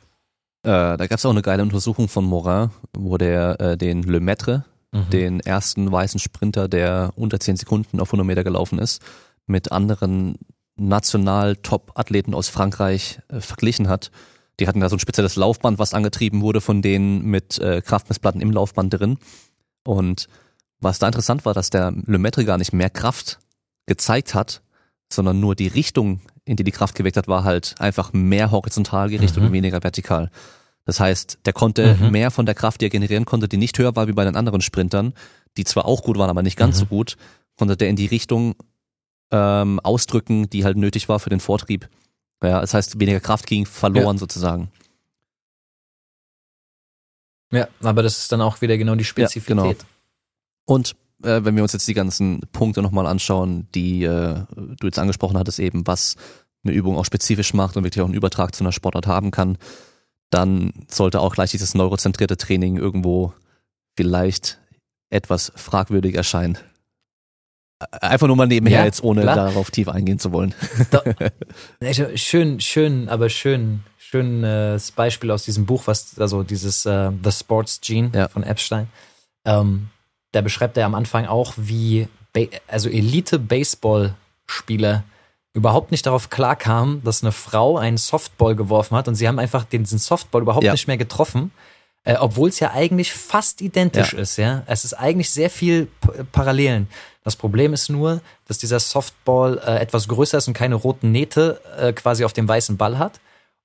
[0.64, 4.20] Äh, da gab es auch eine geile Untersuchung von Morin, wo der äh, den Le
[4.20, 5.10] Maître, mhm.
[5.12, 9.02] den ersten weißen Sprinter, der unter 10 Sekunden auf 100 Meter gelaufen ist,
[9.46, 10.38] mit anderen
[10.76, 14.12] national Top-Athleten aus Frankreich äh, verglichen hat
[14.60, 18.42] die hatten da so ein spezielles Laufband, was angetrieben wurde von denen mit äh, Kraftmessplatten
[18.42, 19.18] im Laufband drin.
[19.86, 20.28] Und
[20.80, 23.40] was da interessant war, dass der Lemaitre gar nicht mehr Kraft
[23.86, 24.62] gezeigt hat,
[25.12, 29.10] sondern nur die Richtung, in die die Kraft geweckt hat, war halt einfach mehr horizontal
[29.10, 29.48] gerichtet mhm.
[29.48, 30.32] und weniger vertikal.
[30.86, 32.12] Das heißt, der konnte mhm.
[32.12, 34.38] mehr von der Kraft, die er generieren konnte, die nicht höher war wie bei den
[34.38, 35.14] anderen Sprintern,
[35.58, 36.80] die zwar auch gut waren, aber nicht ganz mhm.
[36.80, 37.18] so gut,
[37.58, 38.56] konnte der in die Richtung
[39.32, 41.90] ähm, ausdrücken, die halt nötig war für den Vortrieb.
[42.42, 44.20] Ja, das heißt, weniger Kraft ging verloren ja.
[44.20, 44.72] sozusagen.
[47.52, 49.58] Ja, aber das ist dann auch wieder genau die Spezifität.
[49.58, 49.76] Ja, genau.
[50.66, 55.00] Und äh, wenn wir uns jetzt die ganzen Punkte nochmal anschauen, die äh, du jetzt
[55.00, 56.16] angesprochen hattest, eben was
[56.64, 59.58] eine Übung auch spezifisch macht und wirklich auch einen Übertrag zu einer Sportart haben kann,
[60.30, 63.34] dann sollte auch gleich dieses neurozentrierte Training irgendwo
[63.96, 64.60] vielleicht
[65.10, 66.58] etwas fragwürdig erscheinen.
[67.92, 69.36] Einfach nur mal nebenher ja, jetzt, ohne klar.
[69.36, 70.54] darauf tief eingehen zu wollen.
[70.90, 71.04] Da,
[71.80, 77.32] also schön, schön, aber schön, schönes Beispiel aus diesem Buch, was, also dieses uh, The
[77.32, 78.28] Sports Gene ja.
[78.30, 78.88] von Epstein.
[79.46, 79.90] Ähm,
[80.38, 82.08] da beschreibt er am Anfang auch, wie
[82.68, 85.04] also Elite-Baseball-Spieler
[85.54, 89.66] überhaupt nicht darauf klarkamen, dass eine Frau einen Softball geworfen hat und sie haben einfach
[89.66, 90.74] diesen Softball überhaupt ja.
[90.74, 91.52] nicht mehr getroffen
[92.04, 94.20] äh, obwohl es ja eigentlich fast identisch ja.
[94.20, 94.64] ist, ja.
[94.66, 96.88] Es ist eigentlich sehr viel P Parallelen.
[97.26, 101.60] Das Problem ist nur, dass dieser Softball äh, etwas größer ist und keine roten Nähte
[101.78, 103.20] äh, quasi auf dem weißen Ball hat.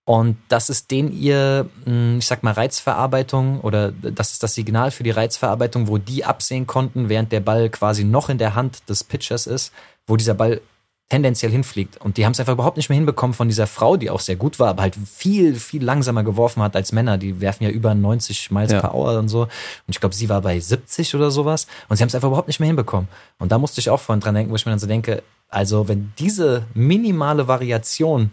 [0.05, 4.91] Und das ist den ihr, hm, ich sag mal, Reizverarbeitung oder das ist das Signal
[4.91, 8.89] für die Reizverarbeitung, wo die absehen konnten, während der Ball quasi noch in der Hand
[8.89, 9.73] des Pitchers ist,
[10.07, 10.61] wo dieser Ball
[11.09, 11.99] tendenziell hinfliegt.
[11.99, 14.37] Und die haben es einfach überhaupt nicht mehr hinbekommen von dieser Frau, die auch sehr
[14.37, 17.19] gut war, aber halt viel, viel langsamer geworfen hat als Männer.
[17.19, 18.81] Die werfen ja über 90 Miles ja.
[18.81, 19.43] per Hour und so.
[19.43, 19.51] Und
[19.89, 21.66] ich glaube, sie war bei 70 oder sowas.
[21.91, 23.09] Und sie haben es einfach überhaupt nicht mehr hinbekommen.
[23.39, 25.87] Und da musste ich auch vorhin dran denken, wo ich mir dann so denke, also
[25.87, 28.31] wenn diese minimale Variation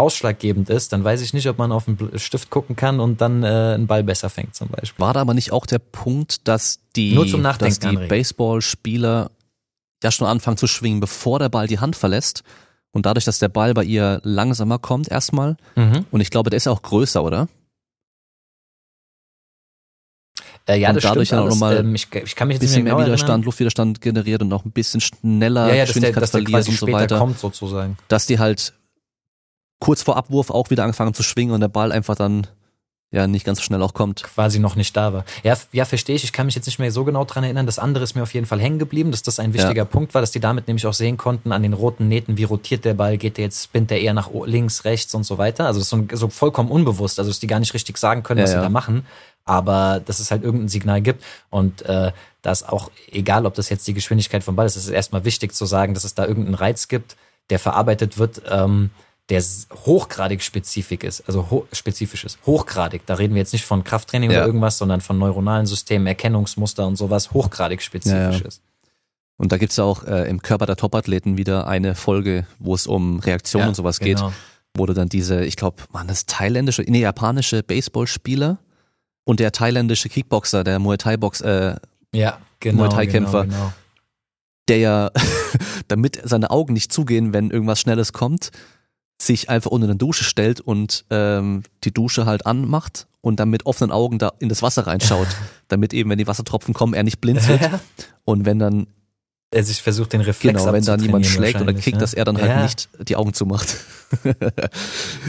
[0.00, 3.42] ausschlaggebend ist, dann weiß ich nicht, ob man auf den Stift gucken kann und dann
[3.42, 4.98] äh, einen Ball besser fängt zum Beispiel.
[4.98, 9.30] War da aber nicht auch der Punkt, dass die, Nur zum Nachdenken dass die Baseballspieler
[10.02, 12.42] ja schon anfangen zu schwingen, bevor der Ball die Hand verlässt.
[12.92, 15.56] Und dadurch, dass der Ball bei ihr langsamer kommt erstmal.
[15.76, 16.06] Mhm.
[16.10, 17.48] Und ich glaube, der ist ja auch größer, oder?
[20.66, 21.42] Äh, ja, und das dadurch stimmt.
[21.42, 23.44] Dann nochmal ähm, ich, ich kann mich ein bisschen mehr genau Widerstand, erinnern.
[23.44, 26.68] Luftwiderstand generiert und auch ein bisschen schneller ja, ja, Geschwindigkeit dass der, dass der verliert
[26.68, 27.18] und so weiter.
[27.18, 27.96] kommt sozusagen.
[28.08, 28.72] Dass die halt
[29.80, 32.46] kurz vor Abwurf auch wieder angefangen zu schwingen und der Ball einfach dann
[33.12, 34.22] ja nicht ganz so schnell auch kommt.
[34.22, 35.24] Quasi noch nicht da war.
[35.42, 36.22] Ja, ja, verstehe ich.
[36.22, 37.66] Ich kann mich jetzt nicht mehr so genau dran erinnern.
[37.66, 39.84] Das andere ist mir auf jeden Fall hängen geblieben, dass das ein wichtiger ja.
[39.84, 42.84] Punkt war, dass die damit nämlich auch sehen konnten an den roten Nähten, wie rotiert
[42.84, 45.66] der Ball, geht der jetzt, spinnt der eher nach links, rechts und so weiter.
[45.66, 48.42] Also das ist so, so vollkommen unbewusst, also dass die gar nicht richtig sagen können,
[48.42, 49.04] was ja, sie da machen.
[49.44, 52.12] Aber dass es halt irgendein Signal gibt und äh,
[52.42, 55.52] dass auch, egal ob das jetzt die Geschwindigkeit vom Ball ist, es ist erstmal wichtig
[55.52, 57.16] zu sagen, dass es da irgendeinen Reiz gibt,
[57.48, 58.42] der verarbeitet wird.
[58.48, 58.90] Ähm,
[59.30, 59.42] der
[59.86, 63.06] hochgradig spezifisch ist, also ho spezifisch ist, hochgradig.
[63.06, 64.38] Da reden wir jetzt nicht von Krafttraining ja.
[64.38, 68.60] oder irgendwas, sondern von neuronalen Systemen, Erkennungsmuster und sowas, hochgradig spezifisch ja, ist.
[69.36, 72.86] Und da gibt's ja auch äh, im Körper der Topathleten wieder eine Folge, wo es
[72.86, 74.28] um Reaktionen und sowas genau.
[74.28, 74.36] geht,
[74.76, 78.58] wo du dann diese, ich glaube, waren das thailändische, nee, japanische Baseballspieler
[79.24, 81.76] und der thailändische Kickboxer, der Muay Thai Box, äh,
[82.12, 83.72] ja, genau, Muay Thai Kämpfer, genau, genau.
[84.68, 85.10] der ja,
[85.88, 88.50] damit seine Augen nicht zugehen, wenn irgendwas Schnelles kommt,
[89.20, 93.66] sich einfach unter eine Dusche stellt und ähm, die Dusche halt anmacht und dann mit
[93.66, 95.28] offenen Augen da in das Wasser reinschaut,
[95.68, 97.60] damit eben, wenn die Wassertropfen kommen, er nicht blind wird.
[98.24, 98.86] Und wenn dann
[99.52, 102.00] er sich versucht, den Reflex Genau, wenn da niemand schlägt oder kickt, ne?
[102.00, 102.62] dass er dann halt ja.
[102.62, 103.76] nicht die Augen zumacht.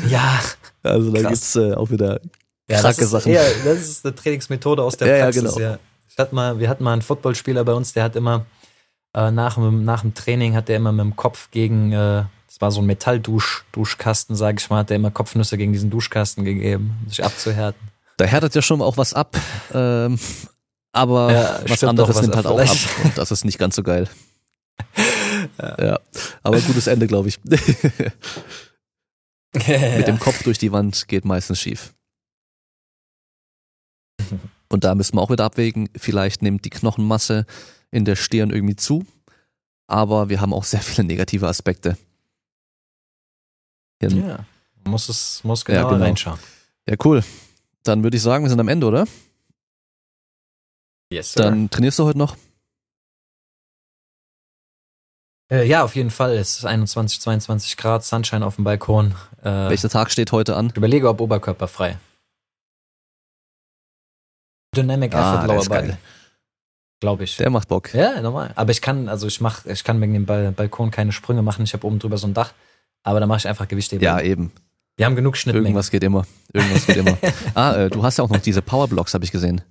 [0.10, 0.40] Ja,
[0.84, 2.22] Also da gibt's äh, auch wieder
[2.70, 3.32] ja das, kranke ist Sachen.
[3.32, 5.44] eher, das ist eine Trainingsmethode aus der Ja, ja, Praxis.
[5.44, 5.60] genau.
[5.60, 8.46] Ja, Ich hatte mal, wir hatten mal einen Footballspieler bei uns, der hat immer
[9.14, 12.60] äh, nach, dem- nach dem Training hat er immer mit dem Kopf gegen, äh, das
[12.60, 16.98] war so ein Metallduschkasten, sag ich mal, hat er immer Kopfnüsse gegen diesen Duschkasten gegeben,
[17.02, 17.80] um sich abzuhärten.
[18.18, 19.38] Da härtet ja schon auch was ab.
[19.74, 20.20] Ähm,
[20.92, 22.78] aber Ja, was anderes was nimmt halt auch ab.
[23.06, 24.10] Und das ist nicht ganz so geil.
[25.60, 25.98] ja.
[26.44, 27.40] Aber gutes Ende, glaube ich.
[27.46, 27.56] Mit
[30.08, 31.94] dem Kopf durch die Wand geht meistens schief.
[34.68, 35.88] Und da müssen wir auch wieder abwägen.
[35.96, 37.46] Vielleicht nimmt die Knochenmasse
[37.92, 39.06] in der Stirn irgendwie zu.
[39.88, 41.98] Aber wir haben auch sehr viele negative Aspekte.
[44.02, 44.46] Ja, Ja,
[44.86, 46.04] muss es, muss genau, genau.
[46.04, 46.40] reinschauen.
[46.88, 47.24] ja, cool.
[47.84, 49.08] Dann würde ich sagen, wir sind am Ende, oder?
[51.12, 52.38] Yes, Dann trainierst du heute noch?
[55.52, 56.32] Äh, ja, auf jeden Fall.
[56.38, 59.16] Es ist 21, 22 Grad, Sunshine auf dem Balkon.
[59.42, 60.68] Äh, Welcher Tag steht heute an?
[60.70, 61.98] ich überlege, ob oberkörperfrei.
[64.76, 65.66] Dynamic Ah, Effort Lower.
[65.82, 65.94] Body.
[67.02, 67.36] Glaube ich.
[67.38, 67.94] Der macht Bock.
[67.94, 68.54] ja, normal.
[68.56, 71.64] Aber ich kann, also ich mach, ich kann wegen dem Bal Balkon keine Sprünge machen.
[71.64, 72.54] Ich habe oben drüber so ein Dach.
[73.04, 74.04] Aber da mache ich einfach Gewichtheben.
[74.04, 74.52] Ja, eben.
[74.98, 75.68] Wir haben genug Schnittmengen.
[75.68, 76.26] Irgendwas geht immer.
[76.54, 77.18] Irgendwas geht immer.
[77.56, 79.62] Ah, äh, du hast ja auch noch diese Powerblocks, habe ich gesehen.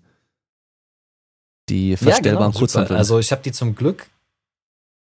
[1.68, 2.58] Die verstellbaren super.
[2.60, 2.98] Kurzhanteln.
[2.98, 4.08] Also ich habe die zum Glück,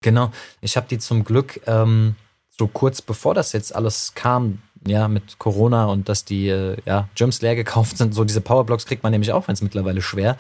[0.02, 0.30] genau,
[0.60, 2.16] ich habe die zum Glück ähm,
[2.50, 7.08] so kurz bevor das jetzt alles kam, ja, mit Corona und dass die äh, ja,
[7.14, 10.36] Gyms leer gekauft sind, so diese Powerblocks kriegt man nämlich auch, wenn es mittlerweile schwer.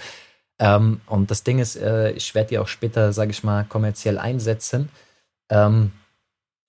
[0.58, 4.18] Ähm, und das Ding ist, äh, ich werde die auch später, sage ich mal, kommerziell
[4.18, 4.90] einsetzen.
[5.48, 5.92] Ähm,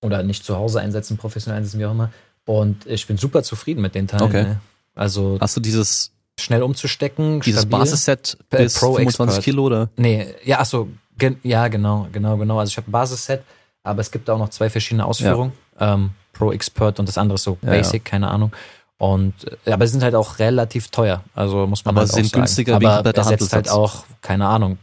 [0.02, 2.12] oder nicht zu Hause einsetzen, professionell einsetzen, wie auch immer.
[2.46, 4.24] Und ich bin super zufrieden mit den Teilen.
[4.24, 4.44] Okay.
[4.44, 4.62] Ne?
[4.96, 7.80] Also hast du dieses, schnell umzustecken, dieses stabil.
[7.80, 9.44] Basisset Äh, bis Pro 25 Expert.
[9.44, 9.90] Kilo oder?
[9.98, 12.60] Nee, ja, ach so, gen ja, genau, genau, genau.
[12.60, 13.44] Also ich habe ein Basisset,
[13.84, 15.54] aber es gibt auch noch zwei verschiedene Ausführungen.
[15.80, 18.52] Ähm, Pro Expert und das andere ist so Ja, Basic, keine Ahnung.
[18.98, 19.34] Und
[19.66, 21.24] äh, aber sie sind halt auch relativ teuer.
[21.34, 22.42] Also muss man Aber halt auch sind sagen.
[22.42, 24.78] günstiger wie aber kompletter er setzt halt auch, keine Ahnung.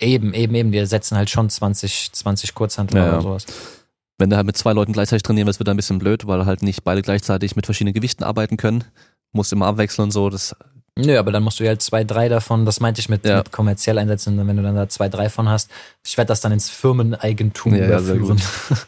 [0.00, 3.46] Eben, eben, eben, die setzen halt schon 20, 20 Kurzhandler Ja, oder sowas.
[4.18, 6.46] Wenn du halt mit zwei Leuten gleichzeitig trainieren willst, wird das ein bisschen blöd, weil
[6.46, 8.84] halt nicht beide gleichzeitig mit verschiedenen Gewichten arbeiten können.
[9.32, 10.28] Muss immer abwechseln und so.
[10.30, 10.56] Das,
[10.98, 13.38] Nö, aber dann musst du ja halt zwei, drei davon, das meinte ich mit, Ja.
[13.38, 15.70] mit kommerziell einsetzen, wenn du dann da zwei, drei von hast.
[16.06, 18.40] Ich werde das dann ins Firmeneigentum Ja, überführen.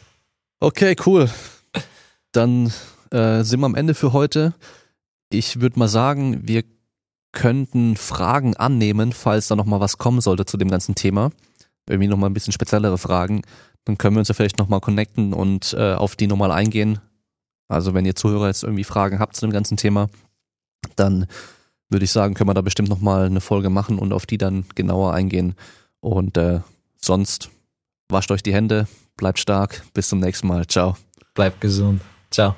[0.59, 1.29] okay, cool.
[2.31, 2.71] Dann
[3.11, 4.53] äh, sind wir am Ende für heute.
[5.31, 6.63] Ich würde mal sagen, wir
[7.33, 11.31] könnten Fragen annehmen, falls da nochmal was kommen sollte zu dem ganzen Thema.
[11.89, 13.41] Irgendwie nochmal ein bisschen speziellere Fragen.
[13.83, 16.99] Dann können wir uns ja vielleicht nochmal connecten und äh, auf die nochmal eingehen.
[17.67, 20.09] Also wenn ihr Zuhörer jetzt irgendwie Fragen habt zu dem ganzen Thema,
[20.95, 21.25] dann
[21.89, 24.65] würde ich sagen, können wir da bestimmt nochmal eine Folge machen und auf die dann
[24.75, 25.55] genauer eingehen.
[25.99, 26.61] Und äh,
[26.97, 27.49] sonst
[28.09, 28.87] wascht euch die Hände,
[29.17, 30.67] bleibt stark, bis zum nächsten Mal.
[30.67, 30.97] Ciao.
[31.33, 32.01] Bleib gesund.
[32.29, 32.55] Ciao.